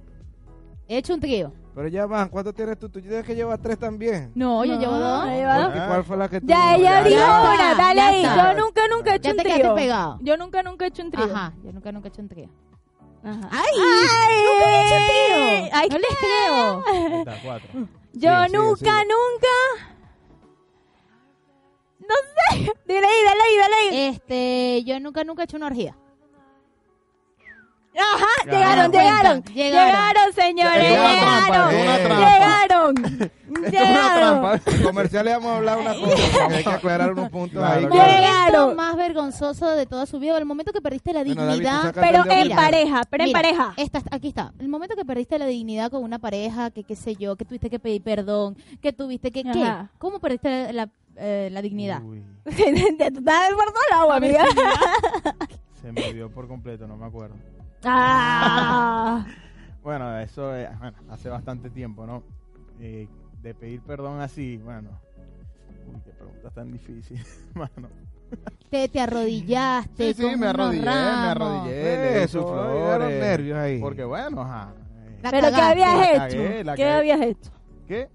He 0.87 0.97
hecho 0.97 1.13
un 1.13 1.19
trío. 1.21 1.53
Pero 1.75 1.87
ya 1.87 2.05
van, 2.05 2.29
¿cuánto 2.29 2.51
tienes 2.53 2.77
tú? 2.77 2.89
Tú 2.89 2.99
tienes 3.01 3.23
que 3.25 3.33
llevar 3.35 3.57
tres 3.59 3.79
también. 3.79 4.31
No, 4.35 4.63
yo 4.65 4.73
No, 4.75 4.79
llevo 4.79 4.93
dos. 4.99 5.21
Porque 5.65 5.87
¿Cuál 5.87 6.03
fue 6.03 6.17
la 6.17 6.29
que 6.29 6.41
tú? 6.41 6.47
Ya 6.47 6.75
ella 6.75 7.01
Ya, 7.01 7.03
dijo 7.03 7.21
una, 7.23 7.75
dale 7.75 8.01
ahí. 8.01 8.23
Yo 8.23 8.53
nunca, 8.61 8.81
nunca 8.95 9.13
he 9.13 9.15
hecho 9.15 9.23
Ya 9.23 9.31
un 9.31 9.37
te 9.37 9.43
quedaste 9.43 9.61
trío. 9.63 9.75
pegado. 9.75 10.19
Yo 10.21 10.37
nunca, 10.37 10.61
nunca 10.63 10.85
he 10.85 10.87
hecho 10.89 11.01
un 11.03 11.11
trío. 11.11 11.25
Ajá, 11.25 11.53
yo 11.63 11.71
nunca, 11.71 11.91
nunca 11.91 12.07
he 12.07 12.11
hecho 12.11 12.21
un 12.21 12.29
trío. 12.29 12.49
Ajá. 13.23 13.49
¡Ay! 13.51 13.77
¡Nunca 14.45 14.65
había 14.65 14.81
hecho 14.83 14.97
tiro! 15.07 15.69
Ay, 15.73 15.89
no 15.89 15.97
les 15.97 16.17
creo. 16.17 17.19
Está, 17.19 17.39
cuatro. 17.43 17.69
Yo 18.13 18.29
Sigue, 18.29 18.45
sigue, 18.47 18.57
nunca, 18.57 18.99
sigue. 19.01 19.13
nunca. 19.13 19.55
No 21.99 22.15
sé. 22.35 22.73
Dile 22.85 23.07
ahí, 23.07 23.23
dale 23.25 23.41
ahí, 23.43 23.57
dale 23.57 23.75
ahí. 23.75 24.07
Este, 24.09 24.83
yo 24.85 24.99
nunca, 24.99 25.23
nunca 25.23 25.43
he 25.43 25.45
hecho 25.45 25.57
una 25.57 25.67
orgía. 25.67 25.95
Ajá, 27.95 28.25
llegaron, 28.45 28.91
llegaron, 28.91 29.43
llegaron. 29.43 29.87
llegaron, 29.87 30.33
señores, 30.33 30.89
llegaron, 30.89 31.73
es 31.73 31.83
una 31.83 31.97
Eh. 31.97 32.03
trampa. 32.05 32.31
llegaron, 32.31 32.95
llegaron. 33.71 34.83
Comerciales 34.83 35.33
vamos 35.35 35.51
a 35.51 35.57
hablar 35.57 35.77
una 35.79 35.93
cosa, 35.93 36.47
hay 36.49 36.63
que 36.63 36.69
aclarar 36.69 37.11
unos 37.13 37.29
puntos 37.29 37.59
Claro, 37.59 37.77
ahí. 37.77 37.83
Llegaron. 37.83 38.61
momento 38.61 38.75
más 38.75 38.95
vergonzoso 38.95 39.69
de 39.69 39.85
toda 39.85 40.05
su 40.05 40.19
vida, 40.19 40.37
el 40.37 40.45
momento 40.45 40.71
que 40.73 40.81
perdiste 40.81 41.13
la 41.13 41.23
Bueno, 41.23 41.45
David, 41.45 41.57
tú 41.57 41.61
dignidad. 41.63 41.93
Pero 41.93 42.23
en 42.31 42.55
pareja, 42.55 43.01
pero 43.09 43.23
en 43.25 43.31
pareja. 43.31 43.73
Esta, 43.77 44.01
aquí 44.11 44.29
está. 44.29 44.53
El 44.59 44.69
momento 44.69 44.95
que 44.95 45.05
perdiste 45.05 45.37
la 45.37 45.45
dignidad 45.45 45.91
con 45.91 46.03
una 46.03 46.17
pareja, 46.19 46.71
que 46.71 46.83
qué 46.83 46.95
sé 46.95 47.15
yo, 47.15 47.35
que 47.35 47.45
tuviste 47.45 47.69
que 47.69 47.79
pedir 47.79 48.01
perdón, 48.01 48.57
que 48.81 48.91
tuviste 48.91 49.31
que... 49.31 49.43
¿Qué? 49.43 49.73
¿Cómo 49.99 50.19
perdiste 50.19 50.73
la, 50.73 50.89
eh, 51.15 51.49
la 51.51 51.61
dignidad? 51.61 52.01
Uy, 52.03 52.23
Tú 52.43 52.49
estás 52.49 53.49
todo 53.71 53.83
el 53.91 53.97
agua, 53.99 54.15
amiga. 54.17 54.45
se 55.81 55.91
me 55.91 56.11
dio 56.13 56.29
por 56.31 56.47
completo, 56.47 56.87
no 56.87 56.97
me 56.97 57.05
acuerdo. 57.05 57.35
Ah. 57.85 59.25
Bueno, 59.83 60.17
eso 60.17 60.55
es, 60.55 60.69
bueno, 60.79 60.97
hace 61.09 61.27
bastante 61.27 61.69
tiempo, 61.69 62.05
¿no? 62.07 62.23
Eh, 62.79 63.09
de 63.41 63.53
pedir 63.53 63.81
perdón 63.81 64.21
así, 64.21 64.55
bueno. 64.63 64.89
Uy, 65.85 65.99
qué 66.05 66.11
pregunta 66.13 66.49
tan 66.51 66.71
difícil, 66.71 67.21
mano. 67.53 67.89
Te, 68.69 68.87
te 68.87 69.01
arrodillaste 69.01 70.13
Sí, 70.13 70.23
sí, 70.23 70.35
me 70.37 70.47
arrodillé, 70.47 70.85
me 70.85 70.89
arrodillé, 70.89 71.97
le 71.97 72.23
Eso, 72.23 72.47
flores. 72.47 73.19
nervios 73.19 73.57
ahí. 73.57 73.79
Porque 73.81 74.05
bueno, 74.05 74.41
ajá. 74.41 74.73
eh, 75.05 75.19
La 75.21 75.31
Pero 75.31 75.49
¿qué 75.53 75.61
habías 75.61 75.95
La 75.97 76.11
hecho? 76.11 76.37
cagué, 76.37 76.63
la 76.63 76.75
¿Qué 76.77 76.81
cagué. 76.83 76.95
habías 76.95 77.21
hecho? 77.21 77.51
¿Qué? 77.85 78.09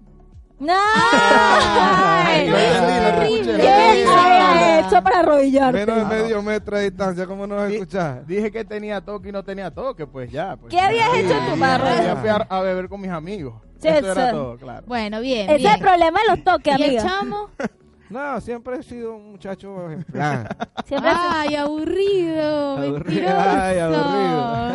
No. 0.59 0.73
Ay, 0.75 2.47
escuché. 2.49 3.57
¿Qué 3.57 3.69
habías 3.69 4.85
hecho 4.87 5.01
para 5.03 5.19
arrodillarte? 5.19 5.85
Menos 5.85 6.09
de 6.09 6.15
medio 6.15 6.41
metro 6.41 6.77
de 6.77 6.83
distancia, 6.89 7.25
¿cómo 7.25 7.47
no 7.47 7.55
vas 7.55 7.69
a 7.69 7.73
escuchar? 7.73 8.25
Dije 8.25 8.51
que 8.51 8.65
tenía 8.65 8.99
toque 9.01 9.29
y 9.29 9.31
no 9.31 9.43
tenía 9.43 9.71
toque, 9.71 10.05
pues 10.05 10.29
ya. 10.31 10.57
Pues, 10.57 10.69
¿Qué 10.71 10.79
habías 10.79 11.13
hecho 11.15 11.33
para 11.59 11.59
ya 11.59 11.75
arrodillarte? 11.75 12.19
fui 12.21 12.29
a, 12.29 12.35
a 12.49 12.61
beber 12.61 12.89
con 12.89 12.99
mis 13.01 13.11
amigos. 13.11 13.53
Sí, 13.81 13.87
Eso 13.87 14.11
era 14.11 14.25
sí. 14.27 14.31
todo, 14.33 14.57
claro. 14.57 14.83
Bueno, 14.85 15.21
bien, 15.21 15.49
Ese 15.49 15.65
es 15.67 15.73
el 15.75 15.79
problema 15.79 16.19
de 16.19 16.27
los 16.35 16.43
toques, 16.43 16.77
¿Y 16.77 16.83
el 16.83 16.89
amiga. 16.99 17.03
chamo? 17.03 17.49
No, 18.09 18.41
siempre 18.41 18.77
he 18.77 18.81
sido 18.81 19.13
un 19.17 19.33
muchacho 19.33 19.91
en 19.91 20.03
plan. 20.03 20.47
Siempre 20.87 21.11
Ay, 21.15 21.53
aburrido, 21.55 22.77
Aburrido. 22.77 22.99
mentiroso. 23.03 23.35
Ay, 23.39 23.77
aburrido. 23.77 24.71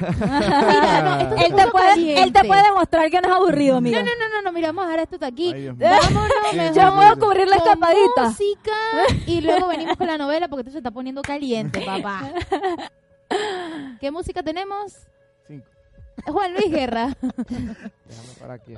Mira, 0.00 1.02
no, 1.02 1.20
esto 1.20 1.36
se 1.36 1.46
él, 1.46 1.54
te 1.54 1.66
puede, 1.70 2.22
él 2.22 2.32
te 2.32 2.44
puede 2.44 2.62
demostrar 2.62 3.10
que 3.10 3.20
no 3.20 3.28
es 3.28 3.34
aburrido, 3.34 3.72
No, 3.74 3.78
amiga. 3.78 3.98
no, 4.02 4.06
no, 4.06 4.28
no, 4.36 4.42
no, 4.42 4.52
mira, 4.52 4.68
vamos 4.68 4.84
a 4.84 4.86
dejar 4.88 5.00
esto 5.04 5.18
de 5.18 5.26
aquí. 5.26 5.52
Ay. 5.52 5.68
Vámonos 5.70 6.30
mejor 6.52 6.74
Yo 6.74 6.94
puedo 6.94 7.18
cubrir 7.26 7.48
la 7.48 7.56
con 7.58 7.68
escapadita. 7.68 8.24
música 8.24 8.72
y 9.26 9.40
luego 9.40 9.68
venimos 9.68 9.96
con 9.96 10.06
la 10.06 10.18
novela 10.18 10.48
porque 10.48 10.60
esto 10.62 10.72
se 10.72 10.78
está 10.78 10.90
poniendo 10.90 11.22
caliente, 11.22 11.80
papá. 11.84 12.30
¿Qué 14.00 14.10
música 14.10 14.42
tenemos? 14.42 14.94
Cinco. 15.46 15.66
Juan 16.26 16.52
Luis 16.54 16.70
Guerra. 16.70 17.14
Déjame 17.48 18.32
para 18.40 18.54
aquí. 18.54 18.74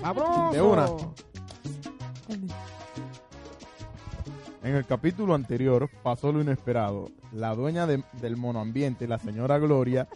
¡Sabroso! 0.00 0.50
De 0.52 0.62
una. 0.62 0.86
En 4.62 4.76
el 4.76 4.84
capítulo 4.86 5.34
anterior 5.34 5.88
pasó 6.02 6.32
lo 6.32 6.40
inesperado. 6.40 7.10
La 7.32 7.54
dueña 7.54 7.86
de- 7.86 8.02
del 8.20 8.36
monoambiente, 8.36 9.08
la 9.08 9.18
señora 9.18 9.58
Gloria, 9.58 10.08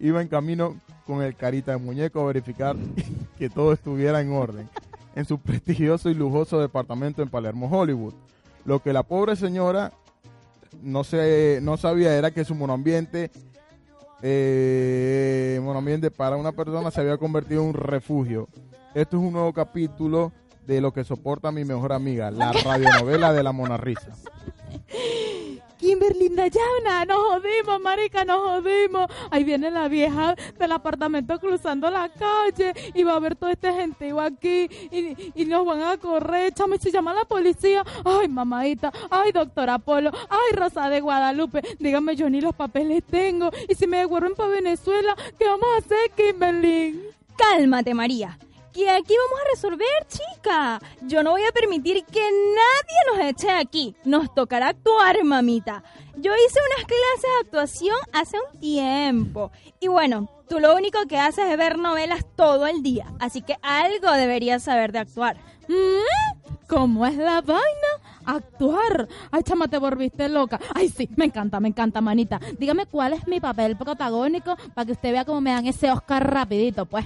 iba 0.00 0.20
en 0.20 0.28
camino 0.28 0.76
con 1.06 1.22
el 1.22 1.34
carita 1.36 1.72
de 1.72 1.78
muñeco 1.78 2.20
a 2.20 2.26
verificar 2.26 2.76
que 3.38 3.48
todo 3.50 3.72
estuviera 3.72 4.20
en 4.20 4.32
orden 4.32 4.68
en 5.14 5.24
su 5.26 5.38
prestigioso 5.38 6.08
y 6.08 6.14
lujoso 6.14 6.58
departamento 6.60 7.22
en 7.22 7.28
Palermo, 7.28 7.68
Hollywood. 7.70 8.14
Lo 8.64 8.80
que 8.82 8.92
la 8.92 9.02
pobre 9.02 9.36
señora 9.36 9.92
no, 10.82 11.04
se, 11.04 11.60
no 11.62 11.76
sabía 11.76 12.14
era 12.16 12.30
que 12.30 12.44
su 12.44 12.54
monoambiente, 12.54 13.30
eh, 14.22 15.60
monoambiente 15.62 16.10
para 16.10 16.36
una 16.36 16.52
persona 16.52 16.90
se 16.90 17.00
había 17.00 17.16
convertido 17.16 17.62
en 17.62 17.68
un 17.68 17.74
refugio. 17.74 18.48
Esto 18.94 19.16
es 19.16 19.22
un 19.22 19.32
nuevo 19.32 19.52
capítulo 19.52 20.32
de 20.66 20.80
lo 20.80 20.92
que 20.92 21.04
soporta 21.04 21.50
mi 21.50 21.64
mejor 21.64 21.92
amiga, 21.92 22.30
la 22.30 22.52
radionovela 22.52 23.32
de 23.32 23.42
la 23.42 23.52
Monarrisa. 23.52 24.12
Kimberly 25.82 26.28
Dayana, 26.28 27.04
nos 27.04 27.18
jodimos, 27.18 27.80
marica, 27.80 28.24
nos 28.24 28.40
jodimos. 28.40 29.10
Ahí 29.32 29.42
viene 29.42 29.68
la 29.68 29.88
vieja 29.88 30.36
del 30.56 30.70
apartamento 30.70 31.40
cruzando 31.40 31.90
la 31.90 32.08
calle 32.08 32.72
y 32.94 33.02
va 33.02 33.16
a 33.16 33.18
ver 33.18 33.34
toda 33.34 33.50
esta 33.50 33.72
gente 33.74 34.12
va 34.12 34.26
aquí 34.26 34.68
y, 34.92 35.32
y 35.34 35.44
nos 35.44 35.66
van 35.66 35.82
a 35.82 35.96
correr, 35.96 36.54
chamo, 36.54 36.76
y 36.76 36.78
se 36.78 36.92
llama 36.92 37.12
la 37.12 37.24
policía. 37.24 37.84
Ay, 38.04 38.28
mamadita, 38.28 38.92
ay, 39.10 39.32
doctora 39.32 39.80
Polo, 39.80 40.12
ay, 40.30 40.56
Rosa 40.56 40.88
de 40.88 41.00
Guadalupe, 41.00 41.62
dígame, 41.80 42.14
yo 42.14 42.30
ni 42.30 42.40
los 42.40 42.54
papeles 42.54 43.02
tengo. 43.02 43.50
Y 43.68 43.74
si 43.74 43.88
me 43.88 43.98
devuelven 43.98 44.36
para 44.36 44.50
Venezuela, 44.50 45.16
¿qué 45.36 45.46
vamos 45.46 45.66
a 45.74 45.78
hacer, 45.78 46.12
Kimberly? 46.14 47.08
Cálmate, 47.36 47.92
María. 47.92 48.38
Que 48.72 48.88
aquí 48.88 49.14
vamos 49.16 49.40
a 49.40 49.50
resolver, 49.50 50.06
chica. 50.08 50.80
Yo 51.02 51.22
no 51.22 51.32
voy 51.32 51.44
a 51.44 51.52
permitir 51.52 52.04
que 52.06 52.22
nadie 52.22 52.98
nos 53.06 53.26
eche 53.26 53.50
aquí. 53.50 53.94
Nos 54.04 54.34
tocará 54.34 54.68
actuar, 54.68 55.22
mamita. 55.24 55.84
Yo 56.16 56.32
hice 56.34 56.58
unas 56.74 56.86
clases 56.86 57.22
de 57.22 57.40
actuación 57.42 57.96
hace 58.14 58.36
un 58.38 58.60
tiempo. 58.60 59.50
Y 59.78 59.88
bueno, 59.88 60.30
tú 60.48 60.58
lo 60.58 60.74
único 60.74 61.06
que 61.06 61.18
haces 61.18 61.50
es 61.50 61.58
ver 61.58 61.78
novelas 61.78 62.24
todo 62.34 62.66
el 62.66 62.82
día. 62.82 63.12
Así 63.20 63.42
que 63.42 63.56
algo 63.60 64.10
deberías 64.12 64.62
saber 64.62 64.90
de 64.92 65.00
actuar. 65.00 65.36
¿Mm? 65.68 66.52
¿Cómo 66.66 67.04
es 67.04 67.16
la 67.18 67.42
vaina? 67.42 67.62
Actuar. 68.24 69.06
Ay, 69.30 69.42
chama, 69.42 69.68
te 69.68 69.76
volviste 69.76 70.30
loca. 70.30 70.58
Ay, 70.74 70.88
sí, 70.88 71.10
me 71.16 71.26
encanta, 71.26 71.60
me 71.60 71.68
encanta, 71.68 72.00
manita. 72.00 72.40
Dígame 72.58 72.86
cuál 72.86 73.12
es 73.12 73.26
mi 73.28 73.38
papel 73.38 73.76
protagónico 73.76 74.56
para 74.72 74.86
que 74.86 74.92
usted 74.92 75.12
vea 75.12 75.26
cómo 75.26 75.42
me 75.42 75.50
dan 75.50 75.66
ese 75.66 75.90
Oscar 75.90 76.32
rapidito, 76.32 76.86
pues. 76.86 77.04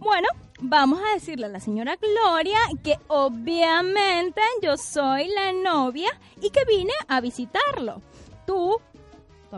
Bueno, 0.00 0.26
vamos 0.62 1.00
a 1.00 1.14
decirle 1.14 1.46
a 1.46 1.48
la 1.48 1.60
señora 1.60 1.96
Gloria 1.96 2.58
que 2.82 2.96
obviamente 3.08 4.40
yo 4.62 4.76
soy 4.76 5.28
la 5.28 5.52
novia 5.52 6.10
y 6.40 6.50
que 6.50 6.64
vine 6.64 6.92
a 7.08 7.20
visitarlo. 7.20 8.00
Tú, 8.46 8.76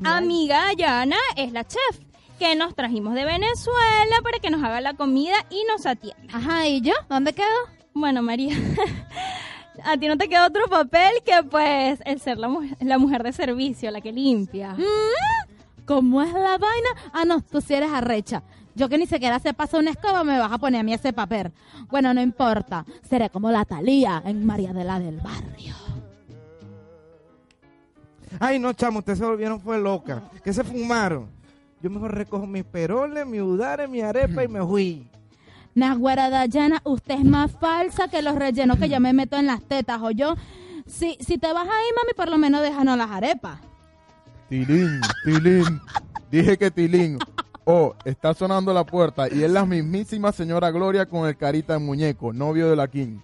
amiga 0.04 0.62
Dayana, 0.66 1.16
es 1.36 1.52
la 1.52 1.64
chef 1.64 2.00
que 2.38 2.56
nos 2.56 2.74
trajimos 2.74 3.14
de 3.14 3.24
Venezuela 3.24 4.16
para 4.22 4.38
que 4.40 4.50
nos 4.50 4.62
haga 4.62 4.80
la 4.80 4.94
comida 4.94 5.36
y 5.50 5.62
nos 5.70 5.86
atienda. 5.86 6.36
Ajá, 6.36 6.66
¿y 6.66 6.80
yo? 6.80 6.94
¿Dónde 7.08 7.32
quedo? 7.32 7.46
Bueno, 7.94 8.22
María, 8.22 8.54
a 9.84 9.96
ti 9.96 10.08
no 10.08 10.18
te 10.18 10.28
queda 10.28 10.46
otro 10.46 10.66
papel 10.68 11.12
que 11.24 11.42
pues 11.48 12.00
el 12.04 12.20
ser 12.20 12.38
la, 12.38 12.48
mu- 12.48 12.68
la 12.80 12.98
mujer 12.98 13.22
de 13.22 13.32
servicio, 13.32 13.90
la 13.90 14.00
que 14.00 14.10
limpia. 14.12 14.76
¿Cómo 15.86 16.22
es 16.22 16.32
la 16.32 16.58
vaina? 16.58 16.88
Ah, 17.12 17.24
no, 17.24 17.40
tú 17.42 17.60
sí 17.60 17.74
eres 17.74 17.90
arrecha. 17.92 18.42
Yo 18.74 18.88
que 18.88 18.98
ni 18.98 19.06
siquiera 19.06 19.38
se 19.38 19.54
pasa 19.54 19.78
una 19.78 19.90
escoba, 19.90 20.24
me 20.24 20.38
vas 20.38 20.50
a 20.50 20.58
poner 20.58 20.80
a 20.80 20.82
mí 20.82 20.92
ese 20.92 21.12
papel. 21.12 21.52
Bueno, 21.90 22.12
no 22.12 22.20
importa. 22.20 22.84
Seré 23.08 23.30
como 23.30 23.50
la 23.50 23.64
Talía 23.64 24.22
en 24.24 24.44
María 24.44 24.72
de 24.72 24.84
la 24.84 24.98
del 24.98 25.20
Barrio. 25.20 25.74
Ay, 28.40 28.58
no, 28.58 28.72
chamo, 28.72 28.98
ustedes 28.98 29.18
se 29.20 29.24
volvieron 29.24 29.60
fue 29.60 29.78
loca. 29.80 30.24
¿Qué 30.42 30.52
se 30.52 30.64
fumaron? 30.64 31.28
Yo 31.80 31.90
mejor 31.90 32.14
recojo 32.14 32.46
mis 32.46 32.64
peroles, 32.64 33.26
mi 33.26 33.40
udare, 33.40 33.86
mi 33.86 34.00
arepa 34.00 34.42
y 34.42 34.48
me 34.48 34.64
fui. 34.64 35.08
Nahuara 35.74 36.30
Dayana, 36.30 36.80
usted 36.84 37.14
es 37.14 37.24
más 37.24 37.50
falsa 37.52 38.08
que 38.08 38.22
los 38.22 38.34
rellenos 38.36 38.78
que 38.78 38.88
yo 38.88 39.00
me 39.00 39.12
meto 39.12 39.36
en 39.36 39.46
las 39.46 39.62
tetas, 39.62 40.00
o 40.02 40.10
yo. 40.10 40.34
Si, 40.86 41.16
si 41.20 41.38
te 41.38 41.52
vas 41.52 41.66
ahí, 41.66 41.86
mami, 41.96 42.12
por 42.16 42.28
lo 42.28 42.38
menos 42.38 42.62
déjanos 42.62 42.96
las 42.96 43.10
arepas. 43.10 43.60
Tilín, 44.48 45.00
Tilín. 45.24 45.80
Dije 46.30 46.56
que 46.56 46.70
Tilín. 46.70 47.18
Oh, 47.64 47.94
está 48.04 48.34
sonando 48.34 48.74
la 48.74 48.84
puerta 48.84 49.26
y 49.32 49.42
es 49.42 49.50
la 49.50 49.64
mismísima 49.64 50.32
señora 50.32 50.70
Gloria 50.70 51.06
con 51.06 51.26
el 51.26 51.36
carita 51.36 51.74
de 51.74 51.78
muñeco, 51.78 52.32
novio 52.32 52.68
de 52.68 52.76
la 52.76 52.88
King. 52.88 53.18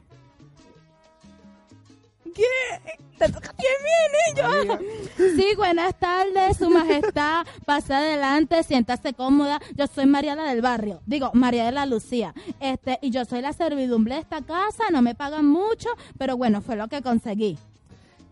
Sí, 5.16 5.46
buenas 5.56 5.94
tardes, 5.98 6.56
su 6.56 6.70
majestad. 6.70 7.46
Pase 7.66 7.92
adelante, 7.92 8.62
siéntase 8.62 9.12
cómoda. 9.12 9.60
Yo 9.76 9.86
soy 9.86 10.06
María 10.06 10.34
la 10.34 10.44
del 10.44 10.62
Barrio. 10.62 11.02
Digo, 11.04 11.30
María 11.34 11.66
de 11.66 11.72
la 11.72 11.84
Lucía. 11.84 12.32
Este, 12.60 12.98
y 13.02 13.10
yo 13.10 13.26
soy 13.26 13.42
la 13.42 13.52
servidumbre 13.52 14.14
de 14.14 14.20
esta 14.22 14.40
casa. 14.40 14.84
No 14.90 15.02
me 15.02 15.14
pagan 15.14 15.46
mucho, 15.46 15.90
pero 16.16 16.38
bueno, 16.38 16.62
fue 16.62 16.76
lo 16.76 16.88
que 16.88 17.02
conseguí. 17.02 17.58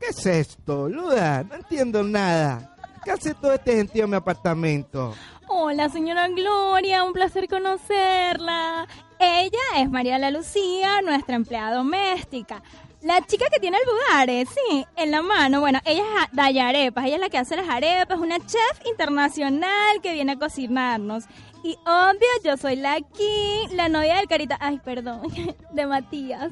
¿Qué 0.00 0.06
es 0.06 0.24
esto, 0.24 0.88
Luda? 0.88 1.42
No 1.42 1.56
entiendo 1.56 2.02
nada. 2.02 2.76
¿Qué 3.04 3.10
hace 3.10 3.34
todo 3.34 3.52
este 3.52 3.76
gentío 3.76 4.04
en 4.04 4.10
mi 4.10 4.16
apartamento? 4.16 5.14
Hola, 5.50 5.88
señora 5.88 6.28
Gloria, 6.28 7.04
un 7.04 7.14
placer 7.14 7.48
conocerla. 7.48 8.86
Ella 9.18 9.58
es 9.78 9.90
María 9.90 10.18
La 10.18 10.30
Lucía, 10.30 11.00
nuestra 11.00 11.36
empleada 11.36 11.76
doméstica. 11.76 12.62
La 13.00 13.24
chica 13.24 13.46
que 13.50 13.58
tiene 13.58 13.78
el 13.78 13.84
budare, 13.86 14.44
sí, 14.44 14.84
en 14.96 15.10
la 15.10 15.22
mano. 15.22 15.60
Bueno, 15.60 15.80
ella 15.86 16.02
es 16.02 16.36
Daya 16.36 16.68
Arepas, 16.68 17.06
ella 17.06 17.14
es 17.14 17.20
la 17.20 17.28
que 17.30 17.38
hace 17.38 17.56
las 17.56 17.66
arepas, 17.66 18.18
una 18.18 18.38
chef 18.40 18.86
internacional 18.86 20.02
que 20.02 20.12
viene 20.12 20.32
a 20.32 20.38
cocinarnos. 20.38 21.24
Y 21.64 21.78
obvio, 21.86 22.28
yo 22.44 22.58
soy 22.58 22.76
la 22.76 22.96
King, 23.00 23.68
la 23.72 23.88
novia 23.88 24.16
del 24.16 24.28
Carita, 24.28 24.58
ay, 24.60 24.78
perdón, 24.84 25.22
de 25.72 25.86
Matías. 25.86 26.50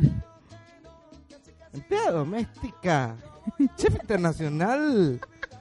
Empleada 1.75 2.13
doméstica. 2.13 3.15
Chef 3.77 3.95
internacional. 3.95 5.21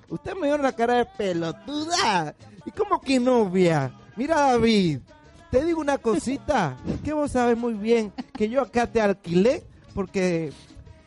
Usted 0.10 0.36
me 0.36 0.48
dio 0.48 0.58
la 0.58 0.74
cara 0.74 0.96
de 0.96 1.06
pelotuda. 1.06 2.36
¿Y 2.66 2.72
cómo 2.72 3.02
que 3.02 3.20
novia? 3.20 3.92
Mira, 4.16 4.52
David. 4.52 5.00
Te 5.52 5.64
digo 5.64 5.80
una 5.80 5.98
cosita. 5.98 6.78
Que 7.04 7.14
vos 7.14 7.32
sabes 7.32 7.58
muy 7.58 7.74
bien 7.74 8.12
que 8.34 8.50
yo 8.50 8.62
acá 8.62 8.88
te 8.88 9.02
alquilé 9.02 9.64
porque. 9.94 10.52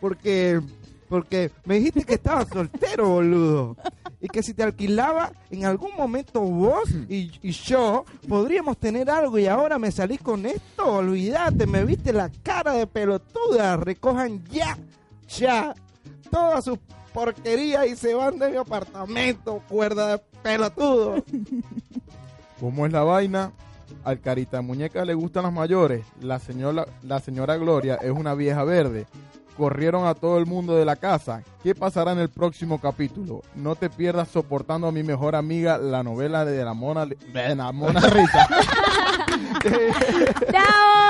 Porque. 0.00 0.60
Porque 1.08 1.50
me 1.64 1.76
dijiste 1.76 2.04
que 2.04 2.14
estabas 2.14 2.48
soltero, 2.48 3.08
boludo. 3.08 3.76
Y 4.20 4.28
que 4.28 4.42
si 4.42 4.52
te 4.52 4.62
alquilaba, 4.62 5.32
en 5.50 5.64
algún 5.64 5.96
momento 5.96 6.42
vos 6.42 6.90
y, 7.08 7.30
y 7.42 7.52
yo 7.52 8.04
podríamos 8.28 8.76
tener 8.76 9.08
algo 9.08 9.38
y 9.38 9.46
ahora 9.46 9.78
me 9.78 9.90
salís 9.90 10.20
con 10.20 10.44
esto. 10.44 10.84
Olvídate, 10.84 11.66
me 11.66 11.84
viste 11.84 12.12
la 12.12 12.30
cara 12.42 12.72
de 12.74 12.86
pelotuda. 12.86 13.78
Recojan 13.78 14.44
ya, 14.50 14.76
ya, 15.28 15.74
todas 16.30 16.64
sus 16.64 16.78
porquerías 17.18 17.84
y 17.88 17.96
se 17.96 18.14
van 18.14 18.38
de 18.38 18.48
mi 18.48 18.56
apartamento, 18.56 19.60
cuerda 19.68 20.06
de 20.12 20.22
pelotudo. 20.40 21.16
¿Cómo 22.60 22.86
es 22.86 22.92
la 22.92 23.02
vaina? 23.02 23.50
Al 24.04 24.20
carita 24.20 24.62
muñeca 24.62 25.04
le 25.04 25.14
gustan 25.14 25.42
las 25.42 25.52
mayores. 25.52 26.04
La 26.20 26.38
señora, 26.38 26.86
la 27.02 27.18
señora 27.18 27.56
Gloria 27.56 27.96
es 27.96 28.12
una 28.12 28.34
vieja 28.34 28.62
verde. 28.62 29.06
Corrieron 29.56 30.06
a 30.06 30.14
todo 30.14 30.38
el 30.38 30.46
mundo 30.46 30.76
de 30.76 30.84
la 30.84 30.94
casa. 30.94 31.42
¿Qué 31.64 31.74
pasará 31.74 32.12
en 32.12 32.20
el 32.20 32.28
próximo 32.28 32.80
capítulo? 32.80 33.42
No 33.56 33.74
te 33.74 33.90
pierdas 33.90 34.28
soportando 34.28 34.86
a 34.86 34.92
mi 34.92 35.02
mejor 35.02 35.34
amiga, 35.34 35.76
la 35.76 36.04
novela 36.04 36.44
de 36.44 36.64
la 36.64 36.74
Mona, 36.74 37.04
de 37.04 37.56
la 37.56 37.72
Mona 37.72 37.98
Risa. 37.98 38.48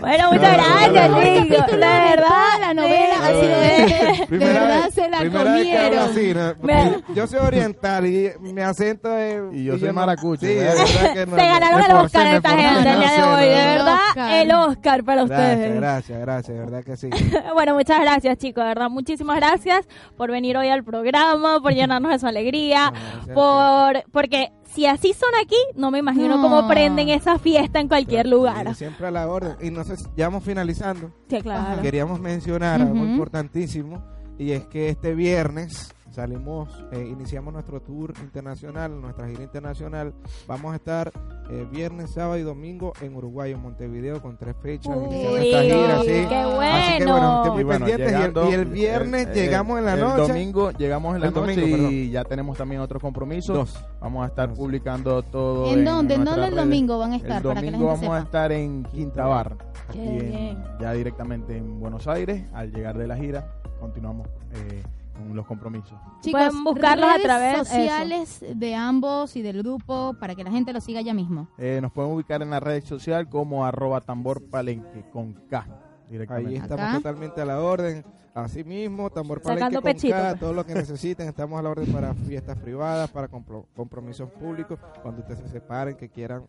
Bueno, 0.00 0.32
muchas 0.32 0.52
gracias, 0.54 1.08
chicos. 1.08 1.58
capítulo, 1.58 1.76
La 1.78 1.94
de 1.94 2.10
verdad, 2.10 2.44
la 2.60 2.74
novela 2.74 3.14
ha 3.22 3.28
sido 3.28 3.60
de, 3.60 4.26
de 4.38 4.38
verdad 4.38 4.90
se 4.90 5.08
la 5.08 5.18
primera 5.20 5.52
vez 5.52 5.64
que 5.66 5.78
hablo 5.78 6.00
comieron. 6.08 6.10
así, 6.10 6.34
¿no? 6.34 6.66
Me- 6.66 7.14
Yo 7.14 7.26
soy 7.26 7.38
oriental 7.40 8.06
y 8.06 8.30
mi 8.40 8.60
acento 8.62 9.16
es... 9.16 9.42
Y 9.52 9.64
yo 9.64 9.78
soy 9.78 9.88
no- 9.88 9.94
maracucho, 9.94 10.46
Sí, 10.46 10.54
¿verdad? 10.54 10.74
de 10.74 10.78
verdad 10.84 11.12
que 11.14 11.26
no. 11.26 11.36
Se 11.36 11.42
ganaron 11.46 11.80
el 11.82 11.92
Oscar 11.96 12.24
me 12.24 12.36
esta 12.36 12.50
gente 12.50 12.90
el 12.90 12.98
día 12.98 13.12
de 13.12 13.22
hoy, 13.22 13.42
de 13.48 13.54
verdad, 13.66 14.40
el 14.42 14.52
Oscar 14.52 15.04
para 15.04 15.24
Gracias, 15.24 15.50
ustedes. 15.58 15.74
gracias, 15.76 16.20
gracias, 16.20 16.56
de 16.58 16.64
verdad 16.64 16.84
que 16.84 16.96
sí. 16.96 17.10
Bueno, 17.54 17.74
muchas 17.74 18.00
gracias, 18.00 18.38
chicos, 18.38 18.62
de 18.64 18.68
verdad, 18.68 18.88
muchísimas 18.90 19.36
gracias 19.36 19.86
por 20.16 20.30
venir 20.30 20.56
hoy 20.56 20.68
al 20.68 20.84
programa, 20.84 21.60
por 21.60 21.72
llenarnos 21.72 22.10
de 22.12 22.18
su 22.18 22.26
alegría, 22.26 22.90
gracias 22.92 23.34
por 23.34 24.02
porque 24.12 24.52
si 24.74 24.86
así 24.86 25.12
son 25.12 25.30
aquí, 25.42 25.56
no 25.74 25.90
me 25.90 25.98
imagino 25.98 26.36
No. 26.36 26.42
cómo 26.42 26.68
prenden 26.68 27.08
esa 27.08 27.38
fiesta 27.38 27.80
en 27.80 27.88
cualquier 27.88 28.26
lugar. 28.26 28.74
Siempre 28.74 29.06
a 29.06 29.10
la 29.10 29.28
orden. 29.28 29.56
Y 29.60 29.70
no 29.70 29.84
sé, 29.84 29.96
si- 29.96 30.04
ya 30.16 30.28
vamos 30.28 30.44
finalizando. 30.44 31.10
Sí, 31.28 31.40
claro. 31.42 31.82
Queríamos 31.82 32.20
mencionar 32.20 32.80
algo 32.80 32.94
Ujú. 32.94 33.04
importantísimo 33.04 34.04
y 34.38 34.52
es 34.52 34.64
que 34.66 34.88
este 34.90 35.14
viernes 35.14 35.92
salimos, 36.10 36.68
eh, 36.92 37.06
iniciamos 37.10 37.52
nuestro 37.54 37.80
tour 37.80 38.12
internacional, 38.20 39.00
nuestra 39.00 39.28
gira 39.28 39.42
internacional. 39.42 40.12
Vamos 40.46 40.72
a 40.72 40.76
estar 40.76 41.12
eh, 41.50 41.66
viernes, 41.70 42.10
sábado 42.10 42.36
y 42.38 42.42
domingo 42.42 42.92
en 43.00 43.14
Uruguay, 43.14 43.52
en 43.52 43.60
Montevideo, 43.60 44.20
con 44.20 44.36
tres 44.36 44.56
fechas. 44.60 44.96
Uy, 44.96 45.14
esta 45.14 45.62
gira, 45.62 46.00
sí. 46.00 46.06
qué 46.06 46.20
Así 46.20 46.98
que 46.98 47.06
bueno. 47.06 47.10
bueno, 47.10 47.36
estén 47.38 47.52
muy 47.52 47.60
Y 47.60 47.64
bueno, 47.64 47.86
pendientes. 47.86 48.10
Y 48.10 48.14
el- 48.14 48.18
llegando- 48.20 48.50
y 48.50 48.54
el, 48.54 48.64
viernes 48.66 49.26
el- 49.28 49.34
llegamos 49.34 49.78
en 49.78 49.84
la 49.84 49.94
el 49.94 50.00
noche. 50.00 50.32
domingo 50.32 50.70
llegamos 50.72 51.14
en 51.14 51.20
la 51.20 51.28
El 51.28 51.34
noche 51.34 51.54
domingo, 51.54 51.66
y 51.66 51.70
perdón. 51.72 52.10
ya 52.10 52.24
tenemos 52.24 52.58
también 52.58 52.80
otros 52.80 53.00
compromisos. 53.02 53.56
Dos. 53.56 53.84
Vamos 54.00 54.24
a 54.24 54.26
estar 54.28 54.48
Dos. 54.48 54.58
publicando 54.58 55.22
todo. 55.22 55.66
¿En 55.72 55.84
dónde? 55.84 56.14
¿En 56.14 56.24
dónde 56.24 56.48
el 56.48 56.56
domingo 56.56 56.98
van 56.98 57.12
a 57.12 57.16
estar? 57.16 57.36
El 57.38 57.42
para 57.42 57.60
que 57.60 57.66
la 57.70 57.72
domingo 57.78 57.90
gente 57.92 58.06
vamos 58.06 58.16
a 58.16 58.18
sepa. 58.20 58.26
estar 58.26 58.52
en 58.52 58.82
Quinta 58.84 59.26
Bar, 59.26 59.56
aquí 59.88 59.98
Qué 59.98 60.18
en- 60.18 60.30
bien. 60.30 60.64
ya 60.80 60.92
directamente 60.92 61.56
en 61.56 61.78
Buenos 61.80 62.06
Aires. 62.08 62.44
Al 62.52 62.72
llegar 62.72 62.98
de 62.98 63.06
la 63.06 63.16
gira, 63.16 63.52
continuamos 63.80 64.28
eh, 64.52 64.82
con 65.28 65.36
los 65.36 65.46
compromisos. 65.46 65.92
Chicos, 66.20 66.40
Pueden 66.40 66.64
buscarlos 66.64 67.08
a 67.08 67.12
redes 67.14 67.22
través- 67.24 67.58
sociales 67.68 68.44
de 68.54 68.74
ambos 68.74 69.36
y 69.36 69.42
del 69.42 69.58
grupo 69.62 70.14
para 70.20 70.34
que 70.34 70.44
la 70.44 70.50
gente 70.50 70.72
lo 70.72 70.80
siga 70.80 71.00
ya 71.00 71.14
mismo. 71.14 71.48
Eh, 71.58 71.78
nos 71.82 71.92
pueden 71.92 72.12
ubicar 72.12 72.42
en 72.42 72.50
la 72.50 72.60
red 72.60 72.82
social 72.84 73.28
como 73.28 73.64
arroba 73.64 74.00
tambor 74.00 74.42
palenque 74.50 75.04
con 75.12 75.34
K 75.48 75.66
directamente. 76.08 76.50
Ahí 76.50 76.56
estamos 76.56 76.84
Acá. 76.84 76.96
totalmente 76.96 77.40
a 77.40 77.44
la 77.44 77.60
orden. 77.60 78.04
Así 78.32 78.62
mismo, 78.62 79.10
tambor 79.10 79.42
palenque 79.42 79.74
con 79.74 79.82
pechito, 79.82 80.14
K, 80.14 80.28
pues. 80.30 80.40
todo 80.40 80.52
lo 80.52 80.64
que 80.64 80.72
necesiten. 80.74 81.28
Estamos 81.28 81.58
a 81.58 81.62
la 81.62 81.70
orden 81.70 81.92
para 81.92 82.14
fiestas 82.14 82.56
privadas, 82.58 83.10
para 83.10 83.28
compro- 83.28 83.66
compromisos 83.74 84.30
públicos. 84.30 84.78
Cuando 85.02 85.22
ustedes 85.22 85.40
se 85.40 85.48
separen, 85.48 85.96
que 85.96 86.08
quieran 86.08 86.44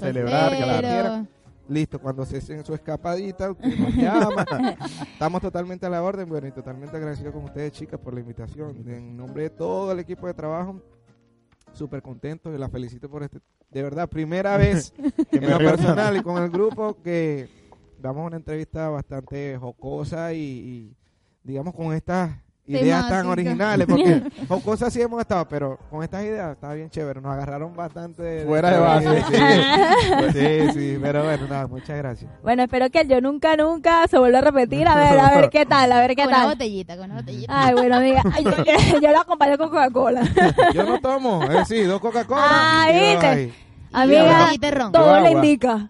celebrar, 0.00 0.50
que 0.52 0.66
la 0.66 0.78
quieran. 0.80 1.28
Listo, 1.68 1.98
cuando 1.98 2.26
se 2.26 2.38
hacen 2.38 2.64
su 2.64 2.74
escapadita, 2.74 3.50
usted 3.50 3.78
nos 3.78 3.94
llama. 3.96 4.44
Estamos 5.12 5.40
totalmente 5.40 5.86
a 5.86 5.90
la 5.90 6.02
orden, 6.02 6.28
bueno, 6.28 6.46
y 6.46 6.52
totalmente 6.52 6.96
agradecido 6.96 7.32
con 7.32 7.44
ustedes, 7.44 7.72
chicas, 7.72 8.00
por 8.00 8.14
la 8.14 8.20
invitación. 8.20 8.82
En 8.88 9.16
nombre 9.16 9.44
de 9.44 9.50
todo 9.50 9.92
el 9.92 10.00
equipo 10.00 10.26
de 10.26 10.34
trabajo, 10.34 10.82
súper 11.72 12.02
contento 12.02 12.54
y 12.54 12.58
la 12.58 12.68
felicito 12.68 13.08
por 13.08 13.22
este, 13.22 13.38
de 13.70 13.82
verdad, 13.82 14.08
primera 14.08 14.56
vez 14.58 14.92
en 15.30 15.48
lo 15.48 15.58
personal 15.58 16.16
y 16.16 16.22
con 16.22 16.42
el 16.42 16.50
grupo 16.50 17.00
que 17.02 17.48
damos 17.98 18.26
una 18.26 18.36
entrevista 18.36 18.88
bastante 18.88 19.56
jocosa 19.56 20.32
y, 20.32 20.40
y, 20.40 20.96
digamos 21.42 21.74
con 21.74 21.94
estas 21.94 22.36
ideas 22.66 23.08
tan 23.08 23.26
originales, 23.26 23.86
porque 23.86 24.22
jocosas 24.48 24.92
sí 24.92 25.00
hemos 25.02 25.20
estado, 25.20 25.46
pero 25.48 25.78
con 25.90 26.02
estas 26.02 26.22
ideas 26.24 26.52
está 26.52 26.72
bien 26.74 26.90
chévere, 26.90 27.20
nos 27.20 27.32
agarraron 27.32 27.74
bastante 27.74 28.44
Fuera 28.46 28.70
de 28.70 28.78
base. 28.78 29.24
Sí, 30.32 30.38
sí, 30.38 30.72
sí, 30.72 30.98
pero 31.00 31.24
bueno, 31.24 31.46
nada, 31.48 31.66
muchas 31.66 31.96
gracias. 31.98 32.30
Bueno, 32.42 32.62
espero 32.62 32.88
que 32.90 33.00
el 33.00 33.08
yo 33.08 33.20
nunca 33.20 33.56
nunca 33.56 34.06
se 34.08 34.18
vuelva 34.18 34.38
a 34.38 34.42
repetir. 34.42 34.86
A 34.88 34.94
ver, 34.94 35.18
a 35.18 35.30
ver 35.40 35.50
qué 35.50 35.66
tal, 35.66 35.90
a 35.92 36.00
ver 36.00 36.10
qué 36.14 36.22
Con 36.22 36.28
una 36.28 36.36
tal. 36.38 36.48
botellita, 36.48 36.96
con 36.96 37.04
una 37.06 37.20
botellita. 37.20 37.52
Ay, 37.66 37.74
bueno, 37.74 37.96
amiga, 37.96 38.22
ay, 38.32 38.44
yo, 38.44 39.00
yo 39.00 39.10
lo 39.10 39.20
acompaño 39.20 39.58
con 39.58 39.68
Coca-Cola. 39.68 40.22
Yo 40.74 40.84
no 40.84 41.00
tomo, 41.00 41.42
es 41.44 41.50
decir, 41.50 41.88
dos 41.88 42.00
Coca-Cola. 42.00 42.42
Ah, 42.44 42.86
¿viste? 42.92 43.52
Amiga, 43.92 44.50
todo 44.90 45.20
le 45.20 45.32
indica. 45.32 45.88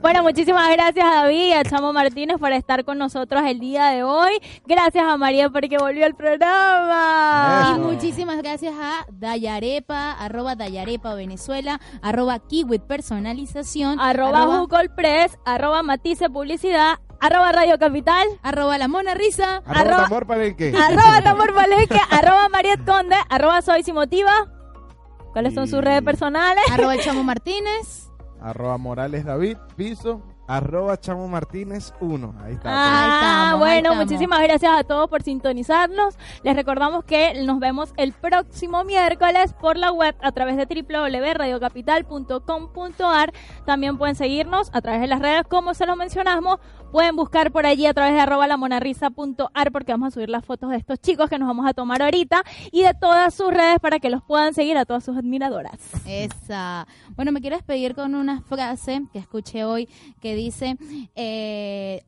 Bueno, 0.00 0.22
muchísimas 0.22 0.70
gracias 0.72 1.04
a 1.04 1.22
David 1.22 1.46
y 1.48 1.52
a 1.52 1.62
Chamo 1.64 1.92
Martínez 1.92 2.38
por 2.38 2.52
estar 2.52 2.84
con 2.84 2.98
nosotros 2.98 3.42
el 3.46 3.60
día 3.60 3.86
de 3.88 4.02
hoy. 4.04 4.32
Gracias 4.66 5.04
a 5.04 5.16
María 5.16 5.48
porque 5.50 5.78
volvió 5.78 6.06
al 6.06 6.14
programa. 6.14 7.74
Y 7.76 7.80
muchísimas 7.80 8.38
gracias 8.38 8.74
a 8.80 9.06
Dayarepa, 9.12 10.12
arroba 10.12 10.54
Dayarepa 10.56 11.14
Venezuela, 11.14 11.80
arroba 12.02 12.38
Kiwit 12.38 12.82
Personalización, 12.82 14.00
Arroba 14.00 14.44
Google 14.46 14.88
Press, 14.90 15.38
arroba 15.44 15.82
Matice 15.82 16.28
Publicidad, 16.30 16.98
arroba 17.20 17.52
Radio 17.52 17.78
Capital, 17.78 18.26
arroba 18.42 18.78
La 18.78 18.88
Mona 18.88 19.14
Risa, 19.14 19.56
Arroba 19.66 19.80
Arroba- 19.80 20.02
tambor 20.02 20.26
palenque. 20.26 20.72
arroba 20.76 21.22
Tambor 21.22 21.54
Palenque, 21.54 22.00
arroba 22.10 22.48
Mariet 22.48 22.84
Conde, 22.84 23.16
arroba 23.28 23.62
Soy 23.62 23.82
Si 23.82 23.92
Motiva. 23.92 24.32
¿Cuáles 25.32 25.54
son 25.54 25.66
sus 25.66 25.80
redes 25.80 26.02
personales? 26.02 26.62
arroba 26.70 26.94
El 26.94 27.00
Chamo 27.00 27.24
Martínez. 27.24 28.10
Arroba 28.42 28.76
Morales 28.78 29.24
David, 29.24 29.56
piso. 29.76 30.22
Arroba 30.48 30.98
Chamo 30.98 31.28
Martínez 31.28 31.94
1. 32.00 32.34
Ahí 32.42 32.54
está. 32.54 32.68
Ah, 32.68 33.04
Ahí 33.04 33.10
estamos, 33.14 33.52
ahí 33.52 33.58
bueno, 33.60 33.76
estamos. 33.92 34.04
muchísimas 34.04 34.42
gracias 34.42 34.72
a 34.76 34.82
todos 34.84 35.08
por 35.08 35.22
sintonizarnos. 35.22 36.18
Les 36.42 36.56
recordamos 36.56 37.04
que 37.04 37.42
nos 37.44 37.60
vemos 37.60 37.94
el 37.96 38.12
próximo 38.12 38.82
miércoles 38.84 39.52
por 39.54 39.76
la 39.78 39.92
web 39.92 40.14
a 40.20 40.32
través 40.32 40.56
de 40.56 40.66
www.radiocapital.com.ar. 40.66 43.32
También 43.64 43.96
pueden 43.96 44.16
seguirnos 44.16 44.68
a 44.74 44.80
través 44.82 45.00
de 45.00 45.06
las 45.06 45.20
redes, 45.20 45.44
como 45.48 45.72
se 45.74 45.86
lo 45.86 45.94
mencionamos. 45.96 46.58
Pueden 46.92 47.16
buscar 47.16 47.50
por 47.52 47.64
allí 47.64 47.86
a 47.86 47.94
través 47.94 48.12
de 48.12 48.20
arroba 48.20 48.46
lamonarisa.ar 48.46 49.72
porque 49.72 49.92
vamos 49.92 50.08
a 50.08 50.10
subir 50.10 50.28
las 50.28 50.44
fotos 50.44 50.68
de 50.68 50.76
estos 50.76 51.00
chicos 51.00 51.30
que 51.30 51.38
nos 51.38 51.48
vamos 51.48 51.66
a 51.66 51.72
tomar 51.72 52.02
ahorita 52.02 52.44
y 52.70 52.82
de 52.82 52.92
todas 52.92 53.32
sus 53.32 53.50
redes 53.50 53.78
para 53.80 53.98
que 53.98 54.10
los 54.10 54.22
puedan 54.22 54.52
seguir 54.52 54.76
a 54.76 54.84
todas 54.84 55.02
sus 55.02 55.16
admiradoras. 55.16 55.80
Esa. 56.06 56.86
Bueno, 57.16 57.32
me 57.32 57.40
quiero 57.40 57.56
despedir 57.56 57.94
con 57.94 58.14
una 58.14 58.42
frase 58.42 59.06
que 59.10 59.18
escuché 59.18 59.64
hoy 59.64 59.88
que 60.20 60.34
dice, 60.34 60.76
eh, 61.14 62.04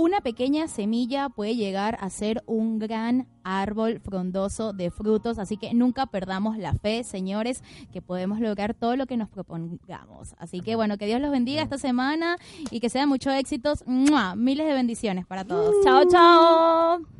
una 0.00 0.20
pequeña 0.22 0.66
semilla 0.66 1.28
puede 1.28 1.56
llegar 1.56 1.98
a 2.00 2.08
ser 2.08 2.42
un 2.46 2.78
gran 2.78 3.26
árbol 3.44 4.00
frondoso 4.00 4.72
de 4.72 4.90
frutos, 4.90 5.38
así 5.38 5.56
que 5.56 5.74
nunca 5.74 6.06
perdamos 6.06 6.56
la 6.56 6.74
fe, 6.74 7.04
señores, 7.04 7.62
que 7.92 8.00
podemos 8.00 8.40
lograr 8.40 8.74
todo 8.74 8.96
lo 8.96 9.06
que 9.06 9.16
nos 9.16 9.28
propongamos. 9.28 10.34
Así 10.38 10.60
que 10.60 10.74
bueno, 10.74 10.96
que 10.96 11.06
Dios 11.06 11.20
los 11.20 11.30
bendiga 11.30 11.62
esta 11.62 11.78
semana 11.78 12.36
y 12.70 12.80
que 12.80 12.88
sean 12.88 13.08
muchos 13.08 13.34
éxitos. 13.34 13.84
Miles 13.86 14.66
de 14.66 14.72
bendiciones 14.72 15.26
para 15.26 15.44
todos. 15.44 15.74
Chao, 15.84 16.04
chao. 16.08 17.19